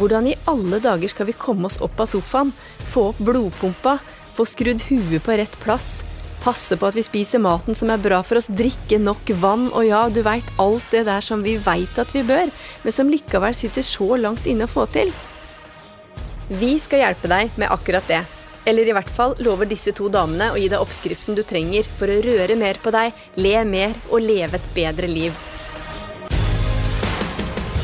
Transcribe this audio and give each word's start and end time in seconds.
Hvordan 0.00 0.30
i 0.30 0.36
alle 0.48 0.78
dager 0.80 1.12
skal 1.12 1.28
vi 1.28 1.36
komme 1.36 1.68
oss 1.68 1.76
opp 1.84 1.98
av 2.00 2.08
sofaen, 2.08 2.54
få 2.88 3.10
opp 3.10 3.18
blodpumpa, 3.20 3.98
få 4.32 4.46
skrudd 4.48 4.80
huet 4.88 5.20
på 5.26 5.36
rett 5.36 5.58
plass, 5.60 5.98
passe 6.40 6.78
på 6.80 6.88
at 6.88 6.96
vi 6.96 7.04
spiser 7.04 7.42
maten 7.44 7.76
som 7.76 7.92
er 7.92 8.00
bra 8.00 8.22
for 8.24 8.40
oss, 8.40 8.48
drikke 8.48 8.96
nok 9.02 9.28
vann, 9.42 9.68
og 9.76 9.84
ja, 9.84 10.06
du 10.08 10.22
veit 10.24 10.48
alt 10.62 10.86
det 10.94 11.04
der 11.10 11.24
som 11.24 11.44
vi 11.44 11.58
veit 11.60 12.00
at 12.00 12.14
vi 12.16 12.24
bør, 12.24 12.48
men 12.84 12.96
som 12.96 13.12
likevel 13.12 13.56
sitter 13.56 13.84
så 13.84 14.16
langt 14.16 14.48
inne 14.48 14.64
å 14.64 14.72
få 14.72 14.86
til? 14.94 15.12
Vi 16.48 16.78
skal 16.82 17.04
hjelpe 17.04 17.28
deg 17.30 17.52
med 17.60 17.68
akkurat 17.70 18.08
det. 18.08 18.24
Eller 18.68 18.88
i 18.88 18.96
hvert 18.96 19.12
fall 19.12 19.36
lover 19.44 19.68
disse 19.68 19.92
to 19.96 20.08
damene 20.12 20.50
å 20.52 20.58
gi 20.60 20.68
deg 20.72 20.80
oppskriften 20.80 21.36
du 21.36 21.44
trenger 21.44 21.84
for 21.84 22.08
å 22.08 22.20
røre 22.24 22.56
mer 22.56 22.80
på 22.80 22.92
deg, 22.96 23.12
le 23.36 23.56
mer 23.68 23.94
og 24.08 24.24
leve 24.24 24.56
et 24.56 24.72
bedre 24.76 25.08
liv. 25.12 25.36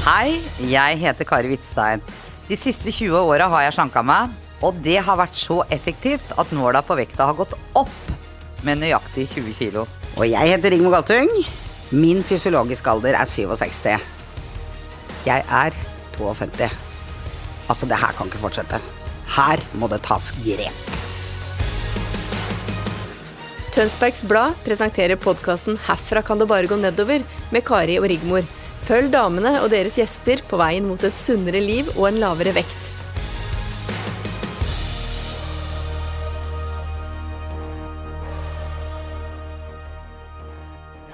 Hei, 0.07 0.37
jeg 0.71 1.01
heter 1.01 1.27
Kari 1.27 1.49
Hvitstein. 1.51 1.99
De 2.47 2.55
siste 2.55 2.93
20 2.95 3.27
åra 3.27 3.49
har 3.51 3.65
jeg 3.65 3.73
slanka 3.75 4.05
meg, 4.07 4.31
og 4.63 4.77
det 4.79 5.01
har 5.03 5.17
vært 5.19 5.35
så 5.35 5.57
effektivt 5.75 6.29
at 6.39 6.53
nåla 6.55 6.79
på 6.87 6.95
vekta 6.95 7.25
har 7.27 7.35
gått 7.35 7.57
opp 7.75 8.13
med 8.63 8.79
nøyaktig 8.85 9.25
20 9.33 9.57
kilo. 9.59 9.83
Og 10.15 10.29
jeg 10.31 10.53
heter 10.53 10.71
Rigmor 10.71 10.95
Galtung. 10.95 11.33
Min 11.91 12.23
fysiologiske 12.23 12.93
alder 12.93 13.19
er 13.19 13.27
67. 13.27 13.97
Jeg 15.27 15.43
er 15.43 15.75
52. 16.15 16.69
Altså, 17.67 17.89
det 17.91 17.99
her 17.99 18.15
kan 18.15 18.31
ikke 18.31 18.45
fortsette. 18.45 18.79
Her 19.35 19.65
må 19.75 19.89
det 19.91 20.05
tas 20.07 20.29
grep. 20.45 20.93
Tønsbergs 23.75 24.23
Blad 24.23 24.55
presenterer 24.63 25.19
podkasten 25.19 25.75
'Herfra 25.83 26.23
kan 26.23 26.39
det 26.39 26.47
bare 26.47 26.71
gå 26.71 26.79
nedover' 26.79 27.27
med 27.51 27.67
Kari 27.67 27.99
og 27.99 28.07
Rigmor. 28.07 28.47
Følg 28.87 29.11
damene 29.11 29.51
og 29.65 29.73
deres 29.73 29.97
gjester 29.99 30.39
på 30.47 30.61
veien 30.61 30.85
mot 30.87 31.03
et 31.03 31.17
sunnere 31.19 31.59
liv 31.59 31.89
og 31.97 32.05
en 32.07 32.21
lavere 32.23 32.53
vekt. 32.55 32.85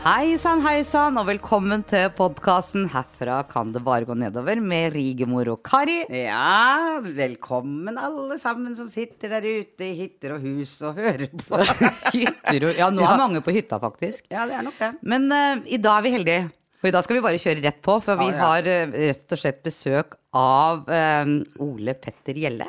Hei 0.03 0.34
sann, 0.37 0.61
hei 0.67 0.83
sann, 0.84 1.17
og 1.17 1.31
velkommen 1.31 1.87
til 1.89 2.12
podkasten 2.12 2.91
'Herfra 2.93 3.41
kan 3.48 3.73
det 3.73 3.84
bare 3.87 4.05
gå 4.05 4.19
nedover' 4.20 4.61
med 4.61 4.93
Rigemor 4.93 5.48
og 5.55 5.62
Kari. 5.65 6.03
Ja, 6.12 7.00
velkommen 7.00 7.97
alle 7.97 8.37
sammen 8.37 8.77
som 8.77 8.91
sitter 8.93 9.39
der 9.39 9.48
ute 9.62 9.89
i 9.89 9.95
hytter 9.97 10.37
og 10.37 10.43
hus 10.45 10.83
og 10.83 10.98
hører 11.00 11.31
på. 11.31 11.56
Hytter 12.12 12.67
og 12.69 12.77
Ja, 12.77 12.91
nå 12.91 13.00
er 13.00 13.17
mange 13.17 13.41
på 13.41 13.55
hytta, 13.55 13.81
faktisk. 13.81 14.27
Ja, 14.28 14.45
det 14.45 14.61
er 14.61 14.67
nok 14.67 14.77
det. 14.77 14.98
Men 15.00 15.33
uh, 15.33 15.62
i 15.65 15.78
dag 15.78 16.03
er 16.03 16.03
vi 16.03 16.19
heldige. 16.20 16.50
Og 16.83 16.88
i 16.91 16.94
dag 16.94 17.05
skal 17.06 17.14
vi 17.19 17.22
bare 17.22 17.38
kjøre 17.38 17.62
rett 17.62 17.83
på, 17.84 17.94
for 18.02 18.19
vi 18.19 18.27
Ja, 18.27 18.34
ja. 18.34 18.47
har 18.48 18.69
eh, 18.70 18.94
rett 19.12 19.34
og 19.36 19.38
slett 19.38 19.61
besøk 19.62 20.16
av 20.34 20.88
um, 20.91 21.36
Ole 21.62 21.94
Petter 21.94 22.34
Gjelle. 22.42 22.66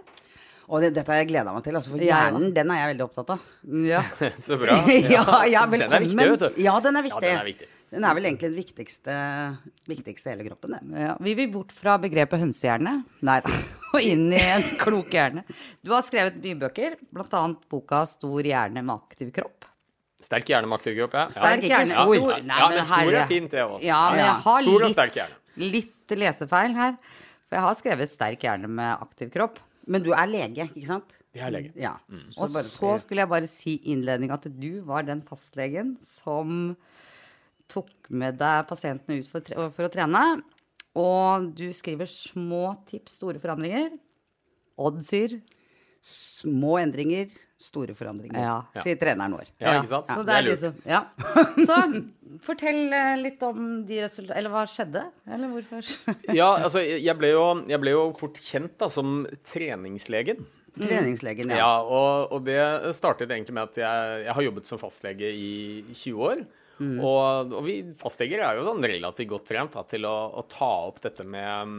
Og 0.69 0.83
det, 0.83 0.92
dette 0.95 1.09
har 1.11 1.23
jeg 1.23 1.31
gleda 1.31 1.52
meg 1.53 1.64
til, 1.66 1.75
altså, 1.75 1.92
for 1.92 2.02
hjernen 2.02 2.53
den 2.56 2.72
er 2.72 2.84
jeg 2.84 2.91
veldig 2.94 3.06
opptatt 3.08 3.34
av. 3.34 3.47
Ja. 3.84 4.03
Så 4.45 4.59
bra. 4.61 4.78
ja, 4.88 5.25
ja, 5.50 5.66
velkommen. 5.66 5.89
Den 5.89 5.97
er 5.97 6.06
viktig, 6.06 6.28
vet 6.36 6.45
du. 6.45 6.61
Ja, 6.64 6.75
den 6.86 7.02
er 7.02 7.08
viktig. 7.09 7.25
Ja, 7.25 7.34
den 7.34 7.41
er 7.41 7.50
viktig. 7.50 7.69
Den 7.94 8.06
er 8.09 8.16
vel 8.17 8.25
egentlig 8.25 8.47
den 8.50 8.58
viktigste, 8.58 9.16
viktigste 9.89 10.31
hele 10.31 10.45
kroppen, 10.47 10.78
det. 10.78 11.02
Ja, 11.03 11.11
vi 11.22 11.36
vil 11.38 11.52
bort 11.53 11.73
fra 11.78 12.00
begrepet 12.02 12.41
hønsehjerne 12.41 12.95
Nei 13.22 13.36
da. 13.45 13.52
Og 13.94 14.02
inn 14.02 14.31
i 14.34 14.39
en 14.41 14.64
klok 14.81 15.14
hjerne. 15.14 15.44
Du 15.86 15.91
har 15.94 16.02
skrevet 16.06 16.39
mye 16.41 16.58
bøker, 16.64 16.95
bl.a. 17.14 17.44
boka 17.69 18.06
'Stor 18.09 18.41
hjerne 18.50 18.81
med 18.81 18.95
aktiv 18.95 19.30
kropp'. 19.36 19.62
Sterk 20.23 20.49
hjerne 20.53 20.69
med 20.71 20.77
aktiv 20.79 20.95
kropp, 20.97 21.17
ja. 21.19 21.25
Sterk 21.35 21.66
hjerne. 21.67 21.93
Ja. 21.97 22.05
Stor. 22.07 22.29
Ja, 22.31 22.38
Nei, 22.43 22.59
ja, 22.61 22.69
men 22.69 22.77
men 22.77 22.85
stor 22.89 23.17
er 23.19 23.27
fint, 23.29 23.52
det 23.52 23.63
også. 23.66 23.83
Ja, 23.88 23.99
men 24.13 24.19
jeg 24.23 24.38
har 24.47 24.63
Stor 24.67 24.85
og 24.88 24.95
sterk 24.95 25.11
litt, 25.11 25.19
hjerne. 25.19 25.72
litt 25.75 26.16
lesefeil 26.23 26.78
her. 26.79 26.95
For 27.50 27.57
jeg 27.59 27.66
har 27.67 27.75
skrevet 27.79 28.09
'sterk 28.13 28.47
hjerne 28.47 28.69
med 28.69 28.97
aktiv 29.03 29.29
kropp'. 29.33 29.59
Men 29.85 30.01
du 30.03 30.13
er 30.16 30.25
lege, 30.31 30.69
ikke 30.72 30.88
sant? 30.88 31.17
Jeg 31.35 31.44
er 31.47 31.51
lege. 31.51 31.72
Ja. 31.75 31.95
Og 32.38 32.50
bare 32.53 32.63
så 32.63 32.94
skulle 33.01 33.22
jeg 33.25 33.29
bare 33.29 33.47
si 33.51 33.73
i 33.75 33.91
innledningen 33.94 34.31
at 34.33 34.45
du 34.59 34.81
var 34.88 35.03
den 35.03 35.22
fastlegen 35.22 35.97
som 36.01 36.75
tok 37.67 37.89
med 38.09 38.38
deg 38.38 38.67
pasientene 38.69 39.19
ut 39.19 39.28
for, 39.31 39.41
for 39.73 39.88
å 39.88 39.91
trene. 39.91 40.41
Og 40.95 41.50
du 41.57 41.67
skriver 41.73 42.06
små 42.06 42.78
tips, 42.88 43.17
store 43.19 43.39
forandringer. 43.41 43.95
Odd 44.78 45.01
sier 45.06 45.39
Små 46.03 46.74
endringer, 46.81 47.30
store 47.64 47.94
forandringer, 47.96 48.36
Ja. 48.44 48.81
sier 48.84 48.97
treneren 49.00 49.31
vår. 49.38 49.46
Ja, 49.62 49.78
ikke 49.80 49.88
sant? 49.88 50.09
Så 50.12 50.18
Det 50.19 50.25
det 50.28 50.36
er 50.36 50.44
lurt. 50.44 50.52
liksom 50.52 50.74
Ja. 50.86 51.06
Så 51.69 51.78
fortell 52.44 52.81
eh, 52.91 53.14
litt 53.22 53.44
om 53.47 53.86
de 53.88 54.02
resultatene 54.03 54.36
Eller 54.42 54.52
hva 54.52 54.63
skjedde? 54.68 55.03
Eller 55.31 55.47
hvorfor? 55.53 55.88
Ja, 56.36 56.50
altså, 56.58 56.81
jeg 56.84 57.16
ble 57.22 57.30
jo, 57.31 57.46
jeg 57.72 57.80
ble 57.80 57.94
jo 57.96 58.03
fort 58.19 58.36
kjent 58.42 58.75
da, 58.84 58.90
som 58.92 59.24
treningslegen. 59.47 60.44
Treningslegen, 60.75 61.52
ja. 61.53 61.58
Ja, 61.62 61.72
og, 61.86 62.31
og 62.34 62.44
det 62.50 62.59
startet 62.97 63.30
egentlig 63.31 63.53
med 63.56 63.69
at 63.69 63.78
jeg, 63.78 64.25
jeg 64.25 64.34
har 64.34 64.44
jobbet 64.50 64.68
som 64.68 64.81
fastlege 64.81 65.30
i 65.31 65.86
20 65.94 66.19
år. 66.34 66.44
Og, 67.03 67.53
og 67.57 67.66
vi 67.66 67.75
fastleger 67.99 68.44
er 68.44 68.57
jo 68.57 68.66
sånn 68.67 68.88
relativt 68.88 69.29
godt 69.31 69.47
trent 69.51 69.75
da, 69.77 69.83
til 69.89 70.07
å, 70.09 70.16
å 70.39 70.45
ta 70.49 70.71
opp 70.89 71.01
dette 71.03 71.25
med 71.27 71.69
um, 71.69 71.75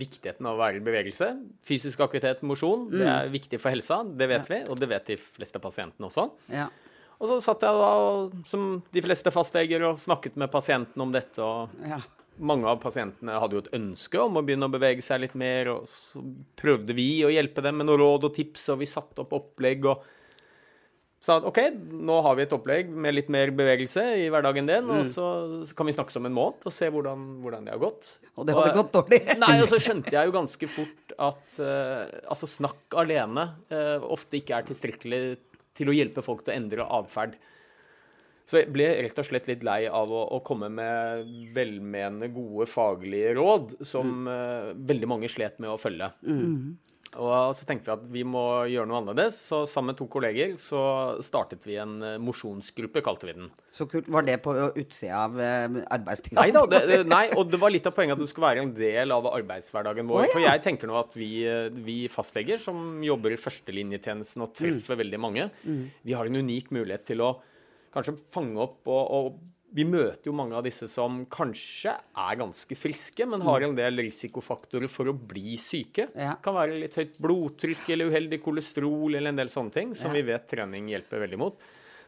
viktigheten 0.00 0.48
av 0.48 0.56
å 0.56 0.62
være 0.62 0.80
i 0.80 0.84
bevegelse. 0.84 1.30
Fysisk 1.66 2.04
aktivitet, 2.06 2.44
mosjon, 2.46 2.88
det 2.92 3.06
er 3.08 3.30
viktig 3.32 3.60
for 3.62 3.74
helsa, 3.74 4.02
det 4.04 4.30
vet 4.30 4.50
vi, 4.50 4.62
og 4.68 4.80
det 4.80 4.90
vet 4.90 5.14
de 5.14 5.20
fleste 5.20 5.62
pasientene 5.62 6.10
også. 6.10 6.30
ja. 6.54 6.70
Og 7.22 7.30
så 7.30 7.38
satt 7.40 7.62
jeg 7.64 7.78
da, 7.78 7.92
som 8.48 8.66
de 8.92 9.02
fleste 9.04 9.30
fastleger, 9.32 9.84
og 9.86 10.00
snakket 10.02 10.36
med 10.40 10.50
pasientene 10.52 11.06
om 11.06 11.12
dette. 11.14 11.38
og 11.40 11.70
ja. 11.86 12.00
mange 12.36 12.68
av 12.68 12.80
pasientene 12.82 13.38
hadde 13.38 13.56
jo 13.56 13.62
et 13.64 13.70
ønske 13.78 14.20
om 14.20 14.36
å 14.36 14.42
begynne 14.44 14.68
å 14.68 14.74
bevege 14.74 15.04
seg 15.04 15.22
litt 15.22 15.36
mer, 15.38 15.70
og 15.72 15.88
så 15.88 16.20
prøvde 16.58 16.96
vi 16.96 17.24
å 17.24 17.32
hjelpe 17.32 17.64
dem 17.64 17.78
med 17.80 17.88
noen 17.88 18.02
råd 18.02 18.28
og 18.28 18.36
tips, 18.36 18.68
og 18.74 18.82
vi 18.82 18.90
satte 18.90 19.24
opp 19.24 19.32
opplegg 19.38 19.88
og 19.92 20.04
sa 21.24 21.38
at 21.40 21.46
OK, 21.48 21.58
nå 22.04 22.18
har 22.26 22.36
vi 22.36 22.44
et 22.44 22.52
opplegg 22.52 22.90
med 22.92 23.16
litt 23.16 23.30
mer 23.32 23.48
bevegelse 23.56 24.02
i 24.20 24.26
hverdagen 24.32 24.68
din, 24.68 24.90
og 24.92 25.06
så, 25.08 25.28
så 25.64 25.76
kan 25.78 25.88
vi 25.88 25.94
snakkes 25.96 26.18
om 26.20 26.28
en 26.28 26.36
måned 26.36 26.66
og 26.68 26.74
se 26.74 26.90
hvordan, 26.92 27.22
hvordan 27.44 27.64
det 27.64 27.72
har 27.72 27.80
gått. 27.80 28.10
Og 28.36 28.44
det 28.44 28.56
hadde 28.58 28.76
gått 28.76 28.92
dårlig. 28.92 29.22
Nei, 29.44 29.54
og 29.62 29.70
så 29.70 29.80
skjønte 29.80 30.12
jeg 30.12 30.28
jo 30.28 30.36
ganske 30.36 30.68
fort 30.68 31.16
at 31.30 31.58
uh, 31.64 32.04
altså 32.28 32.50
snakk 32.50 32.98
alene 33.00 33.48
uh, 33.72 34.04
ofte 34.12 34.40
ikke 34.42 34.58
er 34.58 34.68
tilstrekkelig 34.68 35.22
til 35.74 35.90
å 35.90 35.96
hjelpe 35.96 36.24
folk 36.24 36.44
til 36.44 36.52
å 36.52 36.58
endre 36.60 36.88
atferd. 37.00 37.38
Så 38.44 38.60
jeg 38.60 38.72
ble 38.74 38.90
rett 39.00 39.18
og 39.20 39.24
slett 39.24 39.46
litt 39.48 39.64
lei 39.64 39.86
av 39.88 40.10
å, 40.12 40.26
å 40.36 40.42
komme 40.44 40.68
med 40.72 41.28
velmenende, 41.56 42.28
gode 42.34 42.66
faglige 42.68 43.32
råd 43.38 43.78
som 43.88 44.28
eh, 44.28 44.74
veldig 44.76 45.08
mange 45.08 45.30
slet 45.32 45.56
med 45.64 45.72
å 45.72 45.78
følge. 45.80 46.10
Og 47.22 47.54
så 47.54 47.66
tenkte 47.68 47.88
vi 47.88 47.94
at 47.94 48.04
vi 48.16 48.22
må 48.26 48.42
gjøre 48.70 48.88
noe 48.90 48.98
annerledes, 49.00 49.36
så 49.50 49.62
sammen 49.70 49.92
med 49.92 49.98
to 50.00 50.06
kolleger 50.10 50.54
så 50.60 50.80
startet 51.24 51.66
vi 51.68 51.76
en 51.80 51.94
eh, 52.02 52.16
mosjonsgruppe, 52.22 53.02
kalte 53.04 53.28
vi 53.28 53.36
den. 53.36 53.48
Så 53.74 53.86
kult. 53.90 54.08
Var 54.10 54.26
det 54.26 54.38
på 54.44 54.54
utsida 54.54 55.24
av 55.26 55.38
eh, 55.38 55.78
arbeidstida? 55.94 56.40
Nei 56.40 56.50
da, 56.54 56.64
det, 56.72 57.00
nei, 57.10 57.24
og 57.38 57.52
det 57.52 57.60
var 57.62 57.74
litt 57.74 57.86
av 57.90 57.94
poenget 57.96 58.18
at 58.18 58.24
det 58.24 58.30
skulle 58.32 58.50
være 58.50 58.66
en 58.66 58.74
del 58.76 59.14
av 59.14 59.30
arbeidshverdagen 59.30 60.10
vår. 60.10 60.20
Oh, 60.20 60.26
ja. 60.26 60.34
For 60.34 60.46
jeg 60.46 60.64
tenker 60.66 60.90
nå 60.90 60.98
at 61.00 61.16
vi, 61.18 61.30
eh, 61.48 61.70
vi 61.86 61.98
fastleger 62.12 62.60
som 62.60 63.02
jobber 63.04 63.36
i 63.36 63.40
førstelinjetjenesten 63.40 64.44
og 64.44 64.54
treffer 64.58 64.98
veldig 65.04 65.20
mange, 65.22 65.48
vi 65.64 66.14
har 66.16 66.26
en 66.26 66.42
unik 66.42 66.72
mulighet 66.74 67.06
til 67.12 67.22
å 67.24 67.34
kanskje 67.94 68.16
fange 68.34 68.58
opp 68.58 68.90
og, 68.90 69.02
og 69.14 69.53
vi 69.74 69.84
møter 69.90 70.28
jo 70.30 70.34
mange 70.38 70.54
av 70.54 70.62
disse 70.62 70.86
som 70.88 71.24
kanskje 71.26 71.90
er 71.98 72.36
ganske 72.38 72.76
friske, 72.78 73.26
men 73.26 73.42
har 73.42 73.64
en 73.66 73.74
del 73.74 73.96
risikofaktorer 74.04 74.86
for 74.90 75.10
å 75.10 75.14
bli 75.18 75.56
syke. 75.58 76.08
Ja. 76.14 76.36
Kan 76.44 76.54
være 76.54 76.78
litt 76.78 76.94
høyt 76.94 77.18
blodtrykk 77.18 77.88
eller 77.90 78.12
uheldig 78.12 78.38
kolesterol 78.44 79.16
eller 79.18 79.32
en 79.34 79.40
del 79.42 79.50
sånne 79.50 79.74
ting 79.74 79.94
som 79.98 80.14
Ja. 80.14 80.20
vi 80.22 80.28
vet 80.30 80.46
trening 80.48 80.86
hjelper 80.92 81.24
veldig 81.26 81.38
mot. 81.42 81.58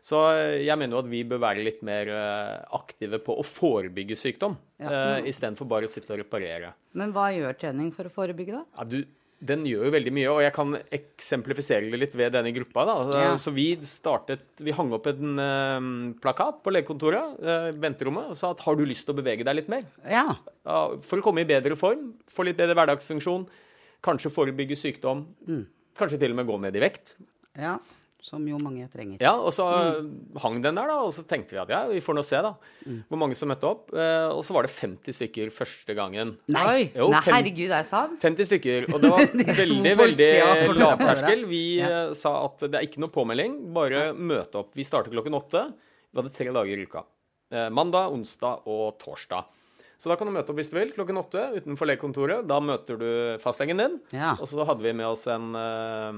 Så 0.06 0.20
eh, 0.36 0.62
jeg 0.62 0.78
mener 0.78 0.94
jo 0.94 1.02
at 1.02 1.10
vi 1.10 1.24
bør 1.26 1.40
være 1.42 1.64
litt 1.66 1.80
mer 1.82 2.06
eh, 2.06 2.64
aktive 2.78 3.18
på 3.26 3.34
å 3.34 3.42
forebygge 3.42 4.14
sykdom, 4.14 4.54
Ja. 4.78 4.90
ja. 4.92 5.18
istedenfor 5.26 5.66
bare 5.66 5.88
å 5.88 5.90
sitte 5.90 6.12
og 6.14 6.20
reparere. 6.22 6.74
Men 6.94 7.10
hva 7.16 7.32
gjør 7.34 7.56
trening 7.58 7.90
for 7.96 8.06
å 8.06 8.12
forebygge, 8.14 8.52
da? 8.60 8.64
Ja, 8.78 8.84
du, 8.84 9.00
den 9.38 9.64
gjør 9.68 9.84
jo 9.84 9.92
veldig 9.92 10.12
mye, 10.16 10.28
og 10.32 10.38
jeg 10.40 10.52
kan 10.56 10.70
eksemplifisere 10.96 11.90
det 11.92 11.98
litt 12.00 12.14
ved 12.16 12.32
denne 12.32 12.52
gruppa. 12.56 12.86
Da. 12.88 12.94
Ja. 13.20 13.34
Så 13.36 13.52
vi 13.52 13.66
startet 13.84 14.62
Vi 14.64 14.72
hang 14.72 14.94
opp 14.96 15.06
en 15.10 15.36
uh, 15.36 16.14
plakat 16.22 16.62
på 16.64 16.72
legekontoret, 16.72 17.36
uh, 17.44 17.68
venterommet, 17.76 18.30
og 18.32 18.38
sa 18.40 18.54
at 18.54 18.62
har 18.64 18.78
du 18.78 18.84
lyst 18.88 19.04
til 19.04 19.12
å 19.14 19.18
bevege 19.20 19.44
deg 19.44 19.58
litt 19.60 19.68
mer? 19.68 19.84
Ja. 20.08 20.38
Uh, 20.64 20.96
for 21.04 21.20
å 21.20 21.26
komme 21.26 21.44
i 21.44 21.48
bedre 21.48 21.76
form, 21.76 22.14
få 22.32 22.48
litt 22.48 22.56
bedre 22.56 22.78
hverdagsfunksjon, 22.78 23.44
kanskje 24.06 24.32
forebygge 24.32 24.78
sykdom, 24.78 25.26
Mm. 25.46 25.66
kanskje 25.98 26.18
til 26.20 26.32
og 26.32 26.36
med 26.40 26.46
gå 26.48 26.58
ned 26.60 26.76
i 26.76 26.84
vekt. 26.88 27.16
ja. 27.56 27.76
Som 28.26 28.42
jo 28.50 28.56
mange 28.58 28.88
trenger. 28.90 29.20
Ja, 29.22 29.36
og 29.38 29.52
så 29.54 29.62
Mm. 30.02 30.08
hang 30.42 30.56
den 30.64 30.74
der, 30.74 30.88
da, 30.90 30.96
og 31.06 31.12
så 31.14 31.22
tenkte 31.30 31.54
vi 31.54 31.60
at 31.62 31.68
ja, 31.70 31.84
vi 31.86 32.00
får 32.02 32.16
nå 32.18 32.24
se, 32.26 32.40
da. 32.42 32.50
Mm. 32.84 33.04
Hvor 33.08 33.18
mange 33.22 33.36
som 33.38 33.48
møtte 33.52 33.68
opp. 33.68 33.92
Eh, 33.94 34.28
og 34.34 34.42
så 34.42 34.52
var 34.56 34.66
det 34.66 34.72
50 34.74 35.14
stykker 35.14 35.52
første 35.54 35.94
gangen. 35.94 36.32
Nei, 36.50 36.90
Jo, 36.96 37.06
Nei, 37.12 37.20
fem- 37.22 37.34
herregud, 37.36 37.68
det 37.70 37.78
er 37.78 37.84
sant? 37.86 38.18
50 38.20 38.48
stykker. 38.50 38.88
Og 38.92 39.00
det 39.00 39.10
var 39.12 39.26
De 39.30 39.44
veldig, 39.44 39.94
veldig 40.02 40.76
lavterskel. 40.80 41.46
Vi 41.54 41.62
Ja. 41.78 42.08
eh, 42.08 42.12
sa 42.18 42.34
at 42.46 42.58
det 42.66 42.74
er 42.74 42.86
ikke 42.88 42.98
noe 43.04 43.14
påmelding, 43.14 43.72
bare 43.72 44.12
møte 44.12 44.58
opp. 44.58 44.74
Vi 44.74 44.82
starter 44.82 45.14
klokken 45.14 45.38
åtte. 45.38 45.62
Vi 46.12 46.20
hadde 46.20 46.34
tre 46.34 46.50
dager 46.50 46.76
i 46.82 46.82
uka. 46.88 47.04
Eh, 47.52 47.68
mandag, 47.70 48.10
onsdag 48.10 48.66
og 48.66 48.98
torsdag. 48.98 49.44
Så 49.96 50.10
da 50.12 50.16
kan 50.20 50.28
du 50.28 50.32
møte 50.34 50.52
opp 50.52 50.58
hvis 50.60 50.68
du 50.68 50.76
vil, 50.76 50.90
klokken 50.92 51.16
åtte 51.16 51.42
utenfor 51.56 51.88
legekontoret. 51.88 52.44
Da 52.50 52.58
møter 52.60 52.98
du 53.00 53.06
fastlegen 53.40 53.80
din. 53.80 53.94
Ja. 54.12 54.34
Og 54.36 54.44
så 54.50 54.66
hadde 54.68 54.84
vi 54.84 54.92
med 54.92 55.06
oss 55.08 55.22
en 55.32 55.54
uh, 55.56 56.12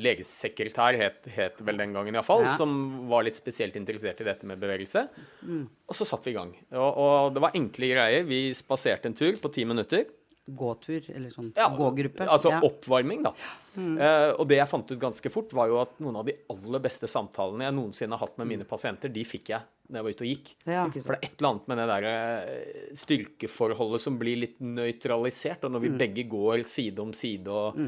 legesekretær, 0.00 0.96
het, 0.98 1.28
het 1.34 1.60
vel 1.64 1.80
den 1.82 1.92
gangen 1.96 2.16
iallfall, 2.16 2.44
Ja. 2.46 2.54
som 2.56 3.08
var 3.10 3.24
litt 3.26 3.36
spesielt 3.36 3.76
interessert 3.76 4.20
i 4.22 4.28
dette 4.28 4.46
med 4.48 4.60
bevegelse. 4.62 5.06
Og 5.44 5.94
så 5.96 6.06
satte 6.08 6.30
vi 6.30 6.34
i 6.36 6.38
gang. 6.38 6.54
Og, 6.72 6.88
og 7.04 7.34
det 7.36 7.42
var 7.44 7.56
enkle 7.58 7.92
greier. 7.92 8.24
Vi 8.28 8.40
spaserte 8.56 9.10
en 9.10 9.14
tur 9.18 9.36
på 9.40 9.52
ti 9.52 9.64
minutter. 9.68 10.06
Gåtur, 10.48 11.04
eller 11.12 11.28
sånn 11.28 11.50
Ja, 11.58 11.66
gågruppe. 11.76 12.24
Altså 12.24 12.48
ja. 12.54 12.62
oppvarming, 12.64 13.20
da. 13.26 13.34
Eh, 13.76 14.30
og 14.40 14.46
det 14.48 14.56
jeg 14.56 14.70
fant 14.70 14.88
ut 14.94 14.98
ganske 15.02 15.28
fort, 15.30 15.52
var 15.52 15.68
jo 15.68 15.76
at 15.82 15.98
noen 16.00 16.16
av 16.16 16.24
de 16.24 16.32
aller 16.48 16.80
beste 16.80 17.04
samtalene 17.10 17.66
jeg 17.68 17.76
noensinne 17.76 18.16
har 18.16 18.24
hatt 18.24 18.38
med 18.40 18.48
mine 18.54 18.64
pasienter, 18.64 19.12
de 19.12 19.26
fikk 19.28 19.52
jeg 19.52 19.60
når 19.88 19.98
jeg 19.98 20.04
var 20.04 20.14
ute 20.14 20.24
og 20.24 20.28
gikk. 20.28 20.48
Ja. 20.68 20.82
For 20.92 21.14
det 21.14 21.18
er 21.18 21.26
et 21.30 21.38
eller 21.40 21.48
annet 21.50 21.68
med 21.72 21.78
det 21.80 21.86
der 21.88 22.06
eh, 22.12 22.92
styrkeforholdet 23.00 24.00
som 24.04 24.18
blir 24.20 24.36
litt 24.42 24.58
nøytralisert. 24.60 25.64
Og 25.64 25.72
når 25.74 25.84
vi 25.86 25.90
begge 26.04 26.24
går 26.28 26.62
side 26.68 27.00
om 27.02 27.12
side 27.16 27.48
og 27.48 27.78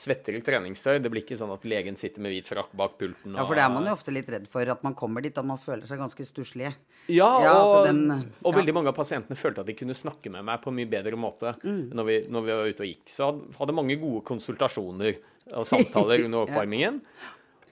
svetter 0.00 0.38
i 0.38 0.40
treningstøy, 0.40 0.96
det 1.04 1.10
blir 1.12 1.20
ikke 1.24 1.36
sånn 1.36 1.52
at 1.52 1.64
legen 1.68 1.98
sitter 2.00 2.24
med 2.24 2.32
hvit 2.32 2.48
frakk 2.48 2.70
bak 2.80 2.94
pulten. 3.00 3.34
Ja, 3.36 3.44
for 3.44 3.58
det 3.58 3.64
er 3.66 3.72
man 3.74 3.84
jo 3.90 3.92
ofte 3.92 4.14
litt 4.14 4.30
redd 4.32 4.46
for, 4.48 4.64
at 4.72 4.84
man 4.86 4.94
kommer 4.96 5.20
dit 5.24 5.36
og 5.36 5.44
man 5.50 5.60
føler 5.60 5.84
seg 5.90 6.00
ganske 6.00 6.24
stusslig. 6.28 6.70
Ja, 7.12 7.28
Ja, 7.44 7.52
og, 7.60 7.84
den- 7.90 8.06
og 8.40 8.52
ja. 8.54 8.56
veldig 8.60 8.74
mange 8.78 8.88
av 8.92 8.96
pasientene 8.96 9.36
følte 9.36 9.60
at 9.60 9.68
de 9.68 9.76
kunne 9.76 9.96
snakke 9.96 10.32
med 10.32 10.46
meg 10.48 10.62
på 10.64 10.72
en 10.72 10.78
mye 10.80 10.88
bedre 10.88 11.18
måte 11.20 11.52
når, 11.64 12.04
vi, 12.08 12.16
når 12.32 12.46
vi 12.48 12.56
var 12.56 12.70
ute 12.72 12.86
og 12.86 12.90
gikk. 12.94 13.04
Så 13.12 13.28
hadde 13.58 13.76
mange 13.76 13.98
gode 14.00 14.24
konsultasjoner 14.30 15.20
og 15.52 15.68
samtaler 15.68 16.22
under 16.28 16.46
oppvarmingen. 16.46 17.02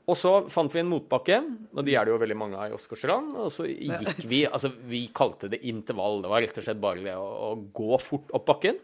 Og 0.08 0.16
så 0.16 0.31
fant 0.49 0.72
vi 0.72 0.81
en 0.81 0.88
motbakke, 0.88 1.37
og 1.75 1.84
de 1.84 1.93
er 1.99 2.06
det 2.06 2.14
jo 2.14 2.20
veldig 2.22 2.37
mange 2.40 2.56
av 2.56 2.70
i 2.70 2.76
Åsgårdstrand. 2.76 3.34
Og 3.44 3.50
så 3.52 3.66
gikk 3.69 4.25
vi 4.31 4.40
Altså, 4.49 4.70
vi 4.88 5.02
kalte 5.12 5.50
det 5.52 5.60
intervall. 5.69 6.22
Det 6.25 6.32
var 6.32 6.44
rett 6.44 6.60
og 6.60 6.64
slett 6.64 6.81
bare 6.81 7.05
det 7.05 7.16
å, 7.19 7.28
å 7.50 7.50
gå 7.76 8.00
fort 8.00 8.32
opp 8.32 8.46
bakken. 8.49 8.81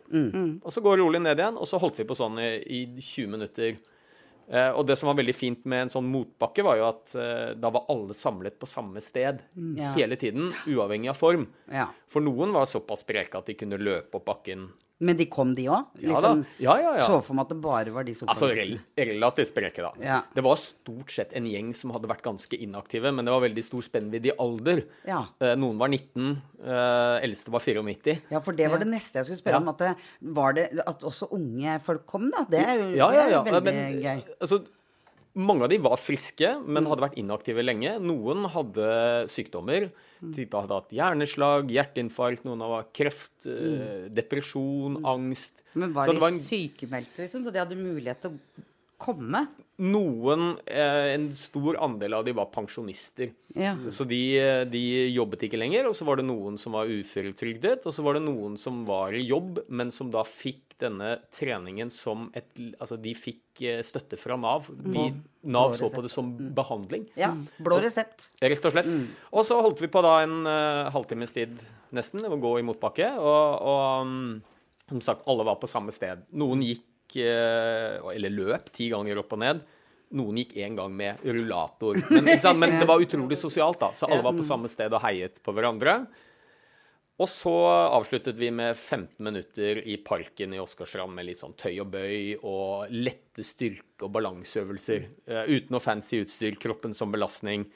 Og 0.60 0.70
så 0.74 0.84
gå 0.84 0.96
rolig 1.00 1.22
ned 1.24 1.40
igjen, 1.40 1.56
og 1.56 1.68
så 1.70 1.80
holdt 1.80 2.02
vi 2.02 2.08
på 2.08 2.18
sånn 2.18 2.36
i, 2.44 2.52
i 2.60 2.80
20 3.00 3.32
minutter. 3.38 3.80
Eh, 4.52 4.70
og 4.76 4.84
det 4.86 4.96
som 5.00 5.08
var 5.08 5.16
veldig 5.18 5.34
fint 5.36 5.64
med 5.68 5.86
en 5.86 5.92
sånn 5.92 6.08
motbakke, 6.12 6.64
var 6.66 6.78
jo 6.80 6.86
at 6.90 7.14
eh, 7.16 7.50
da 7.56 7.70
var 7.72 7.88
alle 7.92 8.16
samlet 8.16 8.58
på 8.60 8.68
samme 8.68 9.00
sted 9.04 9.40
mm. 9.56 9.76
hele 9.96 10.18
tiden, 10.20 10.52
uavhengig 10.68 11.12
av 11.14 11.18
form. 11.18 11.46
Ja. 11.72 11.88
For 12.10 12.24
noen 12.24 12.52
var 12.54 12.68
såpass 12.68 13.06
spreke 13.06 13.40
at 13.40 13.48
de 13.48 13.56
kunne 13.58 13.80
løpe 13.80 14.20
opp 14.20 14.28
bakken. 14.28 14.68
Men 15.02 15.16
de 15.18 15.24
kom, 15.26 15.50
de 15.58 15.64
òg? 15.74 15.88
Ja 16.06 16.20
da. 16.22 16.30
Ja, 16.62 16.74
ja, 16.78 16.92
ja. 17.00 17.06
Så 17.08 17.16
for 17.26 17.34
meg 17.34 17.48
at 17.48 17.50
det 17.50 17.56
bare 17.64 17.94
var 17.94 18.06
de 18.06 18.14
Altså 18.14 18.46
rel 18.54 18.76
relativt 18.94 19.50
spreke, 19.50 19.82
da. 19.82 19.90
Ja. 19.98 20.20
Det 20.36 20.44
var 20.46 20.60
stort 20.60 21.10
sett 21.10 21.34
en 21.34 21.48
gjeng 21.50 21.72
som 21.74 21.90
hadde 21.96 22.06
vært 22.10 22.22
ganske 22.22 22.58
inaktive, 22.62 23.10
men 23.10 23.26
det 23.26 23.34
var 23.34 23.42
veldig 23.42 23.64
stor 23.66 23.82
spennvidde 23.82 24.30
i 24.30 24.36
alder. 24.44 24.84
Ja. 25.08 25.24
Eh, 25.42 25.56
noen 25.58 25.80
var 25.82 25.90
19, 25.90 26.36
eh, 26.62 27.16
eldste 27.26 27.50
var 27.54 27.64
94. 27.66 28.16
Ja, 28.30 28.42
for 28.44 28.54
det 28.54 28.70
var 28.70 28.84
det 28.84 28.88
neste 28.92 29.18
jeg 29.18 29.28
skulle 29.32 29.42
spørre 29.42 29.62
om. 29.64 29.72
At, 29.74 29.82
det, 29.82 29.92
var 30.38 30.54
det, 30.60 30.68
at 30.86 31.04
også 31.10 31.28
unge 31.34 31.76
folk 31.82 32.06
kom, 32.06 32.30
da. 32.30 32.46
Det 32.54 32.62
er 32.62 32.78
jo 32.78 32.88
Ja, 32.94 33.10
ja, 33.18 33.26
ja. 33.34 33.42
det 33.42 33.50
er 33.50 33.60
veldig 33.60 33.74
men, 33.74 34.00
gøy. 34.06 34.24
altså, 34.38 34.62
mange 35.34 35.66
av 35.66 35.70
de 35.72 35.78
var 35.82 35.98
friske, 35.98 36.50
men 36.62 36.86
hadde 36.86 37.04
vært 37.04 37.18
inaktive 37.20 37.62
lenge. 37.64 37.96
Noen 38.02 38.46
hadde 38.52 38.88
sykdommer. 39.32 39.88
Type 40.34 40.56
hadde 40.56 40.78
hatt 40.78 40.94
hjerneslag, 40.94 41.72
hjerteinfarkt, 41.74 42.46
noen 42.46 42.62
hadde 42.64 42.84
kreft, 42.96 43.34
mm. 43.44 44.14
depresjon, 44.14 45.00
angst. 45.04 45.60
Men 45.74 45.92
var 45.96 46.08
Så 46.08 46.14
de 46.14 46.22
var 46.22 46.32
en- 46.32 46.38
sykemeldte, 46.40 47.18
liksom? 47.26 47.44
Så 47.44 47.52
de 47.52 47.60
hadde 47.60 47.76
mulighet 47.76 48.22
til 48.22 48.30
å 48.30 48.64
komme? 49.00 49.46
Noen, 49.82 50.54
eh, 50.70 51.14
en 51.14 51.26
stor 51.34 51.76
andel 51.82 52.14
av 52.14 52.24
de 52.26 52.34
var 52.36 52.46
pensjonister. 52.54 53.32
Ja. 53.54 53.74
Så 53.90 54.06
de, 54.06 54.20
de 54.70 54.82
jobbet 55.14 55.46
ikke 55.48 55.58
lenger. 55.58 55.88
Og 55.90 55.96
så 55.98 56.06
var 56.06 56.20
det 56.20 56.26
noen 56.28 56.58
som 56.60 56.76
var 56.76 56.90
uføretrygdet, 56.90 57.82
og 57.86 57.94
så 57.94 58.04
var 58.06 58.18
det 58.18 58.24
noen 58.26 58.58
som 58.60 58.84
var 58.88 59.16
i 59.16 59.24
jobb, 59.26 59.64
men 59.68 59.90
som 59.94 60.12
da 60.14 60.22
fikk 60.26 60.76
denne 60.82 61.16
treningen 61.34 61.90
som 61.92 62.28
et 62.34 62.50
Altså, 62.54 62.96
de 63.00 63.12
fikk 63.18 63.62
eh, 63.66 63.82
støtte 63.86 64.18
fra 64.18 64.36
Nav. 64.38 64.68
Vi, 64.70 65.08
Nav 65.50 65.74
så 65.78 65.88
på 65.92 66.02
det 66.04 66.10
som 66.12 66.30
behandling. 66.54 67.06
Ja. 67.18 67.32
Blå 67.62 67.80
resept. 67.82 68.28
Rett 68.42 68.66
og 68.66 68.74
slett. 68.74 68.90
Og 69.34 69.46
så 69.46 69.58
holdt 69.62 69.82
vi 69.82 69.90
på 69.90 70.02
da 70.04 70.16
en 70.24 70.42
uh, 70.46 70.90
halvtimes 70.94 71.34
tid 71.34 71.58
nesten, 71.94 72.24
å 72.26 72.38
gå 72.40 72.56
i 72.60 72.66
motbakke. 72.66 73.10
Og, 73.18 73.68
og 73.70 74.06
um, 74.06 74.42
som 74.88 75.00
sagt, 75.04 75.24
alle 75.30 75.46
var 75.46 75.58
på 75.60 75.70
samme 75.70 75.94
sted. 75.94 76.24
Noen 76.36 76.62
gikk, 76.64 76.84
eh, 77.20 78.00
eller 78.14 78.32
løp, 78.34 78.70
ti 78.74 78.90
ganger 78.92 79.20
opp 79.22 79.34
og 79.36 79.42
ned. 79.44 79.64
Noen 80.14 80.38
gikk 80.42 80.54
én 80.62 80.76
gang 80.78 80.92
med 80.94 81.24
rullator. 81.26 81.98
Men? 82.14 82.28
Men 82.60 82.78
det 82.80 82.86
var 82.86 83.02
utrolig 83.02 83.38
sosialt, 83.40 83.80
da. 83.80 83.90
Så 83.96 84.06
alle 84.06 84.22
var 84.24 84.36
på 84.36 84.46
samme 84.46 84.70
sted 84.70 84.92
og 84.94 85.02
heiet 85.02 85.40
på 85.42 85.54
hverandre. 85.56 86.04
Og 87.22 87.30
så 87.30 87.52
avsluttet 87.94 88.38
vi 88.40 88.48
med 88.50 88.74
15 88.74 89.22
minutter 89.22 89.78
i 89.86 89.96
parken 90.02 90.54
i 90.54 90.58
Åsgårdstrand 90.58 91.14
med 91.14 91.28
litt 91.28 91.38
sånn 91.42 91.54
tøy 91.54 91.76
og 91.84 91.92
bøy 91.92 92.32
og 92.42 92.90
lette 92.90 93.44
styrke- 93.46 94.08
og 94.08 94.10
balanseøvelser. 94.16 95.06
Eh, 95.30 95.52
uten 95.52 95.76
noe 95.76 95.82
fancy 95.82 96.24
utstyr, 96.24 96.58
kroppen 96.58 96.94
som 96.94 97.14
belastning. 97.14 97.68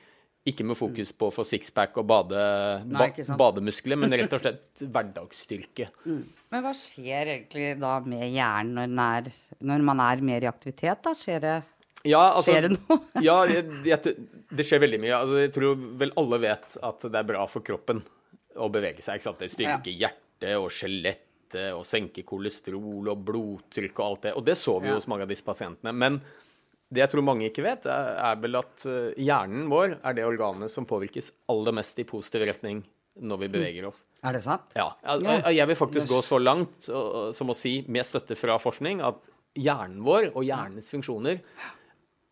Ikke 0.48 0.64
med 0.66 0.78
fokus 0.78 1.10
på 1.12 1.28
å 1.28 1.34
få 1.34 1.44
sixpack 1.46 1.96
og 2.00 2.06
bade, 2.08 2.42
Nei, 2.88 3.08
ba, 3.12 3.38
bademuskler, 3.42 3.98
men 4.00 4.14
rett 4.16 4.32
og 4.32 4.42
slett 4.42 4.82
hverdagsstyrke. 4.94 5.88
Men 6.06 6.64
hva 6.64 6.74
skjer 6.76 7.34
egentlig 7.34 7.72
da 7.82 7.98
med 8.04 8.24
hjernen 8.32 8.94
når, 8.96 9.28
er, 9.28 9.58
når 9.70 9.84
man 9.90 10.04
er 10.04 10.22
mer 10.30 10.46
i 10.46 10.50
aktivitet? 10.50 11.02
da? 11.04 11.14
Skjer 11.18 11.44
det, 11.44 11.56
Ja, 12.08 12.22
altså, 12.30 12.52
skjer 12.52 12.68
det 12.68 12.72
noe? 12.76 13.00
ja, 13.28 13.38
jeg, 13.50 13.66
jeg, 13.88 14.16
det 14.50 14.66
skjer 14.66 14.84
veldig 14.86 15.02
mye. 15.04 15.14
Altså, 15.18 15.40
jeg 15.44 15.54
tror 15.58 15.86
vel 16.02 16.14
alle 16.22 16.42
vet 16.48 16.78
at 16.90 17.08
det 17.08 17.22
er 17.22 17.30
bra 17.34 17.44
for 17.50 17.66
kroppen 17.66 18.04
å 18.58 18.68
bevege 18.72 19.04
seg. 19.04 19.18
ikke 19.18 19.28
sant? 19.28 19.42
Det 19.42 19.52
styrker 19.52 19.94
hjertet 19.94 20.54
og 20.58 20.70
skjelettet 20.72 21.72
og 21.74 21.84
senker 21.88 22.26
kolesterol 22.28 23.08
og 23.08 23.22
blodtrykk 23.24 24.00
og 24.00 24.04
alt 24.06 24.26
det. 24.28 24.36
Og 24.36 24.44
det 24.44 24.58
så 24.60 24.76
vi 24.82 24.90
jo 24.90 24.98
hos 24.98 25.08
mange 25.10 25.24
av 25.24 25.30
disse 25.32 25.46
pasientene. 25.46 25.94
Men 25.96 26.20
det 26.88 27.02
jeg 27.02 27.12
tror 27.12 27.24
mange 27.26 27.48
ikke 27.50 27.64
vet, 27.66 27.88
er, 27.90 28.14
er 28.30 28.38
vel 28.42 28.60
at 28.60 28.86
eh, 28.88 29.16
hjernen 29.20 29.66
vår 29.72 29.98
er 29.98 30.16
det 30.16 30.26
organet 30.28 30.72
som 30.72 30.88
påvirkes 30.88 31.32
aller 31.52 31.76
mest 31.76 31.98
i 32.00 32.06
positiv 32.08 32.46
retning 32.48 32.84
når 33.18 33.40
vi 33.42 33.48
beveger 33.50 33.88
oss. 33.88 34.04
Er 34.22 34.36
det 34.36 34.44
sant? 34.44 34.68
Ja, 34.78 34.92
jeg, 35.02 35.56
jeg 35.56 35.66
vil 35.72 35.78
faktisk 35.80 36.12
gå 36.12 36.20
så 36.22 36.38
langt 36.38 36.86
som 36.86 37.50
å 37.50 37.56
si, 37.56 37.80
med 37.90 38.06
støtte 38.06 38.36
fra 38.38 38.54
forskning, 38.62 39.02
at 39.02 39.18
hjernen 39.58 40.04
vår 40.06 40.30
og 40.36 40.46
hjernens 40.46 40.86
funksjoner 40.92 41.40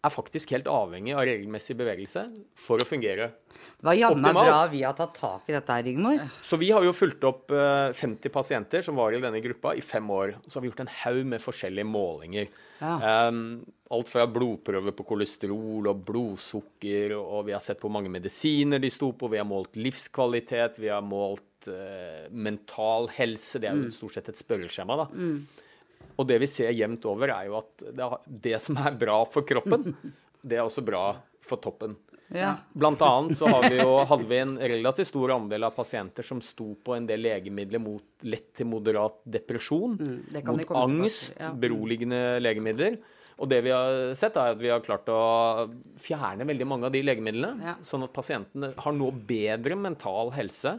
er 0.07 0.13
faktisk 0.15 0.53
helt 0.55 0.69
avhengig 0.71 1.15
av 1.17 1.25
regelmessig 1.27 1.77
bevegelse 1.79 2.27
for 2.59 2.83
å 2.83 2.87
fungere. 2.87 3.33
Det 3.81 3.89
var 3.89 3.97
jammen 3.99 4.37
bra 4.37 4.59
vi 4.71 4.83
har 4.85 4.95
tatt 4.97 5.17
tak 5.17 5.49
i 5.51 5.55
dette 5.57 5.73
her, 5.73 5.85
Rigmor. 5.87 6.21
Så 6.45 6.59
vi 6.61 6.71
har 6.71 6.85
jo 6.87 6.95
fulgt 6.95 7.25
opp 7.27 7.53
eh, 7.55 7.91
50 7.97 8.33
pasienter 8.33 8.85
som 8.87 8.99
var 9.01 9.17
i 9.17 9.21
denne 9.23 9.41
gruppa 9.45 9.75
i 9.77 9.83
fem 9.85 10.07
år. 10.13 10.37
Så 10.47 10.59
har 10.59 10.65
vi 10.65 10.71
gjort 10.71 10.85
en 10.85 10.93
haug 11.01 11.23
med 11.33 11.43
forskjellige 11.43 11.89
målinger. 11.89 12.53
Um, 12.81 13.65
alt 13.95 14.09
fra 14.11 14.25
blodprøver 14.27 14.95
på 14.97 15.05
kolesterol 15.07 15.87
og 15.91 16.01
blodsukker, 16.09 17.15
og 17.19 17.47
vi 17.47 17.55
har 17.55 17.63
sett 17.63 17.79
på 17.83 17.91
mange 17.93 18.11
medisiner 18.11 18.83
de 18.83 18.91
sto 18.91 19.13
på, 19.15 19.31
vi 19.31 19.39
har 19.39 19.47
målt 19.47 19.79
livskvalitet, 19.79 20.81
vi 20.83 20.91
har 20.91 21.05
målt 21.07 21.69
eh, 21.71 22.27
mental 22.31 23.07
helse. 23.15 23.63
Det 23.63 23.71
er 23.71 23.79
jo 23.79 23.93
stort 23.95 24.19
sett 24.19 24.33
et 24.33 24.43
spørreskjema, 24.43 24.99
da. 25.05 25.07
Og 26.17 26.27
det 26.27 26.41
vi 26.43 26.49
ser 26.51 26.75
jevnt 26.75 27.07
over, 27.07 27.31
er 27.35 27.51
jo 27.51 27.61
at 27.61 27.87
det, 27.95 28.11
det 28.49 28.59
som 28.65 28.79
er 28.81 28.99
bra 28.99 29.21
for 29.29 29.47
kroppen, 29.47 29.95
det 30.47 30.59
er 30.59 30.67
også 30.67 30.85
bra 30.87 31.09
for 31.47 31.63
toppen. 31.63 31.95
Ja. 32.35 32.57
Blant 32.75 33.03
annet 33.07 33.39
så 33.39 33.47
har 33.47 33.69
vi 33.71 33.79
jo, 33.79 34.01
hadde 34.11 34.27
vi 34.27 34.39
en 34.43 34.57
relativt 34.59 35.13
stor 35.13 35.31
andel 35.37 35.69
av 35.69 35.77
pasienter 35.77 36.27
som 36.27 36.41
sto 36.43 36.73
på 36.83 36.97
en 36.97 37.07
del 37.07 37.23
legemidler 37.23 37.83
mot 37.83 38.27
lett 38.27 38.51
til 38.59 38.71
moderat 38.71 39.21
depresjon, 39.23 39.95
Mm, 39.97 40.43
mot 40.51 40.73
angst, 40.77 41.37
ja. 41.39 41.53
beroligende 41.55 42.41
legemidler. 42.43 42.99
Og 43.37 43.49
det 43.53 43.59
vi 43.67 43.73
har 43.75 44.15
sett, 44.17 44.37
er 44.41 44.55
at 44.55 44.61
vi 44.63 44.71
har 44.73 44.81
klart 44.81 45.09
å 45.13 45.19
fjerne 46.01 46.47
veldig 46.49 46.67
mange 46.69 46.89
av 46.89 46.93
de 46.95 47.03
legemidlene, 47.05 47.61
Ja. 47.67 47.75
sånn 47.85 48.05
at 48.07 48.15
pasientene 48.17 48.73
har 48.81 48.93
nå 48.97 49.11
bedre 49.29 49.77
mental 49.77 50.31
helse 50.33 50.79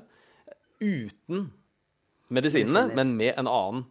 uten 0.82 1.52
medisinene, 2.34 2.94
men 2.96 3.16
med 3.18 3.38
en 3.38 3.48
annen 3.48 3.86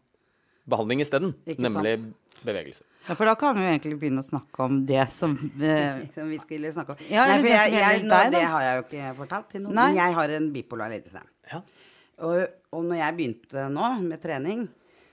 behandling 0.66 1.00
isteden, 1.04 1.34
nemlig 1.46 1.98
sant? 2.00 2.14
bevegelse. 2.46 2.82
Ja, 3.06 3.14
for 3.14 3.24
da 3.24 3.34
kan 3.38 3.54
vi 3.56 3.62
jo 3.64 3.70
egentlig 3.70 3.98
begynne 4.00 4.22
å 4.22 4.26
snakke 4.26 4.64
om 4.66 4.80
det 4.86 5.06
som 5.14 5.36
eh, 5.62 6.02
Som 6.14 6.28
vi 6.30 6.38
skulle 6.42 6.72
snakke 6.74 6.94
om. 6.96 7.04
Ja, 7.08 7.24
Nei, 7.30 7.36
for 7.38 7.46
det 7.48 7.54
jeg, 7.54 7.70
som 7.70 7.78
jeg, 7.80 8.02
nå, 8.10 8.18
det 8.34 8.42
har 8.42 8.64
jeg 8.66 8.74
jo 8.76 8.82
ikke 8.86 9.12
fortalt 9.22 9.48
til 9.54 9.62
noen. 9.64 9.74
Nei. 9.78 9.86
Men 9.92 10.00
jeg 10.02 10.16
har 10.18 10.34
en 10.36 10.48
bipolar 10.54 10.92
lidelse. 10.92 11.22
Ja. 11.52 11.62
Og, 12.26 12.42
og 12.74 12.84
når 12.90 13.00
jeg 13.00 13.16
begynte 13.20 13.64
nå 13.72 13.88
med 14.04 14.22
trening, 14.22 14.66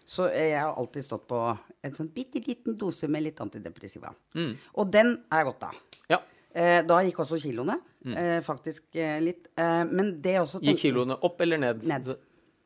så 0.06 0.28
eh, 0.30 0.50
jeg 0.52 0.60
har 0.62 0.76
alltid 0.80 1.06
stått 1.06 1.26
på 1.30 1.40
en 1.84 1.96
sånn 1.96 2.10
bitte 2.14 2.42
liten 2.44 2.78
dose 2.80 3.08
med 3.08 3.24
litt 3.24 3.40
antidepressiva. 3.44 4.12
Mm. 4.36 4.54
Og 4.80 4.92
den 4.92 5.16
er 5.32 5.44
godt 5.50 5.64
av. 5.70 5.82
ja. 6.12 6.22
Eh, 6.54 6.84
da 6.86 7.00
gikk 7.02 7.18
også 7.24 7.40
kiloene. 7.42 7.80
Eh, 8.06 8.36
faktisk 8.46 8.94
eh, 9.02 9.16
litt. 9.24 9.48
Eh, 9.58 9.86
men 9.90 10.12
det 10.22 10.36
også 10.38 10.60
Gikk 10.62 10.84
kiloene 10.84 11.16
opp 11.26 11.40
eller 11.42 11.58
ned, 11.58 11.82
Ned. 11.90 12.12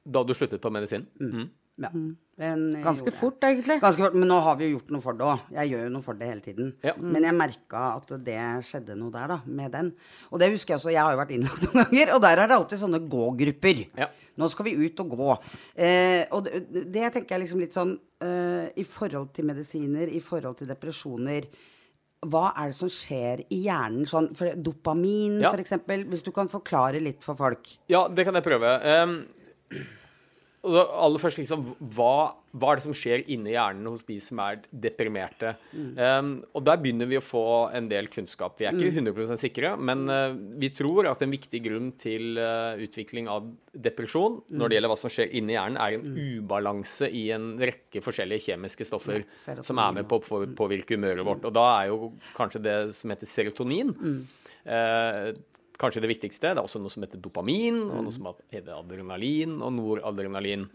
da 0.03 0.23
du 0.27 0.33
sluttet 0.35 0.59
på 0.59 0.71
medisin? 0.75 1.05
Mm. 1.21 1.45
Ja. 1.77 1.89
Men, 2.37 2.61
Ganske 2.83 3.11
fort, 3.13 3.41
egentlig. 3.45 3.79
Ganske 3.81 4.01
fort, 4.01 4.13
Men 4.17 4.29
nå 4.29 4.37
har 4.45 4.55
vi 4.59 4.67
jo 4.67 4.77
gjort 4.77 4.91
noe 4.93 5.01
for 5.01 5.17
det 5.17 5.25
òg. 5.25 5.43
Jeg 5.55 5.71
gjør 5.71 5.83
jo 5.87 5.91
noe 5.93 6.05
for 6.05 6.17
det 6.19 6.27
hele 6.29 6.41
tiden. 6.45 6.71
Ja. 6.85 6.93
Men 6.97 7.25
jeg 7.25 7.37
merka 7.37 7.83
at 7.95 8.13
det 8.25 8.37
skjedde 8.65 8.97
noe 8.97 9.13
der, 9.13 9.27
da, 9.33 9.37
med 9.45 9.71
den. 9.73 9.91
Og 10.31 10.41
det 10.41 10.51
husker 10.53 10.73
jeg 10.75 10.81
også, 10.81 10.91
jeg 10.93 11.01
har 11.01 11.15
jo 11.15 11.21
vært 11.21 11.33
innlagt 11.37 11.65
noen 11.65 11.79
ganger, 11.83 12.13
og 12.15 12.21
der 12.25 12.43
er 12.43 12.51
det 12.51 12.57
alltid 12.59 12.81
sånne 12.83 13.01
gågrupper. 13.09 13.81
Ja. 13.97 14.09
Nå 14.37 14.49
skal 14.53 14.67
vi 14.69 14.75
ut 14.85 14.99
og 15.01 15.15
gå. 15.17 15.31
Eh, 15.81 16.25
og 16.29 16.45
det, 16.45 16.61
det 16.93 17.07
tenker 17.15 17.35
jeg 17.37 17.45
liksom 17.45 17.63
litt 17.63 17.73
sånn 17.73 17.95
eh, 18.21 18.67
I 18.77 18.85
forhold 18.85 19.31
til 19.33 19.47
medisiner, 19.49 20.09
i 20.13 20.21
forhold 20.21 20.59
til 20.61 20.69
depresjoner 20.69 21.49
hva 22.25 22.47
er 22.57 22.71
det 22.71 22.75
som 22.79 22.89
skjer 22.89 23.43
i 23.53 23.59
hjernen? 23.67 24.07
Sånn, 24.09 24.31
for 24.35 24.49
dopamin, 24.57 25.35
Ja. 25.43 25.51
for 25.53 25.61
eksempel. 25.61 26.01
Hvis 26.09 26.23
du 26.25 26.31
kan 26.33 26.49
forklare 26.49 26.97
litt 26.99 27.21
for 27.23 27.37
folk. 27.37 27.69
Ja, 27.93 28.07
det 28.09 28.25
kan 28.25 28.33
jeg 28.33 28.43
prøve. 28.43 28.71
Um, 28.81 29.19
og 30.65 30.75
aller 30.75 31.21
først, 31.21 31.37
liksom, 31.39 31.61
hva, 31.93 32.33
hva 32.57 32.71
er 32.71 32.79
det 32.79 32.83
som 32.87 32.95
skjer 32.97 33.23
inni 33.31 33.53
hjernen 33.53 33.85
hos 33.91 34.03
de 34.07 34.17
som 34.23 34.39
er 34.41 34.63
deprimerte? 34.71 35.53
Um, 35.71 36.31
og 36.57 36.65
der 36.65 36.79
begynner 36.81 37.09
vi 37.09 37.19
å 37.19 37.23
få 37.23 37.43
en 37.77 37.89
del 37.91 38.09
kunnskap. 38.11 38.57
Vi 38.59 38.65
er 38.67 38.75
ikke 38.75 39.03
100% 39.03 39.39
sikre, 39.39 39.75
men 39.77 40.03
uh, 40.09 40.33
vi 40.59 40.71
tror 40.73 41.07
at 41.11 41.21
en 41.23 41.33
viktig 41.33 41.61
grunn 41.67 41.91
til 42.01 42.41
uh, 42.41 42.73
utvikling 42.83 43.29
av 43.31 43.47
depresjon 43.77 44.39
når 44.49 44.73
det 44.73 44.79
gjelder 44.79 44.93
hva 44.93 44.99
som 45.03 45.13
skjer 45.13 45.35
inni 45.37 45.55
hjernen, 45.55 45.77
er 45.79 45.99
en 45.99 46.17
ubalanse 46.17 47.11
i 47.13 47.27
en 47.35 47.51
rekke 47.61 48.01
forskjellige 48.03 48.49
kjemiske 48.49 48.89
stoffer 48.89 49.21
ja, 49.21 49.59
som 49.61 49.79
er 49.83 49.99
med 49.99 50.09
på 50.09 50.19
å 50.19 50.41
påvirke 50.57 50.97
humøret 50.97 51.27
vårt. 51.27 51.45
Og 51.47 51.53
da 51.55 51.67
er 51.77 51.93
jo 51.93 52.11
kanskje 52.37 52.65
det 52.65 52.77
som 52.97 53.13
heter 53.13 53.29
serotonin 53.29 53.93
eh, 54.65 55.31
kanskje 55.81 56.03
det 56.03 56.11
viktigste. 56.11 56.51
Det 56.51 56.61
er 56.61 56.65
også 56.65 56.81
noe 56.81 56.93
som 56.93 57.05
heter 57.05 57.21
dopamin, 57.21 57.79
og 57.87 58.05
noe 58.07 58.13
som 58.15 58.29
heter 58.53 58.75
adrenalin 58.77 59.57
og 59.61 59.73
noradrenalin. 59.77 60.67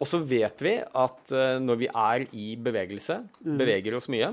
Og 0.00 0.08
så 0.08 0.20
vet 0.24 0.62
vi 0.64 0.78
at 0.80 1.32
eh, 1.36 1.58
når 1.60 1.80
vi 1.82 1.88
er 1.92 2.24
i 2.32 2.52
bevegelse, 2.56 3.18
beveger 3.44 3.98
oss 3.98 4.08
mye, 4.12 4.30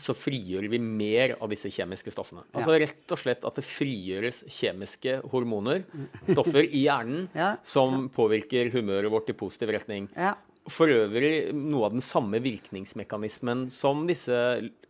så 0.00 0.14
frigjør 0.16 0.66
vi 0.72 0.78
mer 0.82 1.34
av 1.36 1.50
disse 1.52 1.68
kjemiske 1.70 2.14
stoffene. 2.14 2.42
Altså 2.56 2.78
rett 2.80 3.12
og 3.12 3.20
slett 3.20 3.44
at 3.44 3.58
det 3.60 3.64
frigjøres 3.66 4.42
kjemiske 4.50 5.18
hormoner, 5.32 5.84
stoffer 6.30 6.64
i 6.64 6.86
hjernen, 6.86 7.28
Ja, 7.36 7.54
som 7.62 8.08
påvirker 8.12 8.72
humøret 8.72 9.12
vårt 9.12 9.28
i 9.30 9.36
positiv 9.36 9.74
retning. 9.76 10.08
Ja. 10.16 10.34
For 10.70 10.90
øvrig 10.94 11.50
noe 11.58 11.88
av 11.88 11.96
den 11.96 12.04
samme 12.04 12.38
virkningsmekanismen 12.42 13.66
som 13.74 14.04
disse 14.08 14.36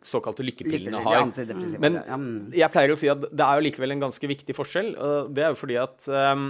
såkalte 0.09 0.44
lykkepillene 0.47 1.02
har. 1.04 1.25
Men 1.82 1.99
mm. 2.02 2.35
jeg 2.56 2.73
pleier 2.75 2.94
å 2.94 2.99
si 3.00 3.11
at 3.12 3.25
det 3.28 3.47
er 3.47 3.59
jo 3.59 3.66
likevel 3.68 3.97
en 3.97 4.04
ganske 4.06 4.30
viktig 4.30 4.56
forskjell. 4.56 4.92
Det 5.32 5.44
er 5.44 5.52
jo 5.54 5.59
fordi 5.61 5.78
at 5.80 6.09
um, 6.35 6.47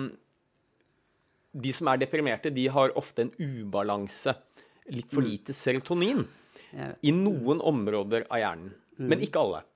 de 1.52 1.75
som 1.76 1.90
er 1.92 2.00
deprimerte, 2.02 2.52
de 2.54 2.68
har 2.73 2.94
ofte 2.99 3.26
en 3.26 3.35
ubalanse. 3.38 4.35
Litt 4.92 5.12
for 5.14 5.23
lite 5.23 5.54
serotonin 5.54 6.25
i 7.06 7.12
noen 7.14 7.61
områder 7.62 8.26
av 8.26 8.40
hjernen. 8.42 8.73
Men 9.02 9.23
ikke 9.25 9.40
alle. 9.40 9.62
Ikke 9.62 9.71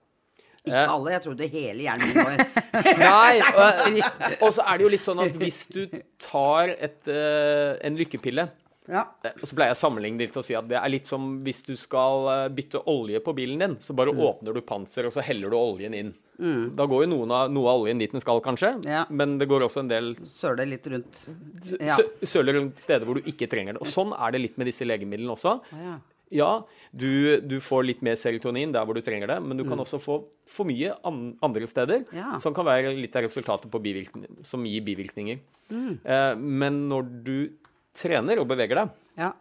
Eh. 0.67 0.91
alle. 0.91 1.13
Jeg 1.15 1.23
trodde 1.23 1.47
hele 1.47 1.85
hjernen 1.85 2.09
min 2.11 2.25
var 2.27 2.41
Nei, 3.07 3.35
og, 3.55 3.91
og 4.45 4.55
så 4.55 4.65
er 4.67 4.79
det 4.79 4.87
jo 4.87 4.93
litt 4.97 5.07
sånn 5.07 5.23
at 5.23 5.37
hvis 5.39 5.61
du 5.71 5.83
tar 6.19 6.73
et, 6.75 7.03
eh, 7.07 7.77
en 7.87 7.99
lykkepille 7.99 8.49
Ja. 8.89 9.03
Eh, 9.25 9.33
Og 9.43 9.49
så 9.49 9.55
pleier 9.57 9.73
jeg 9.73 9.79
å 9.79 9.83
sammenligne 9.83 10.19
litt 10.23 10.37
og 10.37 10.45
si 10.47 10.55
at 10.59 10.69
det 10.71 10.79
er 10.81 10.89
litt 10.93 11.07
som 11.11 11.41
hvis 11.47 11.63
du 11.67 11.75
skal 11.77 12.29
eh, 12.33 12.49
bytte 12.55 12.83
olje 12.87 13.21
på 13.25 13.35
bilen 13.37 13.59
din. 13.65 13.77
Så 13.83 13.95
bare 13.99 14.15
åpner 14.15 14.55
du 14.55 14.61
panser, 14.67 15.07
og 15.09 15.13
så 15.15 15.25
heller 15.27 15.51
du 15.51 15.57
oljen 15.59 15.95
inn. 15.95 16.15
Da 16.77 16.85
går 16.85 17.07
jo 17.07 17.23
av, 17.33 17.49
noe 17.49 17.71
av 17.73 17.81
oljen 17.87 17.99
dit 17.99 18.13
den 18.13 18.21
skal, 18.21 18.43
kanskje. 18.45 18.75
Ja. 18.85 19.07
Men 19.09 19.39
det 19.41 19.47
går 19.49 19.63
også 19.65 19.81
en 19.81 19.89
del 19.89 20.11
Søler 20.29 20.69
litt 20.69 20.85
rundt. 20.93 21.23
Ja. 21.81 21.97
søler 22.29 22.59
rundt 22.61 22.79
steder 22.83 23.07
hvor 23.09 23.17
du 23.17 23.25
ikke 23.31 23.49
trenger 23.49 23.73
det. 23.79 23.81
Og 23.81 23.89
sånn 23.89 24.13
er 24.13 24.35
det 24.37 24.43
litt 24.43 24.59
med 24.61 24.69
disse 24.69 24.85
legemidlene 24.85 25.33
også. 25.39 25.59
ja. 25.73 25.97
Ja, 26.35 26.65
du, 26.91 27.39
du 27.47 27.61
får 27.63 27.85
litt 27.87 28.01
mer 28.03 28.17
serotonin 28.19 28.73
der 28.75 28.83
hvor 28.83 28.97
du 28.99 29.01
trenger 29.07 29.31
det, 29.31 29.37
men 29.47 29.61
du 29.61 29.63
kan 29.63 29.79
også 29.79 30.01
få 30.03 30.17
for 30.51 30.67
mye 30.67 30.91
an 31.07 31.37
andre 31.47 31.69
steder, 31.71 32.03
Ja. 32.11 32.33
som 32.43 32.53
kan 32.53 32.67
være 32.67 32.91
litt 32.99 33.15
av 33.15 33.23
resultatet 33.29 33.71
på 33.71 33.79
bivirkninger, 33.85 34.41
som 34.43 34.65
gir 34.67 34.83
bivirkninger. 34.83 35.39
Eh, 35.71 36.35
men 36.35 36.89
når 36.91 37.07
du 37.23 37.37
trener 37.97 38.41
og 38.43 38.49
beveger 38.51 38.83
deg, 38.83 38.95
ja. 39.19 39.33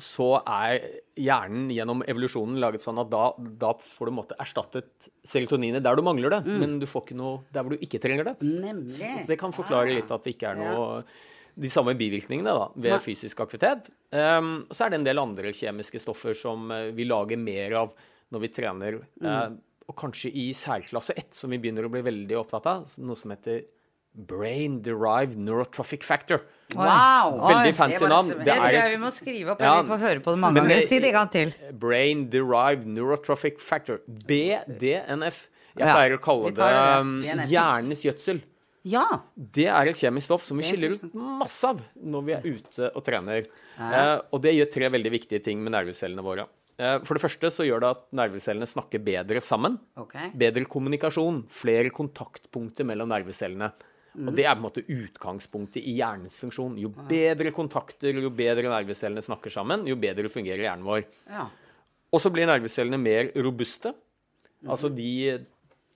så 0.00 0.28
er 0.40 0.86
hjernen 1.18 1.70
gjennom 1.72 2.04
evolusjonen 2.08 2.60
laget 2.62 2.84
sånn 2.84 3.00
at 3.02 3.10
da, 3.12 3.26
da 3.38 3.74
får 3.82 4.08
du 4.08 4.16
måtte 4.20 4.38
erstattet 4.42 5.10
serotoninet 5.26 5.84
der 5.84 5.98
du 5.98 6.04
mangler 6.06 6.36
det, 6.36 6.42
men 6.60 6.78
du 6.82 6.88
får 6.88 7.06
ikke 7.06 7.18
noe 7.18 7.42
der 7.52 7.64
hvor 7.66 7.76
du 7.76 7.84
ikke 7.84 8.00
trenger 8.02 8.32
det. 8.32 8.38
Nemlig. 8.44 8.96
Så 8.96 9.28
det 9.28 9.40
kan 9.40 9.54
forklare 9.54 9.92
litt 9.96 10.12
at 10.14 10.24
det 10.24 10.36
ikke 10.36 10.54
er 10.54 10.62
noe 10.62 11.04
de 11.52 11.68
samme 11.68 11.92
bivirkningene 11.98 12.52
da, 12.56 12.68
ved 12.80 13.02
fysisk 13.04 13.42
aktivitet. 13.44 13.90
Um, 14.08 14.62
og 14.68 14.72
så 14.76 14.86
er 14.86 14.92
det 14.92 15.02
en 15.02 15.10
del 15.10 15.20
andre 15.20 15.52
kjemiske 15.52 16.00
stoffer 16.00 16.36
som 16.36 16.70
eh, 16.72 16.88
vi 16.96 17.04
lager 17.04 17.40
mer 17.40 17.76
av 17.82 17.92
når 18.32 18.44
vi 18.46 18.50
trener. 18.56 18.96
Eh, 19.20 19.50
og 19.90 19.96
kanskje 19.98 20.30
i 20.38 20.46
særklasse 20.56 21.16
1, 21.18 21.28
som 21.36 21.52
vi 21.52 21.58
begynner 21.60 21.86
å 21.86 21.92
bli 21.92 22.00
veldig 22.06 22.38
opptatt 22.40 22.68
av, 22.70 22.86
noe 23.04 23.18
som 23.18 23.34
heter 23.34 23.66
Brain 24.14 24.82
Derived 24.84 25.38
Neurotrophic 25.40 26.02
Factor. 26.04 26.42
Wow! 26.74 27.38
Veldig 27.48 27.74
fancy 27.76 28.04
navn. 28.08 28.28
Det 28.28 28.44
Det 28.44 28.54
tror 28.58 28.72
jeg 28.76 28.90
vi 28.94 29.00
må 29.02 29.10
skrive 29.12 29.54
opp. 29.54 29.60
Ja, 29.64 29.74
vi 29.82 29.88
får 29.88 29.98
høre 30.04 30.20
på 30.24 30.34
det 30.34 30.40
mange 30.40 30.60
ganger. 30.60 30.82
Si 30.88 30.98
det 31.00 31.08
en 31.12 31.16
gang 31.18 31.30
til. 31.32 31.52
Brain 31.80 32.28
Derived 32.32 32.86
Neurotrophic 32.86 33.60
Factor. 33.60 34.00
BDNF. 34.06 35.48
Jeg 35.72 35.86
Ja, 35.86 35.94
pleier 35.96 36.16
å 36.18 36.20
kalle 36.20 36.50
det 36.52 36.56
det. 36.60 37.00
um, 37.00 37.12
hjernens 37.48 38.02
gjødsel. 38.04 38.42
Ja. 38.84 39.06
Det 39.36 39.68
er 39.70 39.88
et 39.88 39.96
kjemisk 39.96 40.26
stoff 40.26 40.42
som 40.44 40.58
vi 40.58 40.64
er 40.66 40.68
skiller 40.72 40.96
ut 40.98 41.14
masse 41.14 41.64
av 41.64 41.78
når 42.02 42.24
vi 42.26 42.32
er 42.34 42.42
ute 42.58 42.90
og 42.96 43.04
trener. 43.06 43.46
Eh, 43.78 44.18
og 44.32 44.42
det 44.42 44.52
gjør 44.56 44.68
tre 44.74 44.88
veldig 44.90 45.12
viktige 45.14 45.40
ting 45.42 45.62
med 45.62 45.72
nervecellene 45.72 46.24
våre. 46.26 46.44
Eh, 46.82 46.98
for 47.06 47.14
det 47.14 47.22
første 47.22 47.48
så 47.54 47.64
gjør 47.64 47.80
det 47.84 47.90
at 47.94 48.02
nervecellene 48.12 48.66
snakker 48.68 48.98
bedre 49.06 49.40
sammen. 49.40 49.78
Okay. 49.96 50.32
Bedre 50.34 50.66
kommunikasjon. 50.66 51.44
Flere 51.48 51.90
kontaktpunkter 51.94 52.84
mellom 52.84 53.08
nervecellene. 53.08 53.70
Og 54.12 54.34
det 54.36 54.44
er 54.44 54.56
på 54.56 54.60
en 54.60 54.66
måte 54.66 54.84
utgangspunktet 54.84 55.84
i 55.88 55.96
hjernens 55.96 56.36
funksjon. 56.40 56.76
Jo 56.80 56.90
bedre 57.08 57.52
kontakter, 57.56 58.18
jo 58.20 58.32
bedre 58.36 58.68
nervecellene 58.68 59.24
snakker 59.24 59.52
sammen, 59.54 59.86
jo 59.88 59.96
bedre 60.00 60.28
fungerer 60.32 60.66
hjernen 60.66 60.84
vår. 60.84 61.06
Ja. 61.32 61.46
Og 62.12 62.20
så 62.20 62.32
blir 62.32 62.48
nervecellene 62.50 63.00
mer 63.00 63.30
robuste. 63.40 63.94
Altså 64.68 64.90
de 64.92 65.40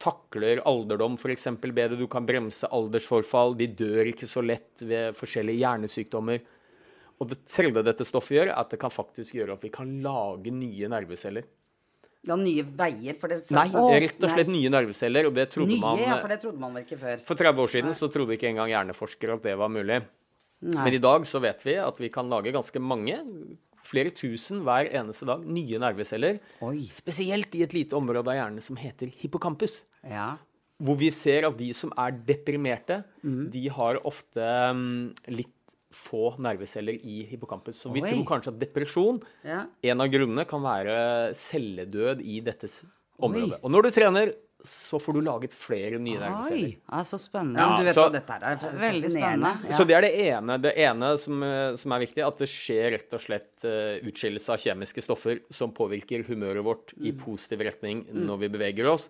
takler 0.02 0.62
alderdom 0.68 1.16
f.eks. 1.20 1.48
bedre. 1.60 1.98
Du 2.00 2.06
kan 2.10 2.26
bremse 2.28 2.68
aldersforfall. 2.72 3.56
De 3.56 3.68
dør 3.68 4.08
ikke 4.12 4.28
så 4.28 4.42
lett 4.44 4.84
ved 4.84 5.16
forskjellige 5.16 5.60
hjernesykdommer. 5.60 6.40
Og 7.16 7.30
det 7.30 7.42
tredje 7.48 7.84
dette 7.84 8.04
stoffet 8.04 8.36
gjør, 8.36 8.50
er 8.52 8.60
at 8.60 8.72
det 8.72 8.80
kan 8.80 8.92
faktisk 8.92 9.38
gjøre 9.38 9.56
at 9.56 9.64
vi 9.64 9.72
kan 9.72 9.92
lage 10.04 10.52
nye 10.52 10.90
nerveceller. 10.92 11.46
Ja, 12.26 12.36
nye 12.40 12.64
veier, 12.66 13.14
for 13.20 13.30
det 13.30 13.38
Nei, 13.54 13.68
så, 13.70 13.84
rett 13.92 14.24
og 14.26 14.32
slett 14.32 14.48
nei. 14.50 14.56
nye 14.60 14.70
nerveceller, 14.74 15.28
og 15.28 15.34
det 15.36 15.44
trodde 15.54 15.70
Nye, 15.76 15.80
man 15.80 16.00
ja, 16.02 16.16
for 16.18 16.32
det 16.32 16.40
trodde 16.42 16.58
man 16.58 16.74
vel 16.74 16.82
ikke 16.82 16.98
før. 16.98 17.20
For 17.28 17.38
30 17.38 17.62
år 17.62 17.70
siden 17.76 17.94
så 17.94 18.08
trodde 18.10 18.34
ikke 18.34 18.48
engang 18.50 18.72
hjerneforskere 18.72 19.36
at 19.38 19.46
det 19.46 19.54
var 19.60 19.70
mulig. 19.70 20.00
Men 20.66 20.92
i 20.96 20.98
dag 20.98 21.26
så 21.28 21.38
vet 21.44 21.62
vi 21.66 21.76
at 21.78 22.00
vi 22.00 22.08
kan 22.10 22.26
lage 22.32 22.50
ganske 22.54 22.80
mange, 22.82 23.14
flere 23.86 24.10
tusen 24.10 24.64
hver 24.66 24.88
eneste 24.98 25.28
dag, 25.28 25.44
nye 25.46 25.78
nerveceller. 25.78 26.40
Oi. 26.66 26.88
Spesielt 26.90 27.54
i 27.54 27.62
et 27.62 27.76
lite 27.76 27.94
område 27.94 28.26
av 28.32 28.34
hjernen 28.40 28.64
som 28.64 28.78
heter 28.80 29.12
hippocampus. 29.20 29.84
Ja. 30.02 30.32
Hvor 30.82 30.98
vi 31.00 31.12
ser 31.14 31.46
at 31.48 31.54
de 31.60 31.70
som 31.76 31.92
er 31.96 32.10
deprimerte, 32.26 33.04
Mm. 33.26 33.50
de 33.50 33.62
har 33.72 33.96
ofte 34.06 34.42
um, 34.70 35.12
litt 35.28 35.52
få 35.96 36.34
nerveceller 36.44 36.98
i 37.02 37.22
hippocampus. 37.30 37.80
Så 37.82 37.92
vi 37.94 38.02
Oi. 38.04 38.08
tror 38.12 38.24
kanskje 38.28 38.52
at 38.54 38.60
depresjon, 38.60 39.22
Ja. 39.44 39.62
en 39.82 40.00
av 40.04 40.08
grunnene, 40.12 40.44
kan 40.48 40.60
være 40.62 41.32
celledød 41.34 42.20
i 42.24 42.40
dette 42.44 42.68
området. 42.68 42.90
området. 43.20 43.60
Og 43.64 43.70
når 43.72 43.82
du 43.82 43.90
trener, 43.96 44.34
så 44.66 44.98
får 44.98 45.14
du 45.14 45.20
laget 45.22 45.52
flere 45.54 45.98
nye 46.02 46.18
nerveceller. 46.18 46.72
Oi. 46.72 46.78
Ja, 46.90 47.02
så 47.06 47.18
spennende. 47.22 47.60
Ja, 47.60 47.76
du 47.78 47.84
vet 47.86 47.94
så- 47.94 48.06
hva 48.08 48.12
dette 48.12 48.32
er 48.42 48.56
Veldig 48.80 49.10
spennende. 49.12 49.52
Ja. 49.64 49.76
Så 49.76 49.86
det 49.86 49.94
er 49.96 50.00
det 50.02 50.14
ene. 50.26 50.56
Det 50.60 50.72
ene 50.76 51.10
som, 51.18 51.42
eh, 51.42 51.76
som 51.76 51.92
er 51.92 52.00
viktig, 52.00 52.26
at 52.26 52.36
det 52.38 52.48
skjer 52.48 52.90
rett 52.96 53.14
og 53.14 53.20
slett 53.20 53.64
uh, 53.64 54.00
utskillelse 54.02 54.50
av 54.50 54.58
kjemiske 54.58 55.02
stoffer 55.06 55.40
som 55.50 55.70
påvirker 55.72 56.24
humøret 56.26 56.64
vårt 56.64 56.94
i 56.98 57.12
Mm. 57.12 57.18
positiv 57.20 57.58
retning 57.60 58.06
når 58.12 58.38
vi 58.40 58.48
beveger 58.48 58.90
oss. 58.90 59.08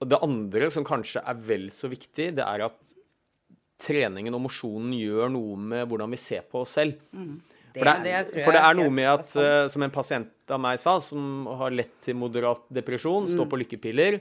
Og 0.00 0.08
det 0.08 0.18
andre 0.20 0.68
som 0.70 0.84
kanskje 0.84 1.22
er 1.26 1.34
vel 1.34 1.68
så 1.70 1.88
viktig, 1.88 2.34
det 2.34 2.44
er 2.44 2.64
at 2.64 2.94
treningen 3.80 4.34
og 4.36 4.44
mosjonen 4.46 4.94
gjør 4.96 5.30
noe 5.32 5.56
med 5.60 5.88
hvordan 5.88 6.12
vi 6.14 6.20
ser 6.20 6.46
på 6.48 6.62
oss 6.64 6.76
selv. 6.78 6.96
For 7.76 7.84
det, 7.84 7.92
Mm. 7.92 8.04
det 8.32 8.44
for 8.44 8.52
det 8.56 8.62
er 8.62 8.74
noe 8.74 8.90
med 8.90 9.08
at, 9.10 9.36
eh, 9.36 9.68
som 9.68 9.82
en 9.82 9.90
pasient 9.92 10.30
av 10.48 10.60
meg 10.60 10.78
sa, 10.78 10.98
som 10.98 11.44
har 11.46 11.70
lett 11.70 12.00
til 12.00 12.16
moderat 12.16 12.62
depresjon, 12.72 13.28
står 13.28 13.48
på 13.50 13.58
lykkepiller, 13.60 14.20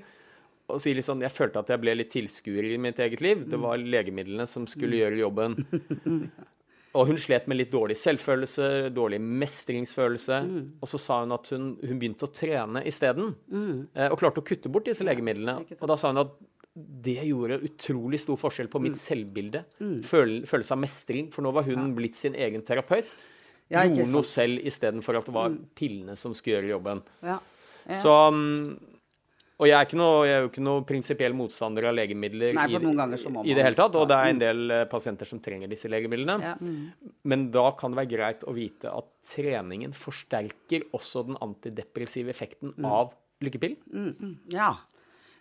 og 0.67 0.81
sier 0.81 0.95
litt 0.95 1.05
sånn 1.05 1.21
Jeg 1.21 1.31
følte 1.31 1.59
at 1.59 1.67
jeg 1.69 1.79
ble 1.79 1.95
litt 1.95 2.09
tilskuer 2.09 2.73
i 2.73 2.77
mitt 2.77 2.97
eget 2.97 3.21
liv. 3.21 3.47
Det 3.47 3.57
var 3.57 3.77
legemidlene 3.77 4.47
som 4.47 4.65
skulle 4.65 4.97
gjøre 4.97 5.21
jobben. 5.21 5.55
Og 6.95 7.09
hun 7.09 7.17
slet 7.19 7.45
med 7.51 7.57
litt 7.57 7.71
dårlig 7.73 7.97
selvfølelse, 7.99 8.89
dårlig 8.95 9.19
mestringsfølelse. 9.19 10.37
Og 10.79 10.87
så 10.87 10.97
sa 10.97 11.19
hun 11.25 11.35
at 11.35 11.49
hun, 11.51 11.73
hun 11.83 11.99
begynte 11.99 12.23
å 12.23 12.31
trene 12.31 12.85
isteden, 12.87 13.35
mm. 13.51 13.91
og 14.07 14.19
klarte 14.21 14.39
å 14.39 14.47
kutte 14.47 14.71
bort 14.71 14.87
disse 14.87 15.03
legemidlene. 15.03 15.57
Og 15.81 15.87
da 15.91 15.97
sa 15.99 16.13
hun 16.13 16.23
at 16.23 16.31
det 16.75 17.21
gjorde 17.23 17.61
utrolig 17.63 18.19
stor 18.19 18.35
forskjell 18.41 18.67
på 18.67 18.81
mitt 18.83 18.97
selvbilde. 18.99 19.61
Føl, 20.03 20.41
følelse 20.49 20.75
av 20.75 20.81
mestring. 20.83 21.29
For 21.31 21.45
nå 21.45 21.53
var 21.55 21.63
hun 21.69 21.93
blitt 21.95 22.17
sin 22.19 22.35
egen 22.35 22.65
terapeut. 22.67 23.15
Ja, 23.71 23.85
gjorde 23.87 24.11
noe 24.11 24.27
selv 24.27 24.59
istedenfor 24.67 25.17
at 25.17 25.25
det 25.29 25.33
var 25.33 25.55
pillene 25.79 26.17
som 26.19 26.35
skulle 26.37 26.59
gjøre 26.59 26.73
jobben. 26.75 26.99
Ja. 27.25 27.39
Så 27.95 28.11
mm, 28.35 28.75
Og 29.55 29.69
jeg 29.69 29.75
er, 29.77 29.85
ikke 29.87 29.97
noe, 29.97 30.25
jeg 30.27 30.35
er 30.35 30.41
jo 30.43 30.49
ikke 30.51 30.63
noe 30.65 30.83
prinsipiell 30.85 31.33
motstander 31.37 31.85
av 31.87 31.95
legemidler 31.95 32.51
Nei, 32.57 32.65
i, 32.67 32.75
i 32.75 33.53
det 33.55 33.63
hele 33.63 33.77
tatt. 33.79 33.95
Og 33.95 34.09
det 34.11 34.17
er 34.19 34.31
en 34.33 34.41
del 34.41 34.73
eh, 34.75 34.83
pasienter 34.91 35.29
som 35.29 35.39
trenger 35.39 35.71
disse 35.71 35.87
legemidlene. 35.87 36.35
Ja. 36.43 36.57
Men 37.23 37.45
da 37.55 37.69
kan 37.79 37.95
det 37.95 38.01
være 38.01 38.11
greit 38.11 38.43
å 38.43 38.53
vite 38.57 38.91
at 38.91 39.07
treningen 39.31 39.95
forsterker 39.95 40.89
også 40.91 41.23
den 41.29 41.39
antidepressive 41.39 42.35
effekten 42.35 42.73
Mm. 42.75 42.85
av 42.91 43.15
lykkepill. 43.41 43.77
ja. 44.51 44.73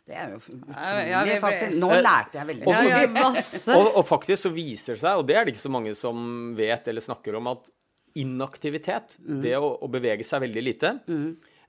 Det 0.04 0.14
er 0.20 0.34
jo 0.34 0.36
utrolig 0.36 1.08
ja, 1.08 1.20
fascinerende. 1.40 1.80
Nå 1.80 1.88
lærte 2.04 2.36
jeg 2.40 2.46
veldig 2.50 2.66
Ja, 2.68 2.80
mye. 2.82 3.04
ja. 3.22 3.76
Og, 3.78 3.86
og 3.96 4.04
faktisk 4.04 4.42
så 4.44 4.50
viser 4.52 4.94
det 4.98 5.00
seg, 5.00 5.16
og 5.16 5.26
det 5.30 5.36
er 5.40 5.44
det 5.48 5.54
ikke 5.54 5.62
så 5.64 5.72
mange 5.72 5.94
som 5.96 6.18
vet 6.58 6.88
eller 6.92 7.00
snakker 7.00 7.38
om, 7.40 7.46
at 7.54 7.70
inaktivitet, 8.14 9.16
Mm. 9.24 9.40
det 9.42 9.54
å, 9.58 9.70
å 9.82 9.88
bevege 9.90 10.24
seg 10.26 10.42
veldig 10.44 10.62
lite, 10.62 10.90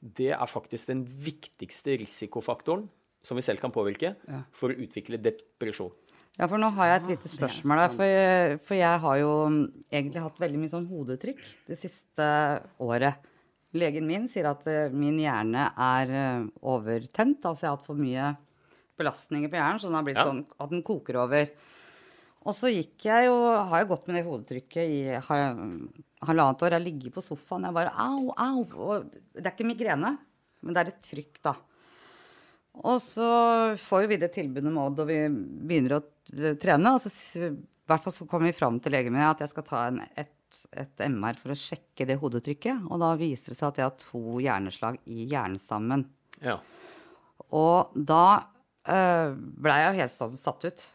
det 0.01 0.31
er 0.35 0.45
faktisk 0.51 0.91
den 0.91 1.03
viktigste 1.05 1.95
risikofaktoren 2.03 2.87
som 3.25 3.37
vi 3.39 3.41
selv 3.41 3.61
kan 3.63 3.71
påvirke 3.73 4.11
for 4.53 4.69
å 4.69 4.77
utvikle 4.77 5.17
depresjon. 5.17 5.91
Ja, 6.37 6.45
for 6.51 6.59
nå 6.59 6.67
har 6.75 6.91
jeg 6.91 7.01
et 7.01 7.07
lite 7.13 7.29
spørsmål 7.31 7.79
der. 7.79 7.93
For, 7.95 8.03
jeg- 8.05 8.59
for 8.67 8.75
jeg 8.75 8.99
har 8.99 9.17
jo 9.21 9.31
mm, 9.47 9.61
egentlig 9.89 10.21
hatt 10.21 10.37
veldig 10.43 10.59
mye 10.59 10.69
sånn 10.73 10.89
hodetrykk 10.89 11.39
det 11.71 11.77
siste 11.79 12.27
året. 12.83 13.15
Legen 13.75 14.07
min 14.07 14.27
sier 14.31 14.47
at 14.49 14.65
eh, 14.71 14.89
min 14.95 15.17
hjerne 15.19 15.67
er 15.75 16.11
eh, 16.15 16.43
overtent. 16.63 17.43
Altså 17.43 17.65
jeg 17.65 17.71
har 17.71 17.77
hatt 17.79 17.87
for 17.89 17.99
mye 17.99 18.29
belastninger 18.95 19.51
på 19.51 19.57
hjernen, 19.59 19.81
så 19.83 19.89
den 19.89 19.97
har 19.99 20.05
blitt 20.07 20.19
Ja. 20.21 20.27
sånn 20.29 20.45
at 20.59 20.69
den 20.71 20.83
koker 20.87 21.17
over. 21.25 21.49
Og 22.45 22.53
så 22.55 22.69
gikk 22.71 23.07
jeg 23.09 23.25
jo, 23.27 23.35
har 23.67 23.81
jeg 23.81 23.89
gått 23.89 24.07
med 24.07 24.15
det 24.19 24.25
hodetrykket 24.27 24.91
i 24.93 24.99
ha- 25.17 26.27
halvannet 26.29 26.61
år. 26.63 26.75
Jeg 26.77 26.85
ligger 26.85 27.11
på 27.15 27.23
sofaen, 27.25 27.65
jeg 27.65 27.73
bare 27.73 27.91
au, 27.97 28.29
au. 28.37 28.59
Og 28.85 29.09
det 29.33 29.43
er 29.47 29.51
ikke 29.55 29.65
migrene, 29.67 30.11
men 30.61 30.73
det 30.77 30.83
er 30.85 30.91
et 30.93 31.01
trykk, 31.09 31.41
da. 31.43 31.55
Og 32.85 32.99
så 33.01 33.25
får 33.79 34.03
jo 34.03 34.11
vi 34.11 34.17
det 34.21 34.31
tilbudet 34.35 34.67
med 34.71 34.81
Odd, 34.83 34.99
og 35.03 35.07
vi 35.09 35.19
begynner 35.31 35.97
å 35.97 36.03
trene. 36.59 36.93
Og 36.93 37.01
så 37.01 37.09
i 37.49 37.49
hvert 37.87 38.03
fall 38.03 38.13
så 38.13 38.27
kommer 38.29 38.49
vi 38.51 38.57
fram 38.57 38.79
til 38.83 38.91
legen 38.95 39.13
min 39.15 39.25
at 39.25 39.39
jeg 39.43 39.51
skal 39.53 39.63
ta 39.67 39.83
en, 39.89 40.01
et, 40.19 40.31
et 40.75 41.03
MR 41.07 41.37
for 41.39 41.53
å 41.53 41.59
sjekke 41.59 42.07
det 42.09 42.17
hodetrykket. 42.21 42.87
Og 42.89 43.01
da 43.01 43.13
viser 43.19 43.53
det 43.53 43.59
seg 43.59 43.69
at 43.69 43.79
jeg 43.81 43.87
har 43.89 44.01
to 44.01 44.39
hjerneslag 44.43 44.99
i 45.05 45.27
hjernestammen. 45.31 46.05
Ja. 46.43 46.57
Og 47.55 47.95
da 47.95 48.25
øh, 48.89 49.35
blei 49.35 49.79
jeg 49.83 50.01
helt 50.01 50.15
sånn 50.15 50.35
satt 50.39 50.67
ut. 50.67 50.85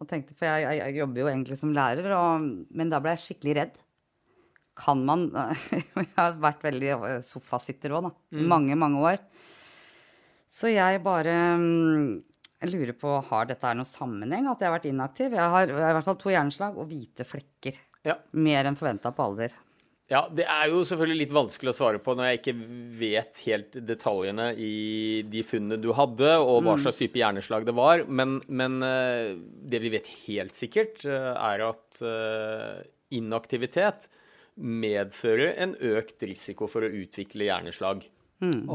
Og 0.00 0.10
tenkte, 0.10 0.34
For 0.34 0.48
jeg, 0.48 0.66
jeg, 0.66 0.80
jeg 0.82 1.00
jobber 1.02 1.22
jo 1.22 1.30
egentlig 1.30 1.58
som 1.60 1.74
lærer, 1.74 2.12
og, 2.18 2.46
men 2.74 2.90
da 2.90 3.00
ble 3.02 3.14
jeg 3.14 3.26
skikkelig 3.28 3.56
redd. 3.60 3.80
Kan 4.74 5.04
man 5.06 5.28
Jeg 6.00 6.08
har 6.16 6.38
vært 6.42 6.64
veldig 6.66 6.94
eh, 6.96 7.18
sofasitter 7.22 7.94
òg, 7.94 8.08
da. 8.08 8.14
Mm. 8.34 8.46
mange, 8.50 8.78
mange 8.78 9.02
år. 9.12 9.20
Så 10.50 10.70
jeg 10.70 11.02
bare 11.02 11.34
jeg 12.64 12.72
lurer 12.72 12.94
på 12.96 13.18
har 13.28 13.48
dette 13.48 13.66
her 13.66 13.76
noe 13.76 13.88
sammenheng, 13.88 14.46
at 14.48 14.62
jeg 14.62 14.70
har 14.70 14.76
vært 14.78 14.88
inaktiv. 14.88 15.34
Jeg 15.36 15.52
har, 15.54 15.68
jeg 15.68 15.84
har 15.84 15.92
i 15.92 15.96
hvert 15.98 16.06
fall 16.06 16.20
to 16.20 16.32
hjerneslag 16.32 16.78
og 16.80 16.88
hvite 16.88 17.26
flekker. 17.28 17.76
Ja. 18.04 18.18
Mer 18.36 18.68
enn 18.68 18.76
forventa 18.76 19.12
på 19.16 19.24
alder. 19.24 19.52
Ja, 20.12 20.26
Det 20.28 20.44
er 20.44 20.68
jo 20.68 20.82
selvfølgelig 20.84 21.22
litt 21.22 21.32
vanskelig 21.32 21.70
å 21.72 21.76
svare 21.78 21.98
på 22.04 22.12
når 22.12 22.26
jeg 22.28 22.40
ikke 22.42 22.54
vet 23.00 23.40
helt 23.46 23.78
detaljene 23.88 24.50
i 24.60 25.22
de 25.32 25.40
funnene 25.48 25.78
du 25.80 25.94
hadde, 25.96 26.34
og 26.44 26.58
hva 26.66 26.74
slags 26.82 27.00
type 27.00 27.16
hjerneslag 27.16 27.64
det 27.64 27.72
var. 27.74 28.04
Men, 28.04 28.34
men 28.52 28.76
eh, 28.84 29.32
det 29.64 29.80
vi 29.80 29.88
vet 29.94 30.10
helt 30.26 30.52
sikkert, 30.52 31.06
eh, 31.08 31.30
er 31.32 31.64
at 31.70 32.02
eh, 32.04 32.84
inaktivitet 33.16 34.10
medfører 34.60 35.56
en 35.64 35.72
økt 35.96 36.22
risiko 36.28 36.68
for 36.70 36.84
å 36.84 36.92
utvikle 36.92 37.48
hjerneslag. 37.48 38.04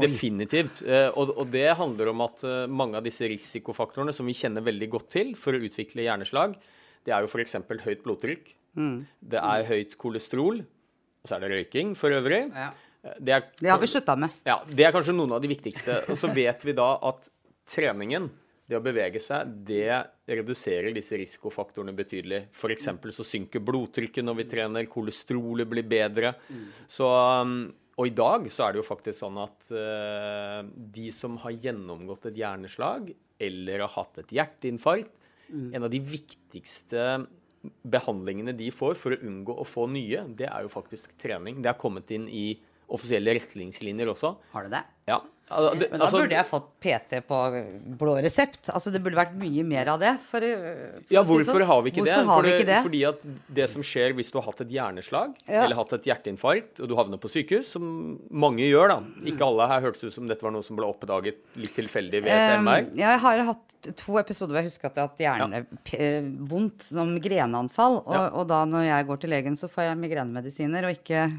Definitivt. 0.02 0.82
Eh, 0.82 1.08
Og, 1.14 1.30
og 1.38 1.46
det 1.54 1.68
handler 1.78 2.10
om 2.10 2.26
at 2.26 2.42
mange 2.66 2.98
av 2.98 3.06
disse 3.06 3.30
risikofaktorene 3.30 4.12
som 4.12 4.26
vi 4.26 4.34
kjenner 4.34 4.66
veldig 4.66 4.90
godt 4.98 5.12
til 5.14 5.36
for 5.38 5.54
å 5.54 5.62
utvikle 5.62 6.08
hjerneslag, 6.10 6.58
det 7.06 7.14
er 7.14 7.22
jo 7.22 7.30
f.eks. 7.30 7.54
høyt 7.86 8.02
blodtrykk. 8.02 8.56
Det 8.74 9.40
er 9.40 9.66
høyt 9.68 9.96
kolesterol. 10.00 10.62
Og 11.20 11.28
så 11.28 11.36
er 11.36 11.44
det 11.44 11.50
røyking 11.52 11.96
for 11.98 12.14
øvrig. 12.16 12.46
Ja. 12.54 12.70
Det 13.16 13.32
er, 13.32 13.44
Det 13.56 13.70
har 13.70 13.80
vi 13.80 13.88
slutta 13.88 14.16
med. 14.16 14.32
ja, 14.44 14.58
det 14.68 14.84
er 14.84 14.92
kanskje 14.92 15.14
noen 15.16 15.32
av 15.32 15.40
de 15.40 15.48
viktigste. 15.48 16.02
Og 16.12 16.18
så 16.20 16.28
vet 16.36 16.64
vi 16.64 16.74
da 16.76 16.92
at 17.08 17.30
treningen, 17.68 18.28
det 18.68 18.76
å 18.78 18.82
bevege 18.84 19.18
seg, 19.18 19.48
det 19.66 19.88
reduserer 20.30 20.92
disse 20.94 21.16
risikofaktorene 21.18 21.94
betydelig. 21.96 22.44
F.eks. 22.54 22.90
så 23.16 23.26
synker 23.26 23.64
blodtrykket 23.66 24.22
når 24.22 24.36
vi 24.42 24.46
trener, 24.52 24.90
kolesterolet 24.90 25.66
blir 25.68 25.88
bedre. 25.90 26.34
Så, 26.86 27.08
um, 27.08 27.64
og 27.96 28.06
i 28.06 28.14
dag 28.14 28.46
så 28.52 28.68
er 28.68 28.76
det 28.76 28.82
jo 28.82 28.86
faktisk 28.86 29.18
sånn 29.24 29.40
at 29.42 29.72
uh, 29.74 30.60
de 30.70 31.08
som 31.10 31.40
har 31.42 31.56
gjennomgått 31.56 32.30
et 32.30 32.38
hjerneslag 32.38 33.10
eller 33.40 33.82
har 33.86 33.92
hatt 33.96 34.22
et 34.22 34.36
hjerteinfarkt, 34.38 35.16
en 35.50 35.82
av 35.82 35.90
de 35.90 35.98
viktigste 35.98 37.04
behandlingene 37.62 38.54
de 38.56 38.70
får 38.72 38.96
for 38.98 39.14
å 39.14 39.20
unngå 39.26 39.56
å 39.60 39.66
få 39.68 39.86
nye, 39.92 40.24
det 40.36 40.48
er 40.48 40.64
jo 40.64 40.72
faktisk 40.72 41.16
trening. 41.20 41.60
Det 41.62 41.72
er 41.72 41.80
kommet 41.80 42.10
inn 42.14 42.26
i 42.28 42.54
offisielle 42.90 43.34
retningslinjer 43.36 44.10
også. 44.10 44.34
Har 44.54 44.66
det 44.66 44.78
det? 44.78 44.82
Ja. 45.08 45.18
al- 45.50 45.74
det- 45.78 45.90
Men 45.90 45.98
da 45.98 46.06
altså- 46.06 46.20
burde 46.20 46.30
jeg 46.36 46.46
fått 46.46 46.66
PT 46.80 47.20
på 47.26 47.36
blå 47.98 48.22
resept. 48.22 48.68
Altså 48.70 48.92
Det 48.92 49.02
burde 49.02 49.16
vært 49.16 49.34
mye 49.34 49.64
mer 49.64 49.88
av 49.88 49.98
det. 49.98 50.20
For, 50.20 50.38
for 50.40 51.02
Ja, 51.10 51.22
hvorfor 51.24 51.58
sånn. 51.58 51.66
har 51.66 51.82
vi 51.82 51.90
ikke 51.90 52.04
det? 52.04 52.24
Har 52.24 52.42
vi 52.42 52.50
ikke 52.52 52.66
det? 52.66 52.82
Fordi 52.84 53.08
at 53.08 53.20
det 53.52 53.68
som 53.68 53.82
skjer 53.82 54.14
hvis 54.14 54.30
du 54.30 54.38
har 54.38 54.44
hatt 54.46 54.60
et 54.60 54.68
hjerneslag 54.68 55.34
Ja. 55.48 55.64
eller 55.64 55.74
hatt 55.74 55.92
et 55.94 56.04
hjerteinfarkt, 56.04 56.80
og 56.80 56.88
du 56.88 56.94
havner 56.94 57.18
på 57.18 57.28
sykehus, 57.28 57.64
som 57.66 58.20
mange 58.30 58.60
gjør, 58.60 58.88
da 58.88 59.00
Ikke 59.26 59.40
alle 59.42 59.66
her 59.66 59.80
hørtes 59.80 60.04
ut 60.04 60.12
som 60.12 60.28
dette 60.28 60.42
var 60.42 60.52
noe 60.52 60.62
som 60.62 60.76
ble 60.76 60.86
oppdaget 60.86 61.34
litt 61.56 61.74
tilfeldig 61.74 62.22
ved 62.22 62.28
et 62.30 62.58
Um, 62.58 62.64
MR. 62.68 62.94
jeg 62.94 63.18
har 63.18 63.38
hatt 63.44 63.96
to 63.96 64.18
episoder 64.18 64.52
hvor 64.52 64.62
jeg 64.62 64.70
husker 64.70 64.86
at 64.86 64.94
jeg 64.94 65.02
har 65.02 65.08
hatt 65.08 65.40
hjernevondt, 65.96 66.82
som 66.82 67.18
greneanfall. 67.20 68.02
Og, 68.06 68.14
Ja. 68.14 68.28
og 68.28 68.46
da 68.48 68.64
når 68.66 68.84
jeg 68.84 69.06
går 69.06 69.20
til 69.20 69.30
legen, 69.30 69.56
så 69.56 69.68
får 69.68 69.82
jeg 69.88 69.96
migrenemedisiner 69.98 70.84
og 70.84 70.96
ikke 70.96 71.32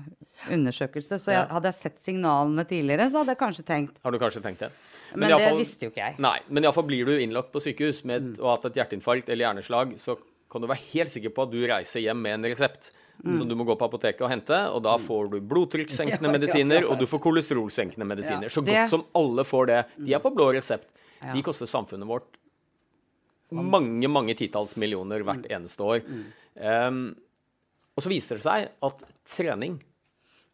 undersøkelse. 0.50 1.20
Så 1.22 1.26
jeg, 1.32 1.46
Ja. 1.48 1.54
hadde 1.54 1.64
jeg 1.70 1.74
sett 1.76 2.00
signalene 2.00 2.66
tidligere, 2.66 3.10
så 3.12 3.20
hadde 3.24 3.28
jeg 3.28 3.38
kanskje 3.52 3.68
tenkt 3.68 4.00
Har 4.04 4.12
du 4.16 4.20
kanskje 4.24 4.42
tenkt 4.48 4.60
det? 4.66 4.72
Men, 5.12 5.20
men 5.28 5.36
det 5.36 5.44
fall- 5.46 5.60
visste 5.60 5.86
jo 5.86 5.92
ikke 5.92 6.06
jeg. 6.08 6.18
Nei, 6.24 6.38
men 6.50 6.64
iallfall 6.64 6.88
blir 6.88 7.06
du 7.06 7.18
innlagt 7.20 7.52
på 7.52 7.60
sykehus 7.62 8.04
med 8.08 8.22
Mm. 8.24 8.34
et, 8.34 8.40
og 8.40 8.50
hatt 8.56 8.66
et 8.72 8.80
hjerteinfarkt 8.82 9.30
eller 9.30 9.46
hjerneslag, 9.50 9.94
så 10.00 10.18
kan 10.52 10.62
du 10.64 10.68
være 10.68 10.84
helt 10.94 11.10
sikker 11.12 11.30
på 11.36 11.44
at 11.44 11.52
du 11.52 11.62
reiser 11.68 12.02
hjem 12.08 12.22
med 12.24 12.40
en 12.40 12.50
resept 12.52 12.92
Mm. 13.22 13.36
som 13.38 13.46
du 13.48 13.54
må 13.54 13.64
gå 13.68 13.76
på 13.78 13.86
apoteket 13.86 14.22
og 14.26 14.32
hente, 14.32 14.58
og 14.74 14.82
da 14.82 14.96
får 14.98 15.28
du 15.30 15.40
blodtrykkssenkende 15.46 16.32
medisiner, 16.38 16.88
og 16.90 16.98
du 16.98 17.06
får 17.06 17.20
kolesterolsenkende 17.22 18.08
medisiner. 18.10 18.50
Så 18.50 18.64
godt 18.66 18.90
som 18.90 19.04
alle 19.14 19.44
får 19.46 19.68
det. 19.70 19.86
De 20.08 20.14
er 20.16 20.20
på 20.24 20.32
blå 20.34 20.48
resept. 20.56 20.88
De 21.22 21.44
koster 21.46 21.70
samfunnet 21.70 22.08
vårt 22.10 22.40
mange, 23.52 24.08
mange 24.10 24.34
titalls 24.40 24.74
millioner 24.80 25.22
hvert 25.28 25.46
eneste 25.52 25.84
år. 25.86 26.02
Um, 26.56 27.16
og 27.96 28.02
så 28.06 28.10
viser 28.10 28.40
det 28.40 28.46
seg 28.46 28.70
at 28.88 29.04
trening 29.28 29.78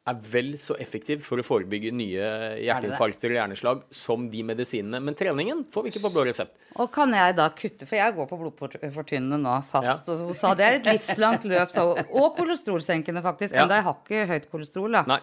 er 0.08 0.20
vel 0.32 0.54
så 0.62 0.78
effektiv 0.82 1.22
for 1.26 1.42
å 1.42 1.46
forebygge 1.46 1.92
nye 1.96 2.28
hjerteinfarkter 2.64 3.34
og 3.34 3.38
hjerneslag 3.40 3.82
som 3.94 4.28
de 4.32 4.44
medisinene. 4.48 5.02
Men 5.04 5.18
treningen 5.18 5.66
får 5.74 5.86
vi 5.86 5.94
ikke 5.94 6.04
på 6.06 6.14
blå 6.16 6.28
resept. 6.30 6.56
Og 6.78 6.90
kan 6.94 7.12
jeg 7.16 7.36
da 7.38 7.50
kutte, 7.58 7.88
for 7.90 8.00
jeg 8.00 8.16
går 8.16 8.30
på 8.30 8.40
blodfortynnende 8.44 9.42
nå 9.42 9.58
fast, 9.72 10.08
og 10.14 10.30
hun 10.30 10.38
sa 10.38 10.54
det 10.58 10.68
er 10.68 10.80
et 10.80 10.90
livslangt 10.92 11.48
løp, 11.50 11.74
sa 11.74 11.86
hun. 11.90 12.02
Og 12.22 12.32
kolesterolsenkende, 12.40 13.24
faktisk. 13.26 13.56
Ja. 13.56 13.66
Enda 13.66 13.82
jeg 13.82 13.88
har 13.90 14.02
ikke 14.02 14.26
høyt 14.32 14.50
kolesterol, 14.54 15.00
da. 15.00 15.06
Nei. 15.18 15.22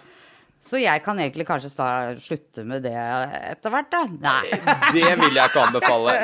Så 0.64 0.78
jeg 0.80 1.00
kan 1.04 1.18
egentlig 1.20 1.44
kanskje 1.44 1.68
slutte 2.24 2.62
med 2.64 2.86
det 2.86 2.94
etter 2.96 3.72
hvert, 3.72 3.90
da? 3.92 4.04
Nei. 4.08 4.60
Det 4.94 5.10
vil 5.20 5.36
jeg 5.36 5.50
ikke 5.50 5.64
anbefale. 5.66 6.14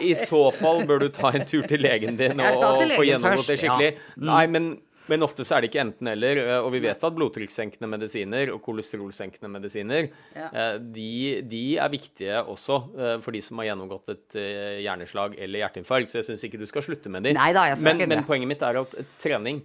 I 0.00 0.14
så 0.16 0.46
fall 0.56 0.86
bør 0.88 1.04
du 1.04 1.10
ta 1.12 1.34
en 1.36 1.44
tur 1.48 1.66
til 1.68 1.84
legen 1.84 2.16
din 2.16 2.40
og, 2.40 2.62
til 2.80 2.94
få 2.96 3.04
gjennomgått 3.04 3.50
det 3.52 3.58
skikkelig. 3.60 3.90
ja. 3.92 3.98
skikkelig. 3.98 4.30
Nei, 4.30 4.46
men, 4.54 4.70
men 5.12 5.24
ofte 5.26 5.44
så 5.44 5.58
er 5.58 5.64
det 5.66 5.70
ikke 5.70 5.82
enten-eller. 5.84 6.40
Og 6.62 6.70
vi 6.74 6.80
vet 6.86 7.04
at 7.04 7.16
blodtrykkssenkende 7.16 7.90
medisiner 7.92 8.50
og 8.54 8.62
kolesterolsenkende 8.64 9.50
medisiner 9.52 10.08
Ja. 10.34 10.48
eh, 10.48 10.78
de, 10.96 11.10
de 11.52 11.62
er 11.78 11.92
viktige 11.92 12.40
også 12.42 12.80
eh, 12.96 13.14
for 13.22 13.36
de 13.36 13.42
som 13.44 13.60
har 13.62 13.68
gjennomgått 13.70 14.08
et 14.16 14.38
eh, 14.40 14.80
hjerneslag 14.86 15.36
eller 15.38 15.62
hjerteinfarkt. 15.66 16.10
Så 16.12 16.18
jeg 16.22 16.30
syns 16.32 16.46
ikke 16.48 16.60
du 16.60 16.66
skal 16.70 16.84
slutte 16.88 17.12
med 17.12 17.28
de. 17.28 17.36
Nei 17.36 17.52
da, 17.54 17.68
jeg 17.70 17.78
skal 17.78 17.92
men, 17.92 18.00
ikke 18.02 18.10
men 18.16 18.26
poenget 18.28 18.52
mitt 18.54 18.64
er 18.66 18.80
at 18.82 18.96
trening 19.22 19.62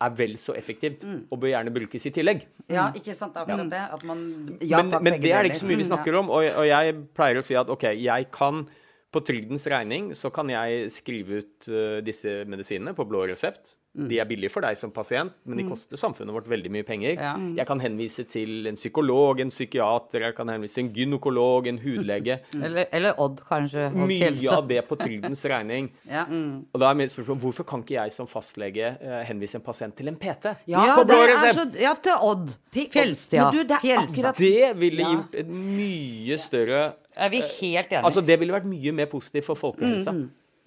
er 0.00 0.12
vel 0.16 0.38
så 0.40 0.54
effektivt 0.56 1.02
og 1.28 1.34
bør 1.42 1.50
gjerne 1.52 1.72
brukes 1.74 2.06
i 2.08 2.12
tillegg. 2.16 2.46
Ja, 2.72 2.86
ikke 2.96 3.12
sant? 3.16 3.34
Akkurat 3.36 3.68
det. 3.68 3.80
At 3.98 4.04
man 4.08 4.22
Ja, 4.64 4.80
men, 4.80 4.94
men 5.04 5.18
det 5.20 5.32
er 5.36 5.44
det 5.44 5.50
ikke 5.52 5.60
så 5.60 5.68
mye 5.68 5.76
vi 5.76 5.84
Mm, 5.84 5.90
snakker 5.90 6.16
om. 6.22 6.30
Og, 6.32 6.46
og 6.62 6.64
jeg 6.68 6.94
pleier 7.18 7.40
å 7.40 7.44
si 7.44 7.58
at 7.60 7.68
OK, 7.72 7.84
jeg 8.00 8.30
kan 8.32 8.62
på 9.12 9.20
trygdens 9.26 9.66
regning 9.68 10.12
så 10.14 10.30
kan 10.32 10.48
jeg 10.52 10.86
skrive 10.94 11.40
ut 11.42 11.68
uh, 11.68 11.98
disse 12.06 12.44
medisinene 12.48 12.94
på 12.96 13.04
blå 13.10 13.26
resept. 13.28 13.74
De 13.90 14.20
er 14.22 14.24
billige 14.24 14.52
for 14.54 14.62
deg 14.62 14.76
som 14.78 14.92
pasient, 14.94 15.32
men 15.50 15.58
de 15.58 15.64
koster 15.66 15.98
samfunnet 15.98 16.30
vårt 16.30 16.46
veldig 16.46 16.70
mye 16.70 16.84
penger. 16.86 17.16
Ja. 17.18 17.32
Jeg 17.58 17.66
kan 17.66 17.80
henvise 17.82 18.22
til 18.30 18.68
en 18.70 18.76
psykolog, 18.78 19.40
en 19.42 19.50
psykiater, 19.50 20.20
jeg 20.28 20.36
kan 20.36 20.46
henvise 20.48 20.76
til 20.78 20.84
en 20.84 20.92
gynekolog, 20.94 21.66
en 21.66 21.80
hudlege. 21.82 22.36
Eller, 22.54 22.86
eller 22.94 23.18
Odd, 23.18 23.40
kanskje. 23.48 23.88
Odd 23.90 24.06
Mye 24.06 24.20
helse. 24.28 24.46
av 24.54 24.68
det 24.70 24.84
på 24.86 24.94
trygdens 25.00 25.42
regning. 25.52 25.90
Ja. 26.06 26.22
Og 26.30 26.78
da 26.78 26.92
er 26.92 27.00
mitt 27.02 27.10
spørsmål 27.10 27.40
hvorfor 27.42 27.66
kan 27.66 27.82
ikke 27.82 27.96
jeg 27.98 28.14
som 28.14 28.30
fastlege 28.30 28.92
eh, 28.94 29.20
henvise 29.26 29.58
en 29.58 29.66
pasient 29.66 29.96
til 29.98 30.06
en 30.12 30.16
PT? 30.22 30.54
Ja, 30.70 30.86
På 30.94 31.04
blå 31.10 31.18
resept. 31.26 31.58
så, 31.58 31.66
ja, 31.82 31.94
til 31.98 32.14
Odd. 32.30 32.54
Til 32.70 32.86
Odd. 32.86 33.58
Du, 33.58 33.64
det 33.66 33.80
akkurat- 33.82 34.38
Det 34.38 34.70
ville 34.78 35.02
gjort 35.02 35.34
et 35.42 35.50
mye 35.50 36.38
større 36.38 36.92
Er 37.18 37.28
vi 37.34 37.40
helt 37.42 37.90
enige? 37.90 38.04
Altså, 38.06 38.22
det 38.22 38.38
ville 38.38 38.54
vært 38.54 38.70
mye 38.70 38.92
mer 38.94 39.10
positivt 39.10 39.50
for 39.50 39.58
folkehelsa. 39.58 40.14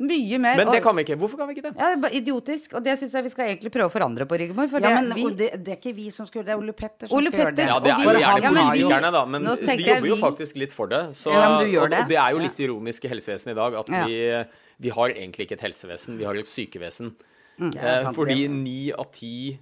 Mye 0.04 0.38
mer. 0.44 0.58
Men 0.60 0.70
det 0.74 0.82
kan 0.84 0.96
vi 0.98 1.04
ikke. 1.06 1.16
Hvorfor 1.22 1.40
kan 1.40 1.48
vi 1.50 1.54
ikke 1.56 1.64
det? 1.70 1.72
Ja, 1.80 1.90
det 1.92 1.98
er 1.98 2.02
bare 2.04 2.18
idiotisk. 2.20 2.74
Og 2.76 2.84
det 2.84 2.96
syns 3.00 3.14
jeg 3.16 3.24
vi 3.24 3.32
skal 3.34 3.46
egentlig 3.54 3.72
prøve 3.72 3.88
å 3.88 3.94
forandre 3.94 4.26
på, 4.28 4.40
Rigmor. 4.42 4.68
For 4.72 4.84
Ja, 4.84 4.90
det, 5.00 5.04
men 5.08 5.16
vi, 5.18 5.26
det, 5.40 5.50
det 5.64 5.76
er 5.76 5.80
ikke 5.80 5.94
vi 5.96 6.08
som 6.12 6.28
skal 6.28 6.42
gjøre 6.42 6.50
det, 6.50 6.56
er 6.58 6.64
Ole 6.66 6.76
Petter 6.82 7.08
som 7.12 7.18
Ole 7.20 7.32
skal 7.32 7.44
gjøre 7.46 7.56
det. 7.60 7.68
Ja, 7.72 7.80
det 7.80 7.92
er 7.94 8.04
jo 8.04 8.14
gjerne 8.18 8.44
Ja, 8.44 8.52
men 8.52 8.60
vi- 8.60 8.66
politikerne, 8.84 9.12
da, 9.16 9.26
men 9.26 9.44
de 9.48 9.78
jobber 9.88 10.10
jo 10.12 10.18
faktisk 10.24 10.60
litt 10.64 10.74
for 10.76 10.88
det. 10.92 11.02
Så, 11.16 11.32
Ja, 11.32 11.46
men 11.58 11.66
du 11.66 11.72
gjør 11.78 11.84
og, 11.88 11.90
det. 11.96 12.00
og 12.04 12.10
det 12.14 12.18
er 12.26 12.32
jo 12.36 12.40
litt 12.44 12.60
ironisk 12.68 13.06
i 13.06 13.14
helsevesenet 13.14 13.54
i 13.56 13.60
dag 13.62 13.80
at 13.84 13.90
Ja. 13.94 14.06
vi, 14.06 14.20
vi 14.88 14.90
har 14.90 15.08
egentlig 15.16 15.48
ikke 15.48 15.58
et 15.60 15.68
helsevesen, 15.70 16.18
vi 16.18 16.26
har 16.26 16.36
et 16.36 16.46
sykevesen. 16.52 17.14
Er 17.62 17.70
Eh, 17.78 18.04
sant, 18.04 18.16
fordi 18.18 18.48
ni 18.50 18.92
av 18.92 19.12
ti 19.14 19.60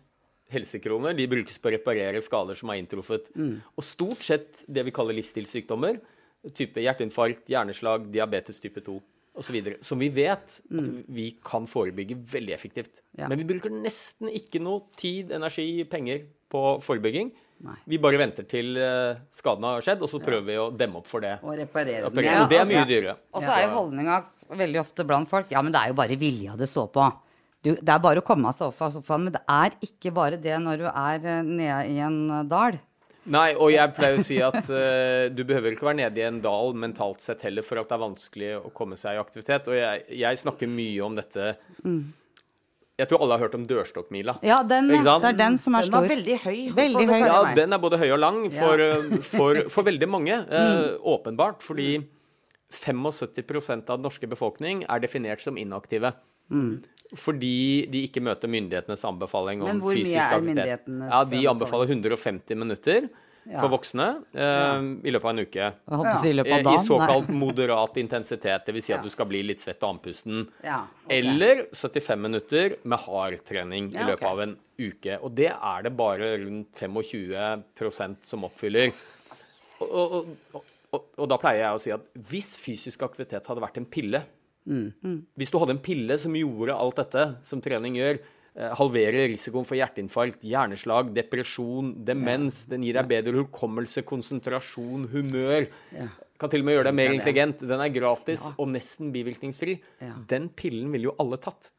helsekroner 0.51 1.13
de 1.15 1.27
brukes 1.31 1.57
på 1.59 1.69
å 1.69 1.75
reparere 1.77 2.21
skader 2.23 2.55
som 2.59 2.69
er 2.73 2.81
inntruffet. 2.81 3.29
Mm. 3.37 3.61
Og 3.77 3.83
stort 3.83 4.23
sett 4.25 4.65
det 4.67 4.83
vi 4.87 4.91
kaller 4.91 5.13
livsstilssykdommer, 5.15 5.99
type 6.57 6.81
hjerteinfarkt, 6.81 7.45
hjerneslag, 7.51 8.09
diabetes 8.11 8.59
type 8.59 8.81
2 8.83 8.99
osv., 9.37 9.57
som 9.83 10.01
vi 10.01 10.09
vet 10.11 10.57
at 10.59 10.89
vi 11.07 11.29
kan 11.45 11.67
forebygge 11.69 12.17
veldig 12.33 12.53
effektivt. 12.55 12.99
Mm. 12.99 13.21
Ja. 13.23 13.29
Men 13.31 13.41
vi 13.41 13.47
bruker 13.53 13.73
nesten 13.73 14.31
ikke 14.31 14.61
noe 14.63 14.83
tid, 14.99 15.31
energi, 15.35 15.83
penger 15.89 16.25
på 16.51 16.65
forebygging. 16.83 17.31
Nei. 17.61 17.77
Vi 17.85 17.99
bare 18.01 18.17
venter 18.17 18.45
til 18.49 18.75
eh, 18.81 19.19
skaden 19.33 19.65
har 19.67 19.83
skjedd, 19.85 20.01
og 20.01 20.09
så 20.09 20.19
prøver 20.23 20.45
vi 20.47 20.57
å 20.57 20.69
demme 20.73 20.99
opp 21.01 21.09
for 21.09 21.23
det. 21.23 21.35
Og 21.45 21.53
reparere 21.59 22.07
Og 22.07 22.15
den. 22.15 22.25
Ja, 22.25 22.45
det 22.49 22.57
er 22.57 22.63
altså- 22.65 22.79
mye 22.79 22.89
dyrere. 22.89 23.17
Og 23.31 23.43
så 23.45 23.51
er 23.53 23.67
jo 23.67 23.75
holdninga 23.75 24.21
veldig 24.51 24.79
ofte 24.81 25.05
blant 25.07 25.29
folk 25.29 25.51
Ja, 25.53 25.61
men 25.61 25.71
det 25.71 25.79
er 25.79 25.91
jo 25.93 25.99
bare 26.01 26.17
vilja 26.19 26.57
det 26.57 26.67
står 26.67 26.89
på. 26.91 27.05
Du, 27.61 27.75
det 27.75 27.89
er 27.93 27.99
bare 28.01 28.21
å 28.23 28.25
komme 28.25 28.49
av 28.49 28.57
sofaen, 28.57 29.27
men 29.27 29.33
det 29.35 29.43
er 29.47 29.75
ikke 29.85 30.11
bare 30.11 30.39
det 30.41 30.57
når 30.63 30.81
du 30.81 30.87
er 30.89 31.27
eh, 31.29 31.43
nede 31.45 31.81
i 31.93 31.99
en 32.01 32.17
eh, 32.39 32.43
dal. 32.49 32.79
Nei, 33.29 33.51
og 33.53 33.69
jeg 33.69 33.93
pleier 33.93 34.17
å 34.17 34.23
si 34.25 34.39
at 34.41 34.65
uh, 34.73 35.27
du 35.29 35.43
behøver 35.45 35.75
ikke 35.75 35.85
være 35.85 35.99
nede 35.99 36.21
i 36.21 36.25
en 36.25 36.39
dal 36.41 36.73
mentalt 36.73 37.21
sett 37.21 37.43
heller 37.45 37.65
for 37.65 37.77
at 37.77 37.91
det 37.91 37.93
er 37.93 38.01
vanskelig 38.01 38.49
å 38.57 38.71
komme 38.73 38.97
seg 38.97 39.17
i 39.17 39.21
aktivitet. 39.21 39.69
Og 39.69 39.77
jeg, 39.77 40.01
jeg 40.23 40.39
snakker 40.41 40.71
mye 40.71 41.03
om 41.05 41.19
dette 41.19 41.51
Jeg 41.85 43.09
tror 43.09 43.21
alle 43.21 43.37
har 43.37 43.43
hørt 43.45 43.57
om 43.59 43.67
dørstokkmila. 43.69 44.39
Ja, 44.45 44.63
den, 44.67 44.89
Ikke 44.89 45.05
sant? 45.05 45.25
det 45.25 45.35
er 45.35 45.37
den 45.43 45.59
som 45.61 45.77
er 45.77 45.85
stor. 45.85 45.99
Den 45.99 46.09
var 46.09 46.15
veldig 46.15 46.39
høy. 46.47 46.57
Veldig 46.79 47.05
høy. 47.11 47.19
Ja, 47.21 47.37
den 47.57 47.77
er 47.77 47.83
både 47.85 48.01
høy 48.01 48.07
og 48.09 48.19
lang 48.21 48.41
for, 48.53 48.81
eh, 48.87 49.13
for, 49.25 49.61
for 49.73 49.89
veldig 49.91 50.09
mange. 50.09 50.39
uh, 50.49 50.97
åpenbart. 51.15 51.61
Fordi 51.65 51.91
75% 52.73 53.85
av 53.89 53.99
den 53.99 54.05
norske 54.07 54.29
befolkning 54.31 54.85
er 54.89 55.01
definert 55.03 55.45
som 55.45 55.57
inaktive. 55.61 56.13
Fordi 57.17 57.85
de 57.91 58.05
ikke 58.07 58.21
møter 58.23 58.47
myndighetenes 58.47 59.01
anbefaling 59.03 59.61
om 59.61 59.67
Men 59.67 59.81
hvor 59.83 59.91
mye 59.91 60.05
fysisk 60.05 60.15
er 60.21 60.37
aktivitet. 60.37 60.55
myndighetenes 60.87 61.11
Ja, 61.11 61.23
De 61.27 61.41
anbefaler 61.51 61.91
150 61.91 62.55
minutter 62.55 63.09
for 63.57 63.71
voksne 63.73 64.05
ja. 64.37 64.77
i 64.79 65.11
løpet 65.11 65.25
av 65.25 65.31
en 65.33 65.41
uke. 65.41 65.65
Jeg 65.65 65.97
å 65.97 66.17
si 66.21 66.29
i 66.29 66.35
løpet 66.37 66.51
Eh, 66.53 66.67
av 66.69 66.75
I 66.75 66.83
såkalt 66.85 67.27
Nei. 67.31 67.37
moderat 67.41 67.97
intensitet, 67.97 68.65
dvs. 68.67 68.83
Si 68.85 68.93
at 68.93 68.99
Ja. 68.99 69.03
du 69.03 69.09
skal 69.09 69.25
bli 69.25 69.41
litt 69.43 69.59
svett 69.59 69.81
og 69.83 69.95
andpusten. 69.97 70.47
Ja, 70.63 70.83
ok. 71.03 71.11
Eller 71.17 71.65
75 71.73 72.21
minutter 72.21 72.75
med 72.85 72.99
hard 72.99 73.43
trening 73.43 73.89
i 73.95 74.05
løpet 74.05 74.23
av 74.29 74.39
en 74.45 74.55
uke. 74.79 75.17
Og 75.23 75.33
det 75.35 75.49
er 75.51 75.81
det 75.83 75.97
bare 75.97 76.37
rundt 76.45 76.71
25 76.77 78.23
som 78.23 78.43
oppfyller. 78.45 78.93
Og, 79.81 79.89
og, 79.89 80.27
og, 80.53 80.63
og, 80.93 81.03
og 81.17 81.27
da 81.27 81.37
pleier 81.41 81.65
jeg 81.65 81.73
å 81.75 81.81
si 81.81 81.91
at 81.91 82.05
hvis 82.29 82.53
fysisk 82.61 83.01
aktivitet 83.01 83.47
hadde 83.49 83.59
vært 83.63 83.77
en 83.81 83.85
pille 83.89 84.21
Hvis 85.35 85.51
du 85.51 85.57
hadde 85.61 85.75
en 85.77 85.81
pille 85.83 86.17
som 86.21 86.35
gjorde 86.37 86.75
alt 86.77 87.01
dette 87.01 87.25
som 87.47 87.61
trening 87.61 87.95
gjør, 87.97 88.19
eh, 88.55 88.73
halverer 88.77 89.29
risikoen 89.31 89.65
for 89.65 89.75
hjerteinfarkt, 89.79 90.43
hjerneslag, 90.45 91.13
depresjon, 91.15 91.95
demens, 92.05 92.65
den 92.69 92.83
gir 92.83 92.93
deg 92.99 93.07
bedre 93.09 93.45
hukommelse, 93.45 94.03
konsentrasjon, 94.03 95.07
humør. 95.13 95.69
Kan 96.41 96.49
til 96.49 96.63
og 96.63 96.65
med 96.65 96.73
gjøre 96.77 96.89
deg 96.89 96.95
mer 96.97 97.11
intelligent. 97.13 97.59
Den 97.69 97.81
er 97.85 97.89
gratis 97.93 98.47
og 98.57 98.67
nesten 98.73 99.11
bivirkningsfri. 99.13 99.75
Den 100.27 100.49
pillen 100.49 100.91
ville 100.91 101.11
jo 101.11 101.15
alle 101.21 101.37
tatt. 101.37 101.71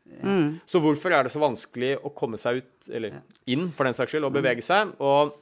Så 0.70 0.78
hvorfor 0.78 1.10
er 1.10 1.24
det 1.26 1.32
så 1.34 1.42
vanskelig 1.42 1.96
å 1.98 2.12
komme 2.14 2.38
seg 2.38 2.62
ut, 2.62 2.90
eller 2.90 3.22
inn 3.46 3.72
for 3.74 3.84
den 3.84 3.94
saks 3.94 4.14
skyld, 4.14 4.24
og 4.28 4.36
bevege 4.36 4.62
seg? 4.62 4.94
Og 5.02 5.34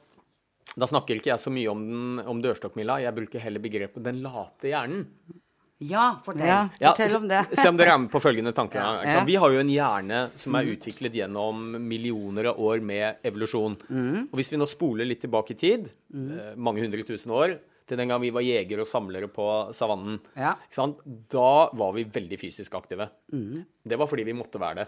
da 0.73 0.87
snakker 0.87 1.19
ikke 1.19 1.33
jeg 1.33 1.43
så 1.43 1.51
mye 1.53 1.69
om, 1.69 1.85
den, 1.85 2.19
om 2.31 2.41
dørstokkmila, 2.41 3.01
jeg 3.03 3.13
bruker 3.13 3.43
heller 3.43 3.59
begrepet 3.59 4.03
'den 4.03 4.21
late 4.23 4.71
hjernen'. 4.71 5.05
Ja, 5.81 6.03
fortell. 6.23 6.45
Ja, 6.79 6.91
fortell 6.93 7.15
om 7.17 7.27
det. 7.31 7.39
Se 7.57 7.65
om 7.71 7.77
dere 7.79 7.95
er 7.95 8.01
med 8.03 8.11
på 8.13 8.21
følgende 8.21 8.53
tanke. 8.53 8.77
Ja. 8.77 9.01
Ja. 9.07 9.23
Vi 9.25 9.35
har 9.41 9.49
jo 9.55 9.61
en 9.63 9.71
hjerne 9.71 10.19
som 10.37 10.55
er 10.59 10.69
utviklet 10.75 11.15
gjennom 11.17 11.63
millioner 11.81 12.51
av 12.53 12.61
år 12.61 12.83
med 12.85 13.23
evolusjon. 13.25 13.79
Mm. 13.89 14.27
Og 14.29 14.37
hvis 14.37 14.53
vi 14.53 14.59
nå 14.61 14.67
spoler 14.69 15.09
litt 15.09 15.23
tilbake 15.25 15.55
i 15.55 15.59
tid, 15.63 15.89
mm. 16.13 16.31
mange 16.61 16.83
hundre 16.85 17.01
tusen 17.07 17.33
år, 17.33 17.57
til 17.89 17.97
den 17.99 18.07
gang 18.13 18.21
vi 18.23 18.29
var 18.31 18.45
jegere 18.45 18.85
og 18.85 18.87
samlere 18.87 19.27
på 19.27 19.45
savannen, 19.75 20.19
Ja. 20.37 20.53
ikke 20.53 20.77
sant? 20.77 21.01
da 21.33 21.69
var 21.75 21.95
vi 21.97 22.05
veldig 22.05 22.37
fysisk 22.39 22.77
aktive. 22.77 23.09
Mm. 23.33 23.65
Det 23.83 23.97
var 23.99 24.07
fordi 24.07 24.23
vi 24.29 24.37
måtte 24.37 24.61
være 24.61 24.83
det. 24.83 24.87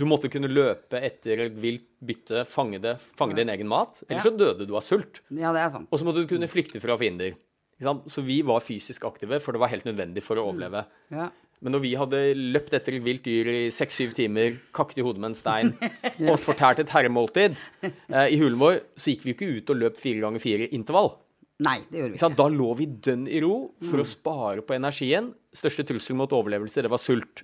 Du 0.00 0.02
måtte 0.04 0.28
kunne 0.28 0.48
løpe 0.50 0.98
etter 0.98 1.44
et 1.46 1.54
vilt 1.56 1.86
bytte, 2.04 2.42
fange 2.48 2.80
det, 2.82 2.96
fange 3.16 3.36
din 3.38 3.48
egen 3.48 3.68
mat. 3.70 4.02
Ellers 4.08 4.24
Ja. 4.24 4.30
så 4.30 4.36
døde 4.36 4.66
du 4.66 4.74
av 4.76 4.82
sult. 4.82 5.20
Ja, 5.30 5.52
det 5.52 5.60
er 5.62 5.70
sant. 5.70 5.88
Og 5.92 6.00
så 6.00 6.04
måtte 6.04 6.20
du 6.24 6.26
kunne 6.26 6.48
flykte 6.50 6.80
fra 6.82 6.96
fiender. 7.00 7.36
Så 7.80 8.24
vi 8.26 8.40
var 8.46 8.60
fysisk 8.64 9.06
aktive, 9.08 9.40
for 9.40 9.56
det 9.56 9.62
var 9.62 9.72
helt 9.72 9.86
nødvendig 9.88 10.22
for 10.24 10.36
å 10.40 10.48
overleve. 10.50 10.84
Ja. 11.14 11.30
Men 11.60 11.74
når 11.76 11.82
vi 11.84 11.90
hadde 11.98 12.20
løpt 12.56 12.72
etter 12.76 12.96
et 12.96 13.04
vilt 13.04 13.24
dyr 13.26 13.48
i 13.52 13.58
seks-syv 13.72 14.14
timer, 14.16 14.54
kakket 14.76 15.02
i 15.02 15.04
hodet 15.04 15.20
med 15.20 15.32
en 15.34 15.36
stein 15.36 15.72
og 16.30 16.38
fortært 16.40 16.80
et 16.80 16.92
herremåltid 16.92 17.58
eh, 17.84 18.28
i 18.32 18.38
hulen 18.40 18.60
vår, 18.60 18.78
så 18.96 19.12
gikk 19.12 19.26
vi 19.26 19.34
jo 19.34 19.36
ikke 19.36 19.50
ut 19.58 19.72
og 19.74 19.82
løp 19.82 19.98
fire 20.00 20.22
ganger 20.24 20.40
fire 20.44 20.68
intervall. 20.76 21.12
Nei, 21.60 21.76
det 21.90 21.98
gjorde 21.98 22.14
vi 22.14 22.16
Ikke. 22.16 22.36
Da 22.38 22.46
lå 22.48 22.68
vi 22.78 22.86
dønn 23.04 23.26
i 23.28 23.40
ro 23.44 23.54
for 23.84 24.00
å 24.00 24.06
spare 24.08 24.62
på 24.64 24.72
energien. 24.72 25.26
Største 25.52 25.84
trussel 25.84 26.16
mot 26.16 26.32
overlevelse, 26.32 26.80
det 26.86 26.88
var 26.88 27.02
sult. 27.02 27.42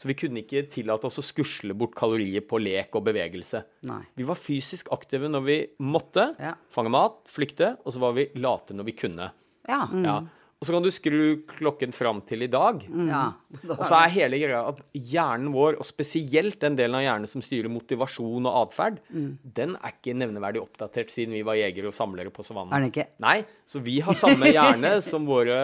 Så 0.00 0.08
vi 0.08 0.16
kunne 0.16 0.40
ikke 0.40 0.62
tillate 0.72 1.04
oss 1.10 1.20
å 1.20 1.24
skusle 1.26 1.76
bort 1.76 1.92
kalorier 1.98 2.46
på 2.48 2.60
lek 2.62 2.96
og 2.96 3.04
bevegelse. 3.10 3.60
Nei. 3.90 4.00
Vi 4.16 4.24
var 4.24 4.40
fysisk 4.40 4.88
aktive 4.96 5.28
når 5.28 5.44
vi 5.44 5.58
måtte 5.84 6.30
Ja. 6.40 6.54
fange 6.72 6.88
mat, 6.94 7.20
flykte, 7.28 7.74
og 7.84 7.92
så 7.92 8.00
var 8.00 8.16
vi 8.16 8.30
late 8.40 8.72
når 8.72 8.88
vi 8.88 8.96
kunne. 9.04 9.28
Ja. 9.68 9.84
Ja. 10.04 10.18
Og 10.58 10.66
så 10.66 10.74
kan 10.74 10.82
du 10.82 10.90
skru 10.90 11.18
klokken 11.46 11.92
fram 11.94 12.18
til 12.26 12.42
i 12.42 12.48
dag. 12.50 12.80
ja. 13.06 13.20
Og 13.76 13.84
så 13.86 13.94
er 14.00 14.10
hele 14.10 14.40
greia 14.42 14.64
at 14.72 14.80
hjernen 14.90 15.52
vår, 15.54 15.76
og 15.78 15.86
spesielt 15.86 16.58
den 16.64 16.74
delen 16.76 16.96
av 16.98 17.04
hjernen 17.04 17.30
som 17.30 17.44
styrer 17.44 17.70
motivasjon 17.70 18.48
og 18.48 18.56
atferd, 18.64 18.98
den 19.54 19.76
er 19.78 19.94
ikke 19.94 20.16
nevneverdig 20.18 20.60
oppdatert 20.64 21.14
siden 21.14 21.36
vi 21.38 21.44
var 21.46 21.60
jegere 21.60 21.92
og 21.92 21.94
samlere 21.94 22.32
på 22.34 22.42
savannen. 22.42 22.74
Er 22.74 22.82
den 22.82 22.90
ikke? 22.90 23.06
Nei, 23.22 23.38
så 23.68 23.78
vi 23.86 24.00
har 24.02 24.18
samme 24.18 24.50
hjerne 24.56 24.96
som 25.04 25.28
våre 25.30 25.60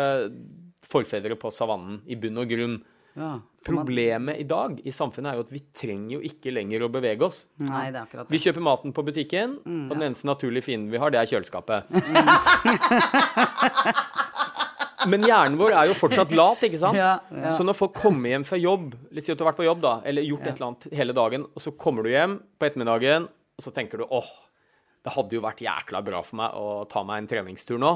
forfedre 0.87 1.35
på 1.41 1.51
savannen, 1.53 1.99
i 2.07 2.17
bunn 2.21 2.39
og 2.45 2.55
grunn. 2.55 2.79
Ja. 3.19 3.33
Problemet 3.65 4.37
i 4.43 4.45
dag 4.45 4.77
i 4.85 4.93
samfunnet 4.93 5.31
er 5.31 5.39
jo 5.39 5.45
at 5.47 5.53
vi 5.55 5.61
trenger 5.73 6.17
jo 6.19 6.21
ikke 6.29 6.53
lenger 6.53 6.83
å 6.85 6.91
bevege 6.93 7.25
oss. 7.25 7.45
Nei, 7.63 7.87
det 7.95 7.97
er 7.97 8.03
akkurat 8.03 8.29
Vi 8.33 8.41
kjøper 8.43 8.65
maten 8.67 8.93
på 8.93 9.05
butikken, 9.07 9.55
og 9.65 9.95
den 9.95 10.05
eneste 10.11 10.29
naturlige 10.29 10.67
fienden 10.67 10.91
vi 10.93 11.01
har, 11.01 11.15
det 11.15 11.23
er 11.23 11.31
kjøleskapet. 11.33 11.89
Men 15.11 15.25
hjernen 15.27 15.59
vår 15.61 15.75
er 15.77 15.91
jo 15.91 15.97
fortsatt 15.99 16.33
lat, 16.37 16.63
ikke 16.65 16.81
sant? 16.81 16.97
Ja, 16.97 17.19
ja. 17.29 17.51
Så 17.53 17.65
når 17.67 17.77
folk 17.77 17.97
kommer 17.97 18.33
hjem 18.33 18.45
fra 18.49 18.57
jobb, 18.61 18.95
litt 19.13 19.27
si 19.27 19.33
at 19.35 19.41
du 19.41 19.45
har 19.45 19.53
vært 19.53 19.61
på 19.61 19.67
jobb, 19.67 19.83
da, 19.85 19.99
eller 20.09 20.25
gjort 20.25 20.47
et 20.49 20.55
eller 20.57 20.69
annet 20.71 20.87
hele 20.97 21.17
dagen, 21.17 21.45
og 21.53 21.65
så 21.65 21.75
kommer 21.77 22.07
du 22.07 22.11
hjem 22.13 22.39
på 22.57 22.69
ettermiddagen, 22.69 23.29
og 23.29 23.65
så 23.65 23.73
tenker 23.77 24.01
du 24.01 24.07
åh, 24.09 24.31
det 25.05 25.13
hadde 25.13 25.37
jo 25.37 25.43
vært 25.45 25.61
jækla 25.65 26.01
bra 26.07 26.23
for 26.25 26.41
meg 26.41 26.57
å 26.57 26.69
ta 26.91 27.03
meg 27.05 27.21
en 27.23 27.31
treningstur 27.35 27.81
nå. 27.81 27.93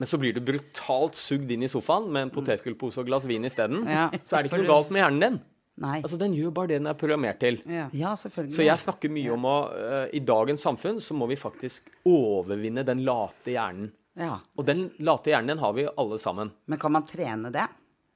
Men 0.00 0.08
så 0.08 0.16
blir 0.20 0.32
du 0.32 0.40
brutalt 0.40 1.18
sugd 1.18 1.50
inn 1.52 1.66
i 1.66 1.68
sofaen 1.68 2.08
med 2.08 2.26
en 2.26 2.32
potetgullpose 2.32 3.02
og 3.02 3.08
glass 3.10 3.26
vin 3.28 3.44
isteden. 3.44 3.82
Ja. 3.84 4.08
Så 4.24 4.38
er 4.38 4.46
det 4.46 4.50
ikke 4.50 4.62
noe 4.62 4.72
galt 4.72 4.92
med 4.94 5.04
hjernen 5.04 5.24
din. 5.26 5.40
Nei. 5.80 5.98
Altså, 6.00 6.18
Den 6.20 6.34
gjør 6.36 6.52
bare 6.56 6.72
det 6.72 6.80
den 6.80 6.90
er 6.90 6.96
programmert 6.98 7.40
til. 7.40 7.60
Ja. 7.68 7.86
Ja, 7.96 8.14
selvfølgelig. 8.18 8.56
Så 8.56 8.66
jeg 8.66 8.82
snakker 8.82 9.12
mye 9.12 9.32
om 9.36 9.46
å 9.48 9.56
uh, 9.72 10.06
I 10.16 10.20
dagens 10.24 10.64
samfunn 10.66 11.00
så 11.00 11.16
må 11.16 11.28
vi 11.30 11.38
faktisk 11.40 11.92
overvinne 12.08 12.84
den 12.88 13.04
late 13.06 13.54
hjernen. 13.54 13.92
Ja. 14.20 14.40
Og 14.58 14.66
den 14.68 14.88
late 15.04 15.32
hjernen 15.32 15.54
din 15.54 15.62
har 15.62 15.76
vi 15.76 15.86
alle 15.88 16.18
sammen. 16.20 16.52
Men 16.68 16.80
kan 16.80 16.96
man 16.96 17.06
trene 17.08 17.52
det? 17.54 17.68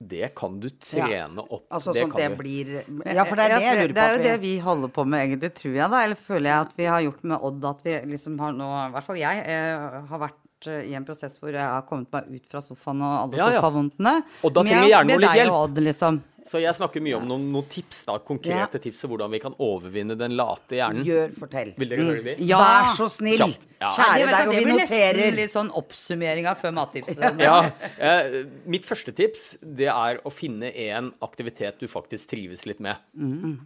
Det 0.05 0.35
kan 0.37 0.57
du 0.61 0.67
trene 0.73 1.45
opp. 1.45 1.65
Altså 1.73 1.95
det 1.95 2.03
sånn 2.03 2.13
kan 2.13 2.21
det 2.21 2.31
du. 2.33 2.39
blir 2.41 2.73
Ja, 3.15 3.25
for 3.25 3.39
det 3.39 3.45
er 3.45 3.55
det 3.55 3.61
jeg 3.63 3.77
lurer 3.79 3.93
på. 3.93 3.97
Det 3.97 4.05
er 4.05 4.17
jo 4.17 4.25
det 4.25 4.35
vi 4.43 4.55
holder 4.61 4.91
på 4.93 5.05
med, 5.09 5.23
egentlig, 5.29 5.53
tror 5.61 5.77
jeg, 5.79 5.91
da. 5.95 6.01
Eller 6.05 6.21
føler 6.21 6.51
jeg 6.51 6.67
at 6.67 6.75
vi 6.81 6.89
har 6.91 7.05
gjort 7.07 7.29
med 7.31 7.47
Odd, 7.49 7.69
at 7.71 7.87
vi 7.87 7.95
liksom 8.11 8.41
har 8.43 8.57
nå 8.59 8.71
I 8.75 8.91
hvert 8.97 9.07
fall 9.07 9.21
jeg 9.23 9.45
eh, 9.55 10.01
har 10.11 10.23
vært 10.27 10.41
eh, 10.69 10.91
i 10.91 10.95
en 10.95 11.05
prosess 11.05 11.39
hvor 11.39 11.53
jeg 11.53 11.61
har 11.63 11.83
kommet 11.89 12.11
meg 12.13 12.25
ut 12.37 12.47
fra 12.51 12.61
sofaen 12.61 13.03
og 13.03 13.15
alle 13.23 13.37
Ja, 13.41 13.49
sofavondtene. 13.61 14.23
Og 14.43 14.53
da 14.55 14.63
trenger 14.63 14.81
jeg- 14.83 14.91
hjernen 14.95 15.15
vår 15.17 15.21
litt 15.21 15.39
hjelp. 15.41 15.83
Liksom. 15.85 16.23
Så 16.45 16.61
jeg 16.61 16.77
snakker 16.77 17.01
mye 17.01 17.17
om 17.17 17.25
noen, 17.25 17.45
noen 17.55 17.65
tips, 17.73 18.03
da, 18.05 18.19
konkrete 18.21 18.77
Ja. 18.77 18.81
tips 18.85 19.01
til 19.01 19.09
hvordan 19.09 19.31
vi 19.33 19.39
kan 19.41 19.55
overvinne 19.65 20.13
den 20.21 20.35
late 20.37 20.77
hjernen. 20.77 21.03
Gjør, 21.07 21.31
fortell. 21.39 21.71
Vil 21.81 21.89
dere 21.89 22.05
høre 22.05 22.23
de? 22.27 22.35
Ja. 22.45 22.59
Vær 22.61 22.91
så 22.99 23.07
snill. 23.09 23.39
Kjapt. 23.41 23.65
Ja. 23.81 23.93
Kjære 23.97 24.19
det, 24.19 24.27
deg, 24.29 24.49
og 24.49 24.53
det 24.53 24.59
vi 24.59 24.65
blir 24.67 24.77
nesten 24.77 24.99
noterer. 25.01 25.37
litt 25.39 25.51
sånn 25.55 25.71
oppsummering 25.81 26.47
av 26.51 26.59
før 26.61 26.75
mattipset. 26.77 27.41
Ja, 27.41 27.71
eh, 27.99 28.45
Mitt 28.67 28.85
første 28.85 29.15
tips 29.17 29.57
det 29.63 29.89
er 29.89 30.21
å 30.21 30.31
finne 30.31 30.69
en 30.77 31.13
aktivitet 31.23 31.79
du 31.81 31.87
faktisk 31.89 32.29
trives 32.35 32.67
litt 32.67 32.79
med. 32.85 32.97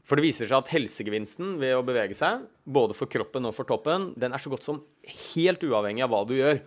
For 0.04 0.14
det 0.14 0.22
viser 0.28 0.46
seg 0.46 0.58
at 0.62 0.68
helsegevinsten 0.68 1.58
ved 1.58 1.74
å 1.74 1.82
bevege 1.82 2.14
seg, 2.14 2.46
både 2.64 2.94
for 2.94 3.06
kroppen 3.10 3.44
og 3.50 3.54
for 3.58 3.64
toppen, 3.64 4.12
den 4.16 4.32
er 4.32 4.38
så 4.38 4.50
godt 4.54 4.62
som 4.62 4.82
helt 5.34 5.60
uavhengig 5.66 6.04
av 6.04 6.10
hva 6.10 6.22
du 6.28 6.34
gjør, 6.38 6.60